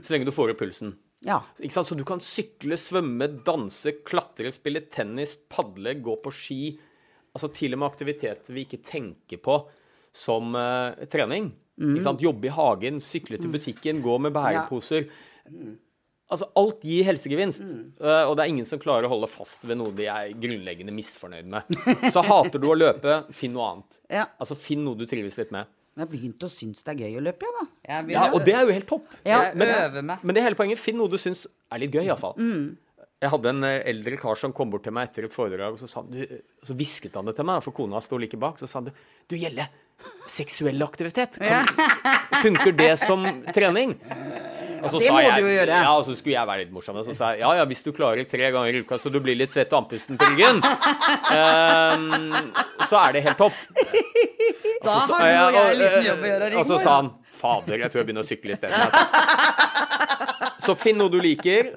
så 0.00 0.10
lenge 0.16 0.24
du 0.24 0.32
får 0.32 0.50
opp 0.54 0.58
pulsen. 0.64 0.94
Ja. 1.26 1.40
Så, 1.54 1.96
du 1.98 2.04
kan 2.06 2.20
sykle, 2.22 2.78
svømme, 2.78 3.26
danse, 3.46 3.96
klatre, 4.06 4.52
spille 4.54 4.84
tennis, 4.92 5.34
padle, 5.50 5.96
gå 6.02 6.14
på 6.22 6.32
ski. 6.34 6.60
Altså 7.34 7.50
til 7.54 7.74
og 7.74 7.82
med 7.82 7.90
aktiviteter 7.90 8.54
vi 8.54 8.66
ikke 8.66 8.82
tenker 8.86 9.42
på 9.42 9.58
som 10.14 10.54
uh, 10.56 10.94
trening. 11.10 11.50
Sant? 12.02 12.22
Jobbe 12.22 12.48
i 12.48 12.54
hagen, 12.54 13.02
sykle 13.02 13.38
til 13.38 13.52
butikken, 13.54 14.00
gå 14.02 14.16
med 14.22 14.34
bæreposer. 14.34 15.06
Altså, 16.28 16.48
alt 16.60 16.82
gir 16.84 17.06
helsegevinst. 17.08 17.62
Eh, 17.64 18.24
og 18.28 18.34
det 18.36 18.44
er 18.44 18.50
ingen 18.52 18.66
som 18.68 18.80
klarer 18.82 19.06
å 19.06 19.12
holde 19.14 19.30
fast 19.30 19.62
ved 19.64 19.78
noe 19.80 19.94
de 19.96 20.08
er 20.12 20.34
grunnleggende 20.36 20.92
misfornøyd 20.92 21.48
med. 21.48 21.78
Så 22.12 22.20
hater 22.26 22.60
du 22.60 22.66
å 22.68 22.76
løpe, 22.76 23.22
finn 23.32 23.54
noe 23.54 23.70
annet. 23.70 23.96
Ja. 24.12 24.26
Altså, 24.36 24.58
Finn 24.58 24.82
noe 24.84 24.98
du 24.98 25.06
trives 25.08 25.38
litt 25.40 25.54
med. 25.54 25.70
Jeg 25.98 26.04
har 26.06 26.10
begynt 26.12 26.44
å 26.46 26.48
synes 26.52 26.84
det 26.86 26.92
er 26.94 27.00
gøy 27.08 27.16
å 27.18 27.22
løpe, 27.26 27.48
igjen, 27.48 27.56
da. 27.58 27.64
Jeg 27.88 28.12
Ja, 28.14 28.26
Og 28.30 28.44
det 28.46 28.52
er 28.54 28.68
jo 28.68 28.74
helt 28.76 28.86
topp. 28.86 29.08
Ja, 29.26 29.40
men, 29.58 30.12
men 30.22 30.36
det 30.36 30.44
hele 30.44 30.58
poenget. 30.58 30.78
Finn 30.78 30.94
noe 31.00 31.10
du 31.10 31.18
syns 31.18 31.48
er 31.74 31.82
litt 31.82 31.90
gøy, 31.96 32.04
iallfall. 32.06 32.36
Jeg 33.18 33.32
hadde 33.32 33.50
en 33.50 33.66
eh, 33.66 33.80
eldre 33.90 34.14
kar 34.20 34.38
som 34.38 34.52
kom 34.54 34.70
bort 34.70 34.84
til 34.86 34.94
meg 34.94 35.08
etter 35.08 35.26
et 35.26 35.34
foredrag, 35.34 35.74
og 35.74 35.82
så, 35.82 35.88
sa 35.90 36.04
du, 36.06 36.20
så 36.62 36.76
hvisket 36.78 37.18
han 37.18 37.26
det 37.26 37.34
til 37.34 37.48
meg, 37.48 37.64
for 37.66 37.74
kona 37.74 37.98
sto 38.04 38.14
like 38.20 38.38
bak. 38.38 38.60
Så 38.62 38.70
sa 38.70 38.78
han 38.78 38.92
du, 38.92 39.34
Gjelle, 39.34 39.66
seksuell 40.30 40.86
aktivitet, 40.86 41.40
kan, 41.42 41.66
funker 42.44 42.76
det 42.78 42.92
som 43.02 43.26
trening? 43.56 43.96
Og 44.82 44.90
så 44.92 44.98
Det 45.00 45.08
sa 45.08 45.12
må 45.14 45.20
jeg, 45.22 45.34
du 45.36 45.46
jo 45.46 45.52
gjøre. 45.54 45.78
Ja, 45.82 45.92
og 45.96 46.04
så 46.06 46.14
skulle 46.18 46.34
jeg 46.36 46.48
være 46.50 46.62
litt 46.64 46.72
morsom. 46.74 46.96
Og 47.00 47.06
så 47.08 47.14
sa 47.16 47.32
jeg 47.34 47.42
ja, 47.42 47.50
ja, 47.60 47.64
hvis 47.70 47.82
du 47.86 47.90
klarer 47.96 48.24
tre 48.28 48.50
ganger 48.54 48.78
i 48.78 48.82
uka 48.84 48.98
så 49.00 49.10
du 49.12 49.18
blir 49.24 49.36
litt 49.38 49.52
svett 49.54 49.72
og 49.74 49.82
andpusten 49.84 50.18
på 50.20 50.28
ryggen, 50.32 50.60
um, 50.62 52.52
så 52.90 53.00
er 53.06 53.16
det 53.18 53.24
helt 53.26 53.40
topp. 53.40 53.56
Da 54.84 54.94
har 54.94 55.06
du 55.08 55.14
og 55.14 55.24
jeg 55.26 55.72
en 55.72 55.78
liten 55.80 55.98
eh, 55.98 56.08
jobb 56.08 56.22
å 56.22 56.30
gjøre, 56.32 56.50
Og 56.60 56.68
så 56.68 56.78
sa 56.82 56.96
han 57.00 57.10
Fader, 57.38 57.78
jeg 57.82 57.90
tror 57.92 58.00
jeg 58.02 58.08
begynner 58.08 58.26
å 58.26 58.28
sykle 58.28 58.54
isteden. 58.54 58.86
Altså. 58.88 59.02
Så 60.68 60.74
finn 60.78 60.98
noe 61.00 61.10
du 61.12 61.18
liker. 61.22 61.72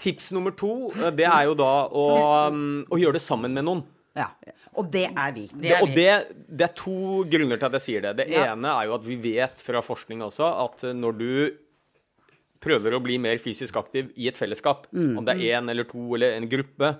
Tips 0.00 0.30
nummer 0.32 0.54
to, 0.56 0.88
eh, 0.96 1.10
det 1.16 1.26
er 1.28 1.44
jo 1.50 1.56
da 1.58 1.72
å, 1.92 2.04
um, 2.48 2.80
å 2.88 2.98
gjøre 3.00 3.18
det 3.18 3.24
sammen 3.24 3.52
med 3.56 3.66
noen. 3.68 3.82
Ja. 4.16 4.30
Og 4.80 4.88
det 4.92 5.06
er 5.10 5.32
vi. 5.36 5.44
Det 5.52 5.72
er 5.76 5.82
og 5.84 5.92
det, 5.94 6.10
det 6.48 6.64
er 6.68 6.72
to 6.78 7.22
grunner 7.30 7.60
til 7.60 7.68
at 7.68 7.76
jeg 7.78 7.84
sier 7.84 8.04
det. 8.06 8.14
Det 8.22 8.26
Ja. 8.32 8.52
ene 8.54 8.72
er 8.72 8.88
jo 8.88 8.94
at 8.96 9.04
vi 9.04 9.16
vet 9.20 9.60
fra 9.60 9.82
forskning 9.84 10.22
også 10.24 10.48
at 10.64 10.86
når 10.96 11.18
du 11.18 11.30
prøver 12.60 12.92
å 12.96 13.02
bli 13.02 13.16
mer 13.18 13.38
fysisk 13.40 13.76
aktiv 13.80 14.12
i 14.16 14.28
et 14.28 14.36
fellesskap, 14.36 14.86
Mm. 14.92 15.16
om 15.18 15.24
det 15.24 15.36
er 15.38 15.60
én 15.60 15.70
eller 15.70 15.84
to 15.84 16.14
eller 16.14 16.36
en 16.36 16.48
gruppe, 16.48 16.96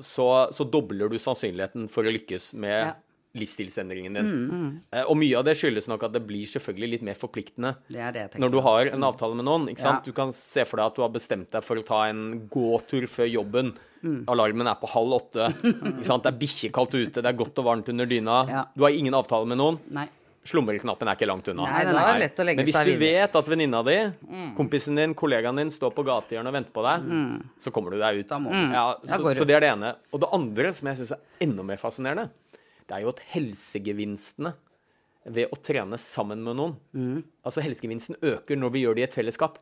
så, 0.00 0.48
så 0.52 0.64
dobler 0.70 1.08
du 1.12 1.18
sannsynligheten 1.20 1.88
for 1.90 2.04
å 2.04 2.12
lykkes 2.12 2.54
med 2.54 2.86
Ja. 2.86 2.92
livsstilsendringen 3.36 4.14
din. 4.16 4.24
Mm, 4.48 4.80
Eh, 4.92 5.02
Og 5.04 5.16
mye 5.18 5.36
av 5.36 5.44
det 5.44 5.52
skyldes 5.58 5.88
nok 5.88 6.02
at 6.04 6.12
det 6.12 6.22
blir 6.26 6.46
selvfølgelig 6.48 6.90
litt 6.90 7.02
mer 7.02 7.14
forpliktende 7.14 7.74
Det 7.90 7.98
er 8.00 8.12
det 8.12 8.22
jeg 8.32 8.40
når 8.40 8.50
du 8.50 8.60
har 8.64 8.86
en 8.86 9.04
avtale 9.04 9.34
med 9.36 9.44
noen. 9.44 9.68
ikke? 9.68 9.84
Ja. 9.84 10.00
Du 10.00 10.12
kan 10.12 10.32
se 10.32 10.64
for 10.64 10.78
deg 10.78 10.86
at 10.86 10.94
du 10.96 11.02
har 11.02 11.10
bestemt 11.10 11.50
deg 11.50 11.62
for 11.62 11.76
å 11.76 11.84
ta 11.84 12.04
en 12.08 12.48
gåtur 12.48 13.02
før 13.06 13.28
jobben. 13.30 13.74
Mm. 14.02 14.24
Alarmen 14.28 14.66
er 14.66 14.76
på 14.80 14.88
halv 14.88 15.12
åtte. 15.20 15.52
ikke 15.98 16.04
sant? 16.04 16.22
Det 16.22 16.32
er 16.32 16.38
bikkjekaldt 16.38 16.94
ute, 16.96 17.20
det 17.22 17.26
er 17.26 17.36
godt 17.36 17.58
og 17.58 17.64
varmt 17.66 17.88
under 17.92 18.06
dyna. 18.06 18.48
Ja. 18.48 18.64
Du 18.74 18.82
har 18.84 18.90
ingen 18.90 19.12
avtale 19.14 19.46
med 19.46 19.58
noen. 19.58 19.78
Nei. 19.90 20.08
Slumreknappen 20.46 21.08
er 21.10 21.16
ikke 21.18 21.28
langt 21.28 21.48
unna. 21.50 21.66
Nei, 21.66 21.82
det 21.88 21.94
er 22.00 22.20
lett 22.22 22.40
å 22.42 22.46
legge 22.46 22.60
Men 22.62 22.68
hvis 22.68 22.78
du 22.86 22.92
vet 23.00 23.38
at 23.40 23.48
venninna 23.50 23.80
di, 23.86 23.96
kompisen 24.58 24.98
din, 24.98 25.14
kollegaen 25.18 25.58
din 25.58 25.72
står 25.74 25.90
på 25.96 26.04
gatehjørnet 26.06 26.52
og 26.52 26.56
venter 26.60 26.74
på 26.76 26.84
deg, 26.86 27.08
så 27.58 27.72
kommer 27.74 27.94
du 27.96 27.98
deg 28.02 28.22
ut. 28.22 28.28
Da 28.30 28.38
må 28.42 28.52
du. 28.54 28.60
Ja, 28.76 28.84
så, 29.04 29.20
så 29.40 29.46
det 29.48 29.56
er 29.58 29.64
det 29.66 29.72
ene. 29.74 29.94
Og 30.14 30.22
det 30.22 30.30
andre, 30.38 30.70
som 30.76 30.90
jeg 30.92 31.00
syns 31.02 31.16
er 31.16 31.46
enda 31.48 31.66
mer 31.66 31.80
fascinerende, 31.82 32.28
det 32.86 32.94
er 32.94 33.02
jo 33.02 33.10
at 33.10 33.20
helsegevinstene 33.34 34.54
ved 35.34 35.50
å 35.50 35.58
trene 35.58 35.98
sammen 35.98 36.38
med 36.46 36.54
noen 36.54 37.16
Altså 37.42 37.62
helsegevinsten 37.64 38.14
øker 38.22 38.58
når 38.60 38.70
vi 38.76 38.84
gjør 38.84 38.94
det 38.94 39.02
i 39.02 39.06
et 39.08 39.16
fellesskap. 39.16 39.58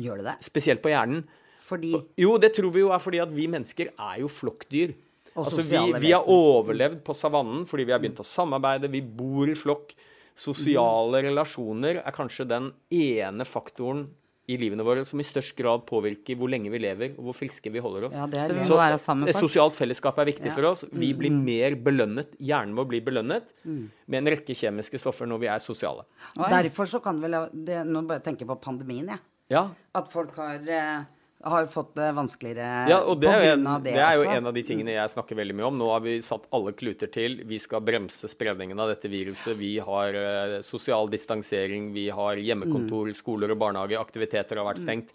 Gjør 0.00 0.22
det 0.22 0.30
det? 0.30 0.36
Spesielt 0.48 0.80
på 0.84 0.88
hjernen. 0.92 1.26
Fordi 1.68 1.92
Jo, 2.20 2.38
det 2.40 2.54
tror 2.56 2.72
vi 2.74 2.80
jo 2.80 2.92
er 2.96 3.00
fordi 3.02 3.20
at 3.22 3.32
vi 3.32 3.44
mennesker 3.52 3.92
er 3.92 4.22
jo 4.22 4.30
flokkdyr. 4.32 4.94
Og 5.36 5.46
Altså, 5.46 5.62
vi, 5.64 5.78
vi 6.02 6.10
har 6.12 6.26
overlevd 6.28 6.98
på 7.06 7.14
savannen 7.16 7.62
fordi 7.68 7.86
vi 7.88 7.92
har 7.94 8.00
begynt 8.02 8.20
å 8.20 8.26
samarbeide, 8.26 8.90
vi 8.92 9.00
bor 9.04 9.48
i 9.48 9.54
flokk. 9.56 9.94
Sosiale 10.34 11.22
relasjoner 11.26 12.00
er 12.02 12.12
kanskje 12.16 12.46
den 12.48 12.72
ene 12.90 13.44
faktoren 13.48 14.06
i 14.50 14.56
livene 14.58 14.82
våre 14.84 15.04
som 15.06 15.20
i 15.22 15.24
størst 15.24 15.54
grad 15.56 15.84
påvirker 15.86 16.36
hvor 16.36 16.50
lenge 16.50 16.70
vi 16.72 16.80
lever, 16.82 17.12
og 17.14 17.28
hvor 17.28 17.36
friske 17.38 17.70
vi 17.72 17.78
holder 17.82 18.08
oss. 18.08 18.16
Ja, 18.18 18.26
det 18.26 18.40
er 18.42 18.62
Så 18.66 19.28
Et 19.28 19.38
sosialt 19.38 19.76
fellesskap 19.78 20.18
er 20.18 20.26
viktig 20.26 20.46
Ja. 20.50 20.54
for 20.56 20.64
oss. 20.72 20.84
Vi 20.90 21.12
blir 21.14 21.30
mer 21.30 21.76
belønnet. 21.76 22.34
Hjernen 22.40 22.74
vår 22.74 22.88
blir 22.88 23.04
belønnet 23.04 23.52
Mm. 23.64 23.90
med 24.08 24.18
en 24.18 24.36
rekke 24.36 24.52
kjemiske 24.52 24.98
stoffer 24.98 25.26
når 25.26 25.38
vi 25.40 25.46
er 25.46 25.58
sosiale. 25.60 26.04
Derfor 26.36 26.86
så 26.86 27.00
kan 27.02 27.20
vel 27.20 27.48
det, 27.54 27.86
Nå 27.86 28.06
bare 28.06 28.20
tenker 28.20 28.40
jeg 28.40 28.48
på 28.48 28.60
pandemien, 28.60 29.06
jeg. 29.08 29.20
Ja, 29.48 29.70
At 29.94 30.10
folk 30.10 30.34
har, 30.36 30.56
eh, 30.56 31.04
har 31.42 31.66
fått 31.66 31.94
det 31.98 32.08
vanskeligere 32.14 32.88
Ja, 32.90 33.00
og 33.02 33.18
det 33.22 33.28
er, 33.32 33.44
en, 33.56 33.64
det, 33.82 33.92
det 33.96 34.02
er 34.02 34.16
jo 34.20 34.24
en 34.30 34.46
av 34.46 34.54
de 34.54 34.62
tingene 34.66 34.94
jeg 34.94 35.12
snakker 35.14 35.38
veldig 35.38 35.56
mye 35.58 35.66
om. 35.68 35.78
Nå 35.80 35.88
har 35.90 36.02
vi 36.04 36.16
satt 36.22 36.46
alle 36.54 36.72
kluter 36.78 37.10
til. 37.12 37.40
Vi 37.48 37.58
skal 37.62 37.82
bremse 37.84 38.30
spredningen 38.30 38.78
av 38.78 38.92
dette 38.92 39.10
viruset. 39.10 39.56
Vi 39.58 39.74
har 39.82 40.14
uh, 40.14 40.56
sosial 40.62 41.10
distansering, 41.12 41.90
vi 41.96 42.08
har 42.14 42.38
hjemmekontor, 42.40 43.10
Mm. 43.12 43.14
skoler 43.18 43.50
og 43.54 43.58
barnehage. 43.58 43.98
Aktiviteter 43.98 44.60
har 44.60 44.68
vært 44.70 44.82
stengt. 44.84 45.10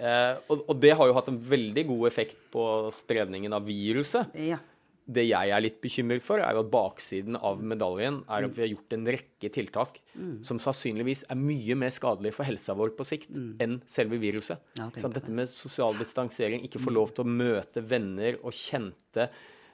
Eh, 0.00 0.34
og, 0.48 0.62
og 0.70 0.76
det 0.80 0.94
har 0.96 1.08
jo 1.10 1.14
hatt 1.16 1.28
en 1.28 1.38
veldig 1.44 1.82
god 1.90 2.06
effekt 2.08 2.36
på 2.52 2.62
spredningen 2.94 3.52
av 3.52 3.66
viruset. 3.68 4.30
Ja. 4.36 4.56
Det 5.10 5.24
jeg 5.26 5.50
er 5.50 5.62
litt 5.64 5.80
bekymret 5.82 6.22
for, 6.22 6.38
er 6.38 6.54
jo 6.54 6.60
at 6.62 6.70
baksiden 6.70 7.34
av 7.36 7.62
medaljen 7.66 8.20
er 8.30 8.46
at 8.46 8.54
vi 8.54 8.62
har 8.62 8.70
gjort 8.76 8.94
en 8.96 9.06
rekke 9.16 9.50
tiltak 9.50 10.00
Mm. 10.10 10.42
som 10.44 10.58
sannsynligvis 10.58 11.24
er 11.30 11.38
mye 11.38 11.74
mer 11.78 11.92
skadelige 11.94 12.34
for 12.34 12.44
helsa 12.44 12.74
vår 12.74 12.90
på 12.98 13.04
sikt 13.06 13.30
enn 13.62 13.76
selve 13.86 14.18
viruset. 14.20 14.58
Mm. 14.76 14.80
Ja, 14.82 14.88
Så 15.00 15.08
dette 15.12 15.30
med 15.30 15.48
sosial 15.48 15.94
distansering, 15.98 16.62
ikke 16.66 16.82
få 16.82 16.92
lov 16.92 17.14
til 17.14 17.24
å 17.24 17.30
møte 17.30 17.80
venner 17.82 18.36
og 18.42 18.52
kjente 18.52 19.28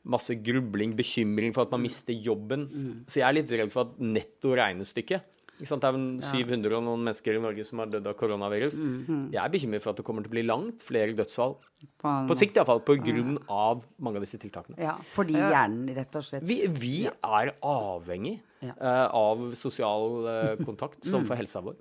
masse 0.05 0.37
grubling, 0.39 0.95
bekymring 0.95 1.53
for 1.55 1.67
at 1.67 1.73
man 1.73 1.83
mister 1.83 2.15
jobben. 2.15 2.69
Mm. 2.71 3.05
Så 3.09 3.19
jeg 3.21 3.27
er 3.29 3.33
litt 3.41 3.51
redd 3.51 3.73
for 3.73 3.89
at 3.89 3.99
netto 3.99 4.55
regnestykket? 4.55 5.23
Det 5.59 5.69
er 5.73 5.93
vel 5.97 6.21
700 6.21 6.75
og 6.77 6.83
noen 6.85 7.05
mennesker 7.07 7.37
i 7.39 7.41
Norge 7.41 7.65
som 7.65 7.79
har 7.81 7.87
dødd 7.89 8.07
av 8.11 8.15
koronavirus. 8.19 8.75
Mm. 8.79 9.31
Jeg 9.33 9.41
er 9.41 9.49
bekymret 9.55 9.81
for 9.83 9.91
at 9.95 9.97
det 9.97 10.05
kommer 10.05 10.23
til 10.23 10.29
å 10.29 10.35
bli 10.35 10.43
langt 10.45 10.83
flere 10.85 11.15
dødsfall. 11.17 11.55
På- 12.03 12.27
På 12.29 12.37
sikt 12.37 12.57
iallfall, 12.61 12.81
på 12.85 12.97
grunn 13.01 13.39
av 13.49 13.85
mange 13.99 14.17
av 14.21 14.23
disse 14.27 14.39
tiltakene. 14.39 14.77
ja. 14.79 14.97
Fordi 15.15 15.33
hjernen 15.35 15.95
rett 15.97 16.15
og 16.17 16.23
slett 16.25 16.43
Vi, 16.45 16.67
vi 16.69 17.07
er 17.09 17.55
avhengig 17.63 18.41
Ja. 18.63 18.73
eh, 18.81 19.09
av 19.13 19.55
sosial 19.55 20.27
uh, 20.27 20.57
kontakt 20.65 21.05
som 21.05 21.25
for 21.25 21.37
helsa 21.37 21.61
vår. 21.63 21.77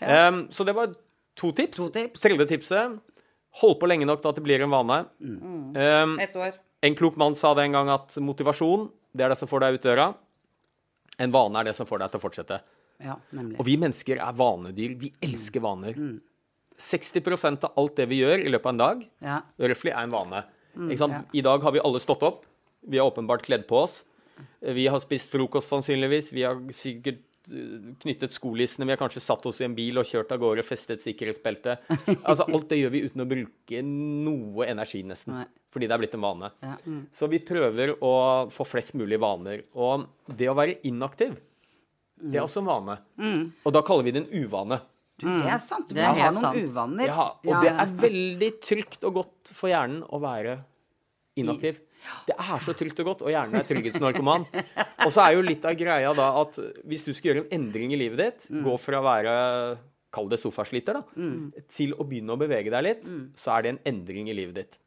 Um, 0.00 0.48
så 0.48 0.64
det 0.66 0.74
var 0.74 0.88
to 1.36 1.52
tips. 1.52 1.76
To 1.76 1.88
tips. 1.90 2.20
Tredje 2.20 2.46
tipset 2.46 2.98
hold 3.60 3.78
på 3.80 3.86
lenge 3.90 4.06
nok 4.06 4.20
til 4.22 4.28
at 4.30 4.36
det 4.36 4.44
blir 4.44 4.62
en 4.62 4.70
vane. 4.70 5.06
Em, 5.24 6.18
Ett 6.20 6.34
år. 6.36 6.52
en 6.82 6.94
klok 6.94 7.16
mann 7.16 7.34
sa 7.34 7.52
det 7.54 7.64
en 7.64 7.72
gang 7.72 7.88
at 7.90 8.08
motivasjon 8.18 8.90
det 9.14 9.24
er 9.24 9.28
det 9.30 9.38
som 9.38 9.48
får 9.48 9.60
deg 9.60 9.74
ut 9.74 9.82
døra. 9.82 10.14
En 11.18 11.32
vane 11.32 11.56
er 11.60 11.64
det 11.64 11.74
som 11.76 11.86
får 11.86 11.98
deg 11.98 12.10
til 12.12 12.20
å 12.20 12.22
fortsette. 12.22 12.60
Ja. 13.04 13.16
Og 13.58 13.64
vi 13.66 13.76
mennesker 13.80 14.20
er 14.20 14.36
vanedyr. 14.36 14.96
Vi 15.00 15.12
elsker 15.24 15.62
vaner. 15.64 15.96
60% 16.80 17.64
av 17.68 17.72
alt 17.80 17.96
det 18.00 18.06
vi 18.10 18.20
gjør 18.22 18.40
i 18.44 18.50
løpet 18.52 18.66
av 18.66 18.74
en 18.74 18.82
dag, 18.84 19.02
Ja. 19.20 19.40
røftlig, 19.60 19.92
er 19.92 20.02
en 20.06 20.10
vane. 20.14 20.44
Sant? 20.96 21.12
ja. 21.12 21.22
I 21.34 21.42
dag 21.42 21.60
har 21.62 21.72
vi 21.72 21.80
alle 21.84 21.98
stått 22.00 22.22
opp. 22.22 22.44
Vi 22.86 22.96
har 22.98 23.10
åpenbart 23.10 23.42
kledd 23.44 23.66
på 23.68 23.82
oss. 23.82 24.04
Vi 24.62 24.86
har 24.86 25.00
spist 25.00 25.30
frokost 25.32 25.68
sannsynligvis. 25.68 26.30
Vi 26.32 26.42
har 26.46 26.56
sikkert 26.72 27.20
eh, 27.50 27.92
knyttet 28.00 28.32
skolissene. 28.32 28.86
Vi 28.86 28.94
har 28.94 28.96
kanskje 29.00 29.20
satt 29.20 29.44
oss 29.50 29.60
i 29.60 29.64
en 29.66 29.74
bil 29.76 29.98
og 30.00 30.06
kjørt 30.08 30.30
av 30.32 30.38
gårde, 30.40 30.62
festet 30.64 31.02
sikkerhetsbelte. 31.04 31.76
Altså, 32.24 32.46
alt 32.48 32.68
det 32.70 32.78
gjør 32.80 32.90
vi 32.94 33.02
uten 33.10 33.20
å 33.20 33.28
bruke 33.28 33.82
noe 33.84 34.64
energi, 34.70 35.02
nesten. 35.04 35.34
Nei. 35.34 35.46
Fordi 35.70 35.86
det 35.86 35.94
er 35.94 35.98
blitt 36.02 36.14
en 36.16 36.24
vane. 36.24 36.48
Ja. 36.64 36.76
Så 37.12 37.28
vi 37.30 37.38
prøver 37.44 37.92
å 38.00 38.14
få 38.50 38.64
flest 38.66 38.94
mulig 38.98 39.20
vaner. 39.20 39.60
Og 39.74 40.06
det 40.34 40.48
å 40.48 40.56
være 40.56 40.78
inaktiv, 40.88 41.36
det 42.22 42.38
er 42.40 42.44
også 42.46 42.62
en 42.62 42.70
vane. 42.70 42.96
Og 43.64 43.74
da 43.76 43.82
kaller 43.86 44.06
vi 44.06 44.14
det 44.16 44.24
en 44.26 44.44
uvane. 44.44 44.80
Du, 45.20 45.26
det 45.28 45.50
er 45.52 45.60
sant. 45.60 45.90
Det 45.92 46.00
er 46.00 46.08
Man 46.14 46.20
har 46.22 46.32
noen 46.32 46.44
sant. 46.46 46.58
uvaner. 46.64 47.10
Ja, 47.10 47.26
og 47.44 47.64
det 47.64 47.70
er 47.74 47.94
veldig 48.06 48.50
trygt 48.64 49.02
og 49.04 49.18
godt 49.20 49.50
for 49.52 49.68
hjernen 49.72 50.00
å 50.08 50.20
være 50.22 50.58
inaktiv. 51.40 51.80
Det 52.26 52.32
er 52.40 52.62
så 52.64 52.72
trygt 52.76 53.00
og 53.02 53.10
godt, 53.10 53.22
og 53.26 53.32
hjernen 53.34 53.58
er 53.60 53.66
trygghetsnarkoman. 53.68 54.46
Og 55.04 55.12
så 55.12 55.22
er 55.26 55.34
jo 55.36 55.42
litt 55.44 55.64
av 55.68 55.76
greia 55.76 56.10
da 56.16 56.26
at 56.40 56.56
hvis 56.88 57.04
du 57.04 57.10
skal 57.16 57.30
gjøre 57.30 57.42
en 57.46 57.52
endring 57.58 57.92
i 57.92 57.98
livet 58.00 58.20
ditt, 58.20 58.46
gå 58.64 58.74
fra 58.80 59.00
å 59.00 59.04
være 59.04 59.34
Kall 60.10 60.26
det 60.26 60.40
sofasliter, 60.42 60.96
da, 60.96 61.04
til 61.70 61.92
å 61.94 62.02
begynne 62.08 62.34
å 62.34 62.40
bevege 62.40 62.72
deg 62.72 62.82
litt, 62.82 63.04
så 63.38 63.52
er 63.54 63.62
det 63.62 63.70
en 63.74 63.82
endring 63.92 64.26
i 64.32 64.34
livet 64.34 64.56
ditt. 64.58 64.78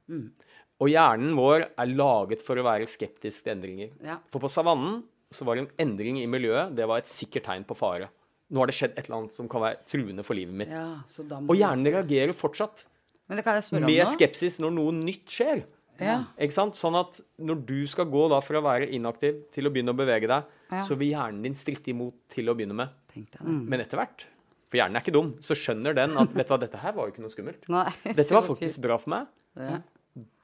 Og 0.84 0.90
hjernen 0.92 1.38
vår 1.38 1.64
er 1.80 1.94
laget 1.96 2.42
for 2.44 2.60
å 2.60 2.66
være 2.66 2.90
skeptisk 2.92 3.46
til 3.46 3.54
endringer. 3.54 3.94
Ja. 4.04 4.18
For 4.34 4.44
på 4.44 4.50
savannen 4.52 4.98
så 5.36 5.46
var 5.48 5.60
en 5.62 5.70
endring 5.82 6.22
i 6.22 6.28
miljøet 6.30 6.76
det 6.78 6.88
var 6.90 7.02
et 7.04 7.10
sikkert 7.10 7.48
tegn 7.50 7.66
på 7.68 7.76
fare. 7.78 8.10
Nå 8.54 8.62
har 8.62 8.70
det 8.70 8.76
skjedd 8.78 8.98
et 8.98 9.06
eller 9.08 9.22
annet 9.24 9.34
som 9.36 9.48
kan 9.50 9.64
være 9.64 9.80
truende 9.90 10.24
for 10.26 10.38
livet 10.38 10.54
mitt. 10.54 10.70
Ja, 10.74 11.02
Og 11.42 11.56
hjernen 11.58 11.88
reagerer 11.90 12.36
fortsatt 12.38 12.84
det 13.30 13.46
med 13.82 14.08
skepsis 14.12 14.60
når 14.62 14.76
noe 14.76 14.92
nytt 14.94 15.32
skjer. 15.32 15.64
Ja. 16.02 16.20
Ikke 16.42 16.54
sant? 16.56 16.76
Sånn 16.78 16.96
at 17.00 17.20
når 17.42 17.62
du 17.70 17.80
skal 17.90 18.06
gå 18.12 18.26
da 18.32 18.40
fra 18.44 18.60
å 18.60 18.66
være 18.66 18.90
inaktiv 18.94 19.44
til 19.54 19.70
å 19.70 19.72
begynne 19.74 19.94
å 19.94 19.98
bevege 19.98 20.28
deg, 20.30 20.46
Ja. 20.74 20.82
så 20.82 20.98
vil 20.98 21.12
hjernen 21.14 21.42
din 21.46 21.54
stritte 21.54 21.92
imot 21.94 22.14
til 22.28 22.50
å 22.50 22.56
begynne 22.58 22.74
med. 22.76 22.90
Det. 23.14 23.42
Men 23.46 23.80
etter 23.80 23.98
hvert, 24.02 24.26
for 24.70 24.78
hjernen 24.80 24.98
er 24.98 25.02
ikke 25.06 25.14
dum, 25.14 25.34
så 25.40 25.54
skjønner 25.54 25.94
den 25.96 26.18
at 26.18 26.34
vet 26.34 26.48
du 26.50 26.54
hva, 26.54 26.60
dette 26.60 26.78
her 26.82 26.94
var 26.98 27.08
jo 27.08 27.14
ikke 27.14 27.22
noe 27.22 27.30
skummelt. 27.34 27.68
Nei, 27.70 27.92
Dette 28.04 28.34
var 28.34 28.42
faktisk 28.42 28.82
bra 28.82 28.98
for 28.98 29.14
meg. 29.14 29.28
Ja. 29.56 29.80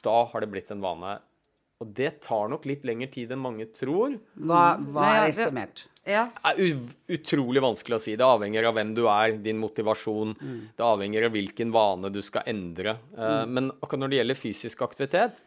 Da 0.05 0.25
har 0.31 0.41
det 0.45 0.49
blitt 0.53 0.69
en 0.71 0.81
vane. 0.81 1.19
Og 1.79 1.93
det 1.95 2.09
tar 2.25 2.49
nok 2.51 2.65
litt 2.67 2.83
lengre 2.87 3.07
tid 3.11 3.31
enn 3.31 3.39
mange 3.39 3.69
tror. 3.71 4.17
Hva, 4.35 4.63
hva 4.91 5.05
er 5.15 5.29
estimert? 5.29 5.85
Ja. 6.09 6.25
Det 6.33 6.51
er 6.65 6.79
utrolig 7.15 7.61
vanskelig 7.63 7.95
å 7.95 8.01
si. 8.03 8.15
Det 8.19 8.25
avhenger 8.25 8.67
av 8.67 8.75
hvem 8.75 8.91
du 8.97 9.05
er, 9.07 9.37
din 9.39 9.61
motivasjon. 9.61 10.33
Det 10.75 10.83
avhenger 10.83 11.29
av 11.29 11.35
hvilken 11.37 11.71
vane 11.71 12.11
du 12.11 12.19
skal 12.25 12.43
endre. 12.51 12.97
Mm. 13.15 13.53
Men 13.55 13.69
akkurat 13.77 14.03
når 14.03 14.11
det 14.11 14.19
gjelder 14.19 14.39
fysisk 14.41 14.83
aktivitet, 14.83 15.39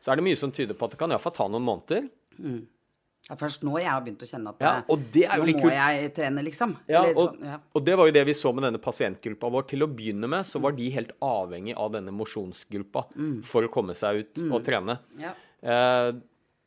så 0.00 0.12
er 0.12 0.20
det 0.20 0.24
mye 0.30 0.38
som 0.40 0.54
tyder 0.54 0.78
på 0.78 0.88
at 0.88 0.94
det 0.94 1.00
kan 1.02 1.12
iallfall 1.12 1.36
ta 1.36 1.50
noen 1.52 1.66
måneder. 1.68 2.08
Det 3.24 3.32
er 3.32 3.40
først 3.40 3.62
nå 3.64 3.78
jeg 3.80 3.88
har 3.88 4.02
begynt 4.04 4.20
å 4.20 4.26
kjenne 4.28 4.50
at 4.52 4.64
Ja, 4.64 4.72
og 4.92 5.04
det 5.12 5.22
er 5.24 5.40
jo 5.40 5.44
nå 5.44 5.48
litt 5.48 5.62
må 5.62 5.68
kult. 5.68 5.76
jeg 5.78 6.10
trene, 6.16 6.42
liksom. 6.44 6.74
Ja, 6.84 7.06
Eller 7.06 7.16
og, 7.16 7.30
sånn, 7.30 7.46
ja. 7.48 7.60
og 7.72 7.86
det 7.86 7.94
var 7.96 8.08
jo 8.10 8.14
det 8.16 8.24
vi 8.28 8.34
så 8.36 8.52
med 8.56 8.66
denne 8.68 8.80
pasientgruppa 8.84 9.48
vår. 9.54 9.64
Til 9.70 9.84
å 9.86 9.88
begynne 9.88 10.28
med 10.28 10.44
så 10.48 10.60
var 10.64 10.76
de 10.76 10.90
helt 10.92 11.12
avhengig 11.24 11.76
av 11.76 11.92
denne 11.96 12.12
mosjonsgruppa 12.12 13.06
for 13.48 13.64
å 13.64 13.72
komme 13.72 13.96
seg 13.96 14.24
ut 14.24 14.44
og 14.50 14.60
trene. 14.64 14.98
Ja. 15.20 15.32
Eh, 15.64 16.10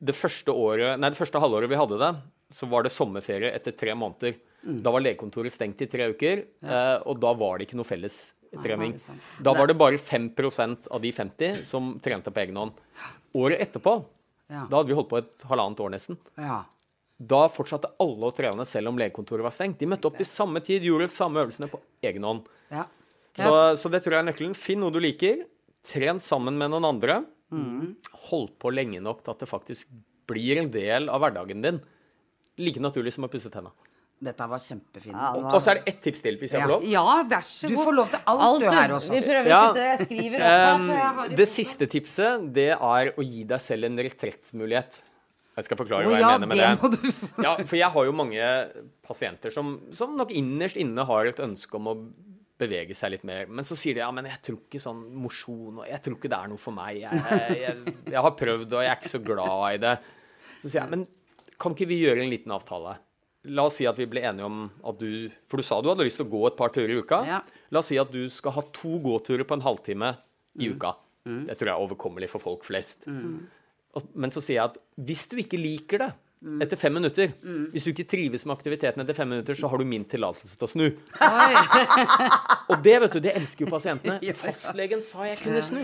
det 0.08 0.14
første 0.18 0.54
året, 0.54 0.98
nei, 1.02 1.10
det 1.14 1.18
første 1.20 1.42
halvåret 1.42 1.70
vi 1.72 1.78
hadde 1.80 1.98
det, 2.02 2.12
så 2.54 2.68
var 2.70 2.86
det 2.86 2.94
sommerferie 2.94 3.50
etter 3.54 3.76
tre 3.78 3.94
måneder. 3.98 4.36
Da 4.84 4.92
var 4.94 5.04
legekontoret 5.04 5.54
stengt 5.54 5.82
i 5.86 5.88
tre 5.90 6.10
uker, 6.12 6.42
ja. 6.66 6.98
og 7.08 7.20
da 7.24 7.32
var 7.38 7.58
det 7.60 7.68
ikke 7.68 7.78
noe 7.80 7.88
felles 7.88 8.18
trening. 8.64 8.96
Da 9.44 9.54
var 9.56 9.68
det 9.70 9.76
bare 9.80 10.00
5% 10.02 10.90
av 10.92 11.02
de 11.04 11.12
50 11.14 11.62
som 11.68 11.94
trente 12.04 12.32
på 12.34 12.42
egen 12.44 12.58
hånd. 12.60 12.74
Året 13.38 13.62
etterpå, 13.68 14.00
Ja. 14.50 14.66
da 14.70 14.78
hadde 14.80 14.88
vi 14.88 14.96
holdt 14.96 15.10
på 15.12 15.18
et 15.20 15.44
halvannet 15.50 15.80
år 15.84 15.94
nesten. 15.94 16.18
ja. 16.38 16.64
Da 17.20 17.48
fortsatte 17.50 17.90
alle 18.00 18.28
å 18.30 18.34
trene 18.36 18.62
selv 18.70 18.92
om 18.92 18.98
legekontoret 19.02 19.42
var 19.42 19.50
stengt. 19.56 19.80
De 19.80 19.88
møtte 19.90 20.06
opp 20.06 20.18
til 20.20 20.26
samme 20.30 20.62
tid, 20.62 20.84
gjorde 20.86 21.08
samme 21.10 21.42
øvelsene 21.42 21.66
på 21.72 21.80
egen 22.04 22.24
hånd. 22.24 22.46
ja. 22.70 22.86
Så, 23.38 23.50
så 23.78 23.90
det 23.94 24.04
tror 24.04 24.14
jeg 24.16 24.20
er 24.24 24.28
nøkkelen. 24.32 24.54
Finn 24.58 24.80
noe 24.82 24.90
du 24.94 25.00
liker. 25.00 25.44
Tren 25.86 26.18
sammen 26.22 26.56
med 26.58 26.72
noen 26.74 26.86
andre. 26.86 27.20
Hold 27.52 28.50
på 28.60 28.72
lenge 28.74 29.00
nok 29.04 29.24
til 29.24 29.32
at 29.32 29.40
det 29.44 29.48
faktisk 29.50 29.88
blir 30.28 30.60
en 30.64 30.72
del 30.74 31.08
av 31.10 31.22
hverdagen 31.24 31.62
din. 31.64 31.82
Like 32.60 32.82
naturlig 32.84 33.14
som 33.14 33.24
å 33.28 33.30
pusse 33.32 33.50
tenna. 33.54 33.72
Dette 34.20 34.48
var 34.50 34.58
kjempefint. 34.60 35.14
Ja, 35.14 35.32
var- 35.38 35.54
Og 35.56 35.62
så 35.62 35.72
er 35.72 35.76
det 35.76 35.88
ett 35.94 36.02
tips 36.02 36.22
til, 36.24 36.38
hvis 36.42 36.52
jeg 36.52 36.62
får 36.64 36.68
lov. 36.72 36.84
ja, 36.90 37.24
vær 37.24 37.44
så 37.46 37.68
Du 37.70 37.76
får 37.78 37.94
lov 37.94 38.10
til 38.10 38.20
alt, 38.26 38.60
du 38.60 38.66
her 38.66 38.90
hos 38.90 39.10
Vi 39.10 39.18
oss. 39.20 39.26
prøver 39.26 39.46
Ja. 39.48 39.74
sitte 39.74 39.84
Jeg 39.84 40.00
skriver 40.08 40.40
opp 40.42 41.20
Um, 41.30 41.36
det 41.36 41.48
siste 41.48 41.88
tipset, 41.88 42.54
det 42.54 42.70
er 42.72 43.12
å 43.14 43.22
gi 43.24 43.44
deg 43.44 43.60
selv 43.62 43.86
en 43.86 43.98
retrettmulighet. 43.98 45.02
Jeg 45.56 45.66
skal 45.66 45.78
forklare 45.78 46.06
oh, 46.06 46.10
hva 46.10 46.18
jeg 46.18 46.22
ja, 46.22 46.38
mener 46.38 46.48
med 46.48 46.58
det 46.58 47.02
det. 47.02 47.12
du 47.38 47.44
Ja, 47.44 47.56
for 47.58 47.76
jeg 47.76 47.90
har 47.92 48.06
jo 48.06 48.12
mange 48.12 48.72
pasienter 49.08 49.52
som, 49.52 49.82
som 49.92 50.18
nok 50.18 50.30
innerst 50.32 50.78
inne 50.78 51.06
har 51.06 51.26
et 51.26 51.38
ønske 51.38 51.76
om 51.76 51.86
å 51.88 51.96
bevege 52.58 52.96
seg 52.98 53.14
litt 53.14 53.26
mer. 53.28 53.50
Men 53.50 53.68
så 53.68 53.78
sier 53.78 53.98
de 53.98 54.04
ja, 54.04 54.10
men 54.14 54.28
jeg 54.30 54.42
tror 54.46 54.62
ikke 54.64 54.82
sånn 54.82 55.04
mosjon 55.22 55.82
og 55.82 55.88
Jeg 55.88 56.02
tror 56.04 56.18
ikke 56.18 56.32
det 56.32 56.40
er 56.40 56.52
noe 56.52 56.62
for 56.62 56.76
meg. 56.76 57.02
Jeg, 57.04 57.42
jeg, 57.64 57.98
jeg 58.14 58.24
har 58.28 58.38
prøvd, 58.40 58.72
og 58.72 58.86
jeg 58.86 58.92
er 58.92 59.00
ikke 59.00 59.14
så 59.14 59.24
glad 59.24 59.66
i 59.76 59.82
det. 59.84 59.96
Så 60.58 60.72
sier 60.72 60.82
jeg, 60.82 60.92
men 60.96 61.06
kan 61.58 61.76
ikke 61.76 61.90
vi 61.90 62.02
gjøre 62.04 62.24
en 62.24 62.34
liten 62.34 62.54
avtale? 62.54 62.98
La 63.54 63.68
oss 63.70 63.78
si 63.80 63.88
at 63.88 63.98
vi 64.00 64.08
ble 64.10 64.24
enige 64.28 64.48
om 64.48 64.64
at 64.90 64.98
du 65.00 65.30
For 65.48 65.62
du 65.62 65.64
sa 65.64 65.78
du 65.80 65.88
hadde 65.88 66.04
lyst 66.04 66.20
til 66.20 66.28
å 66.28 66.32
gå 66.34 66.42
et 66.50 66.58
par 66.60 66.74
turer 66.76 66.92
i 66.92 66.98
uka. 67.00 67.22
Ja. 67.28 67.42
La 67.72 67.82
oss 67.82 67.92
si 67.94 68.00
at 68.02 68.12
du 68.12 68.26
skal 68.34 68.58
ha 68.58 68.64
to 68.76 68.98
gåturer 69.04 69.48
på 69.48 69.58
en 69.58 69.66
halvtime 69.66 70.16
i 70.58 70.72
uka. 70.74 70.96
Det 71.28 71.58
tror 71.60 71.70
jeg 71.70 71.76
er 71.76 71.84
overkommelig 71.84 72.30
for 72.32 72.44
folk 72.44 72.66
flest. 72.68 73.08
Mm. 73.12 73.48
men 74.14 74.32
så 74.32 74.42
sier 74.44 74.60
jeg 74.60 74.70
at 74.70 74.78
hvis 75.08 75.26
du 75.32 75.40
ikke 75.42 75.60
liker 75.60 76.04
det 76.04 76.12
etter 76.62 76.78
fem 76.78 76.94
minutter, 76.94 77.32
hvis 77.74 77.86
du 77.86 77.92
ikke 77.92 78.06
trives 78.10 78.46
med 78.46 78.54
aktiviteten 78.58 79.02
etter 79.04 79.18
fem 79.18 79.30
minutter, 79.34 79.58
så 79.58 79.70
har 79.72 79.82
du 79.82 79.88
min 79.90 80.06
tillatelse 80.10 80.60
til 80.60 80.68
å 80.68 80.70
snu. 80.70 80.86
Og 82.72 82.84
det 82.86 82.98
vet 83.04 83.18
du, 83.18 83.24
det 83.26 83.34
elsker 83.40 83.66
jo 83.66 83.72
pasientene. 83.74 84.20
Fastlegen 84.44 85.02
sa 85.04 85.26
jeg 85.30 85.42
kunne 85.42 85.64
snu. 85.66 85.82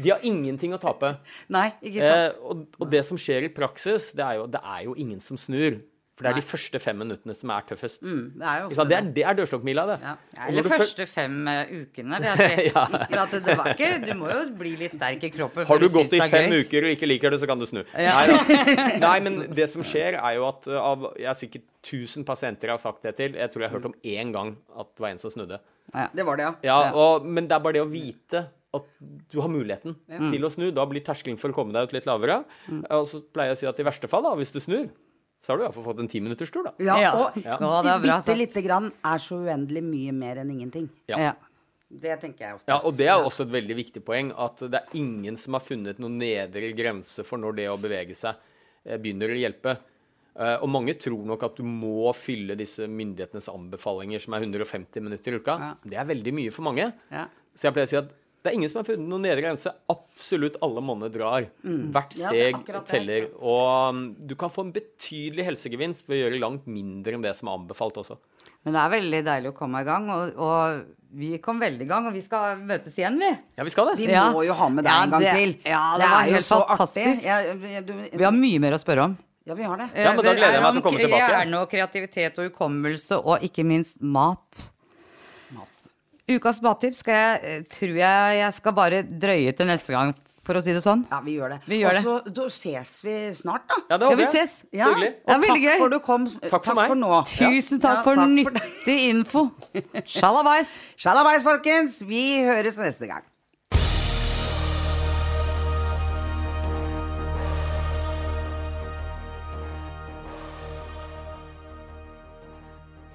De 0.00 0.12
har 0.12 0.24
ingenting 0.26 0.72
å 0.72 0.80
tape. 0.80 1.16
Nei, 1.50 1.68
ikke 1.82 2.00
sant. 2.04 2.36
Eh, 2.38 2.42
og, 2.46 2.60
og 2.78 2.90
det 2.92 3.02
som 3.08 3.18
skjer 3.18 3.48
i 3.48 3.52
praksis, 3.52 4.12
det 4.16 4.22
er 4.22 4.38
jo, 4.38 4.44
det 4.50 4.60
er 4.62 4.84
jo 4.86 4.94
ingen 5.02 5.18
som 5.24 5.38
snur. 5.40 5.80
For 6.20 6.28
det 6.28 6.34
er 6.34 6.36
de 6.36 6.44
første 6.44 6.78
fem 6.84 6.98
minuttene 7.00 7.34
som 7.36 7.50
er 7.54 7.64
tøffest. 7.70 8.02
Mm, 8.04 8.24
det 8.36 8.48
er 8.50 8.58
jo? 8.60 8.66
Det 8.76 8.96
er, 8.96 9.06
det 9.16 9.22
er 9.24 9.36
dørstokkmila, 9.38 9.84
det. 9.88 9.94
Ja. 10.04 10.12
Eller 10.46 10.66
de 10.66 10.72
første 10.74 11.06
fem 11.08 11.38
eh, 11.48 11.72
ukene, 11.80 12.18
vil 12.20 12.28
jeg 12.28 12.50
si. 12.50 12.66
ja. 12.68 12.84
det 13.32 13.56
var 13.56 13.70
ikke 13.72 13.88
Du 14.04 14.12
må 14.18 14.28
jo 14.28 14.42
bli 14.60 14.74
litt 14.82 14.92
sterk 14.92 15.24
i 15.24 15.32
kroppen. 15.32 15.64
Har 15.70 15.80
du, 15.80 15.88
du 15.88 15.96
gått 15.96 16.12
i 16.12 16.20
fem 16.20 16.52
gøy. 16.52 16.66
uker 16.66 16.90
og 16.90 16.94
ikke 16.98 17.08
liker 17.08 17.32
det, 17.32 17.40
så 17.40 17.48
kan 17.48 17.62
du 17.62 17.64
snu. 17.70 17.80
Nei. 17.96 18.60
Nei, 19.06 19.16
men 19.24 19.40
det 19.56 19.70
som 19.72 19.84
skjer, 19.86 20.20
er 20.20 20.36
jo 20.36 20.46
at 20.50 20.68
uh, 20.68 20.76
av 20.92 21.10
Jeg 21.16 21.30
har 21.30 21.40
sikkert 21.40 21.66
1000 21.80 22.28
pasienter 22.28 22.68
jeg 22.68 22.76
har 22.76 22.84
sagt 22.84 23.08
det 23.08 23.16
til. 23.16 23.40
Jeg 23.40 23.54
tror 23.54 23.64
jeg 23.64 23.72
har 23.72 23.78
hørt 23.80 23.88
om 23.88 23.98
én 24.04 24.36
gang 24.36 24.54
at 24.76 24.92
det 24.92 25.08
var 25.08 25.14
en 25.14 25.24
som 25.24 25.32
snudde. 25.32 25.62
Det 26.12 26.28
var 26.28 26.36
det, 26.36 26.50
ja. 26.50 26.54
Ja, 26.68 26.80
og, 26.92 27.24
Men 27.24 27.48
det 27.48 27.56
er 27.56 27.64
bare 27.64 27.80
det 27.80 27.86
å 27.88 27.90
vite 27.90 28.50
at 28.76 28.90
du 29.32 29.40
har 29.40 29.50
muligheten 29.50 29.96
til 30.30 30.44
å 30.46 30.50
snu. 30.52 30.68
Da 30.74 30.84
blir 30.86 31.02
terskelen 31.02 31.40
for 31.40 31.50
å 31.50 31.56
komme 31.56 31.74
deg 31.74 31.88
ut 31.88 31.96
litt 31.96 32.06
lavere. 32.06 32.42
Og 32.92 33.08
så 33.08 33.24
pleier 33.32 33.54
jeg 33.54 33.58
å 33.58 33.60
si 33.64 33.70
at 33.72 33.80
i 33.82 33.86
verste 33.88 34.10
fall, 34.10 34.22
da, 34.28 34.36
hvis 34.38 34.52
du 34.54 34.60
snur, 34.62 34.90
så 35.40 35.52
har 35.52 35.58
du 35.58 35.64
iallfall 35.64 35.84
fått 35.84 36.00
en 36.02 36.08
timinutterstur, 36.08 36.64
da. 36.64 36.72
Ja, 36.78 36.98
Ja. 37.00 37.12
og 37.16 37.36
Ja. 37.42 37.56
Å, 37.56 37.82
det 37.82 37.94
bitte 38.02 38.22
sagt. 38.22 38.38
lite 38.38 38.62
grann 38.62 38.90
er 39.04 39.18
så 39.18 39.38
uendelig 39.40 39.82
mye 39.82 40.12
mer 40.12 40.36
enn 40.42 40.50
ingenting. 40.52 40.88
Ja. 41.08 41.18
Ja. 41.18 41.32
Det 41.90 42.20
tenker 42.20 42.44
jeg 42.46 42.54
ofte. 42.54 42.68
Ja, 42.70 42.76
og 42.86 42.94
det 42.96 43.08
er 43.08 43.18
også 43.18 43.42
et 43.42 43.50
veldig 43.50 43.74
viktig 43.76 44.04
poeng, 44.06 44.32
at 44.38 44.58
det 44.70 44.74
er 44.78 44.86
ingen 45.00 45.36
som 45.36 45.54
har 45.54 45.60
funnet 45.64 45.98
noen 45.98 46.18
nedre 46.20 46.72
grense 46.76 47.24
for 47.26 47.36
når 47.42 47.56
det 47.56 47.68
å 47.72 47.78
bevege 47.80 48.14
seg 48.14 48.36
eh, 48.84 48.96
begynner 48.96 49.32
å 49.32 49.38
hjelpe. 49.40 49.76
Eh, 50.38 50.56
Og 50.62 50.68
mange 50.70 50.94
tror 50.94 51.24
nok 51.26 51.42
at 51.42 51.56
du 51.56 51.64
må 51.64 52.12
fylle 52.14 52.54
disse 52.56 52.86
myndighetenes 52.86 53.48
anbefalinger, 53.50 54.20
som 54.22 54.34
er 54.34 54.40
150 54.46 55.00
minutter 55.02 55.32
i 55.32 55.40
uka. 55.42 55.56
Ja. 55.58 55.74
Det 55.84 55.98
er 55.98 56.04
veldig 56.12 56.32
mye 56.36 56.52
for 56.54 56.62
mange. 56.62 56.92
Ja. 57.10 57.24
Så 57.56 57.66
jeg 57.66 57.74
pleier 57.74 57.88
å 57.88 57.90
si 57.90 57.96
at 57.98 58.12
det 58.42 58.50
er 58.50 58.54
ingen 58.56 58.70
som 58.72 58.78
har 58.80 58.86
funnet 58.88 59.08
noen 59.10 59.22
nedre 59.26 59.42
grense. 59.44 59.72
Absolutt 59.92 60.56
alle 60.64 60.80
monner 60.80 61.10
drar. 61.12 61.46
Hvert 61.64 62.16
Ja, 62.16 62.30
det 62.32 62.40
er 62.46 62.54
steg 62.56 62.66
det, 62.66 62.84
teller. 62.88 63.26
Og 63.40 63.90
um, 63.90 63.98
du 64.16 64.34
kan 64.40 64.48
få 64.52 64.64
en 64.64 64.72
betydelig 64.72 65.44
helsegevinst 65.44 66.08
ved 66.08 66.16
å 66.16 66.22
gjøre 66.24 66.40
langt 66.40 66.66
mindre 66.66 67.14
enn 67.18 67.22
det 67.26 67.34
som 67.36 67.48
er 67.52 67.58
anbefalt 67.60 68.00
også. 68.00 68.16
Men 68.64 68.74
det 68.76 68.80
er 68.80 68.90
veldig 68.96 69.20
deilig 69.24 69.50
å 69.52 69.56
komme 69.56 69.80
i 69.80 69.86
gang, 69.88 70.08
og, 70.12 70.34
og 70.36 70.80
vi 71.16 71.30
kom 71.40 71.60
veldig 71.60 71.84
i 71.84 71.88
gang, 71.88 72.06
og 72.10 72.12
vi 72.16 72.20
skal 72.24 72.58
møtes 72.60 72.96
igjen, 73.00 73.16
vi. 73.20 73.30
Ja, 73.56 73.64
vi 73.64 73.72
skal 73.72 73.88
det. 73.88 73.94
Vi 74.02 74.08
Ja. 74.12 74.26
må 74.32 74.42
jo 74.44 74.52
ha 74.56 74.68
med 74.68 74.84
deg 74.84 74.92
Ja, 74.92 75.02
en 75.04 75.10
gang 75.14 75.20
det- 75.24 75.32
til. 75.36 75.54
ja, 75.64 75.84
det 75.96 76.08
var 76.10 76.20
er 76.22 76.28
jo 76.28 76.34
helt 76.36 76.46
så 76.48 76.58
fantastisk. 76.68 77.24
jeg- 77.24 77.86
du- 77.86 78.18
Vi 78.18 78.24
har 78.24 78.32
mye 78.32 78.60
mer 78.60 78.72
å 78.72 78.80
spørre 78.80 79.04
om. 79.04 79.16
Ja, 79.46 79.54
vi 79.54 79.62
har 79.64 79.76
det. 79.80 79.88
Ja, 79.96 80.12
men 80.14 80.24
da 80.24 80.34
gleder 80.34 80.52
jeg 80.52 80.54
er 80.54 80.62
meg 80.62 80.72
til 80.74 80.82
å 80.82 80.84
komme 80.84 81.00
tilbake. 81.00 81.30
Hjerne 81.32 81.60
og 81.62 81.70
kreativitet 81.70 82.38
og 82.38 82.50
hukommelse, 82.50 83.16
og 83.24 83.40
ikke 83.40 83.64
minst 83.64 84.00
mat. 84.02 84.70
Ukas 86.30 86.60
mattips 86.62 87.00
skal 87.02 87.14
jeg, 87.16 87.38
eh, 87.44 87.62
tror 87.70 87.94
jeg 87.98 88.36
jeg 88.40 88.54
skal 88.54 88.72
bare 88.76 89.02
drøye 89.02 89.54
til 89.56 89.66
neste 89.66 89.94
gang, 89.94 90.12
for 90.46 90.54
å 90.58 90.62
si 90.62 90.72
det 90.72 90.82
sånn. 90.84 91.02
Ja, 91.10 91.18
vi 91.24 91.34
gjør 91.38 91.56
det. 91.56 91.58
Vi 91.66 91.80
gjør 91.82 91.98
Og 91.98 92.04
så 92.04 92.34
da 92.38 92.46
ses 92.54 92.92
vi 93.06 93.16
snart, 93.34 93.66
da. 93.68 93.78
Ja, 93.90 93.96
det 93.98 94.04
Ja, 94.06 94.10
håper 94.10 94.16
vi 94.16 94.26
jeg. 94.26 94.32
ses. 94.32 94.54
Så 94.60 94.90
hyggelig. 94.90 95.10
Ja, 95.26 95.34
Og 95.36 95.42
takk 95.48 95.64
gøy. 95.64 95.78
for 95.78 95.88
du 95.88 95.98
kom. 96.00 96.28
Takk 96.50 96.64
for 96.64 96.74
meg. 96.74 96.90
nå. 97.02 97.24
Tusen 97.26 97.80
takk 97.80 97.96
Ja, 97.98 98.02
for 98.02 98.14
takk 98.14 98.44
for 98.46 98.54
nyttig 98.60 98.98
info. 99.10 99.50
Sjalabais. 100.06 100.78
Sjalabais, 100.96 101.42
folkens. 101.42 102.00
Vi 102.06 102.42
høres 102.46 102.76
neste 102.78 103.06
gang. 103.10 103.22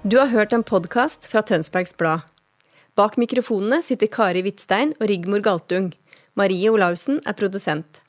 Du 0.03 0.17
har 0.19 0.27
hørt 0.29 0.53
en 0.53 0.63
podkast 0.63 1.25
fra 1.25 1.41
Tønsbergs 1.41 1.95
Blad. 1.97 2.25
Bak 2.95 3.17
mikrofonene 3.19 3.81
sitter 3.83 4.07
Kari 4.07 4.39
Hvitstein 4.45 4.93
og 5.01 5.09
Rigmor 5.11 5.41
Galtung. 5.43 5.89
Marie 6.39 6.69
Olaussen 6.71 7.17
er 7.27 7.35
produsent. 7.35 7.99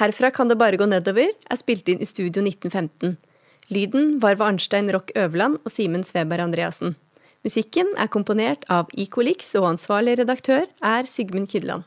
Herfra 0.00 0.32
kan 0.34 0.50
det 0.50 0.56
bare 0.58 0.80
gå 0.80 0.88
nedover 0.90 1.30
er 1.30 1.60
spilt 1.60 1.86
inn 1.92 2.02
i 2.02 2.08
Studio 2.10 2.42
1915. 2.42 3.14
Lyden 3.70 4.16
var 4.24 4.34
ved 4.34 4.48
Arnstein 4.48 4.90
Rock 4.90 5.14
Øverland 5.14 5.60
og 5.62 5.70
Simen 5.70 6.02
Sveberg 6.02 6.42
Andreassen. 6.42 6.96
Musikken 7.46 7.94
er 7.94 8.10
komponert 8.10 8.66
av 8.66 8.90
Icolix, 8.98 9.46
og 9.54 9.76
ansvarlig 9.76 10.18
redaktør 10.18 10.66
er 10.82 11.06
Sigmund 11.06 11.46
Kydland. 11.54 11.86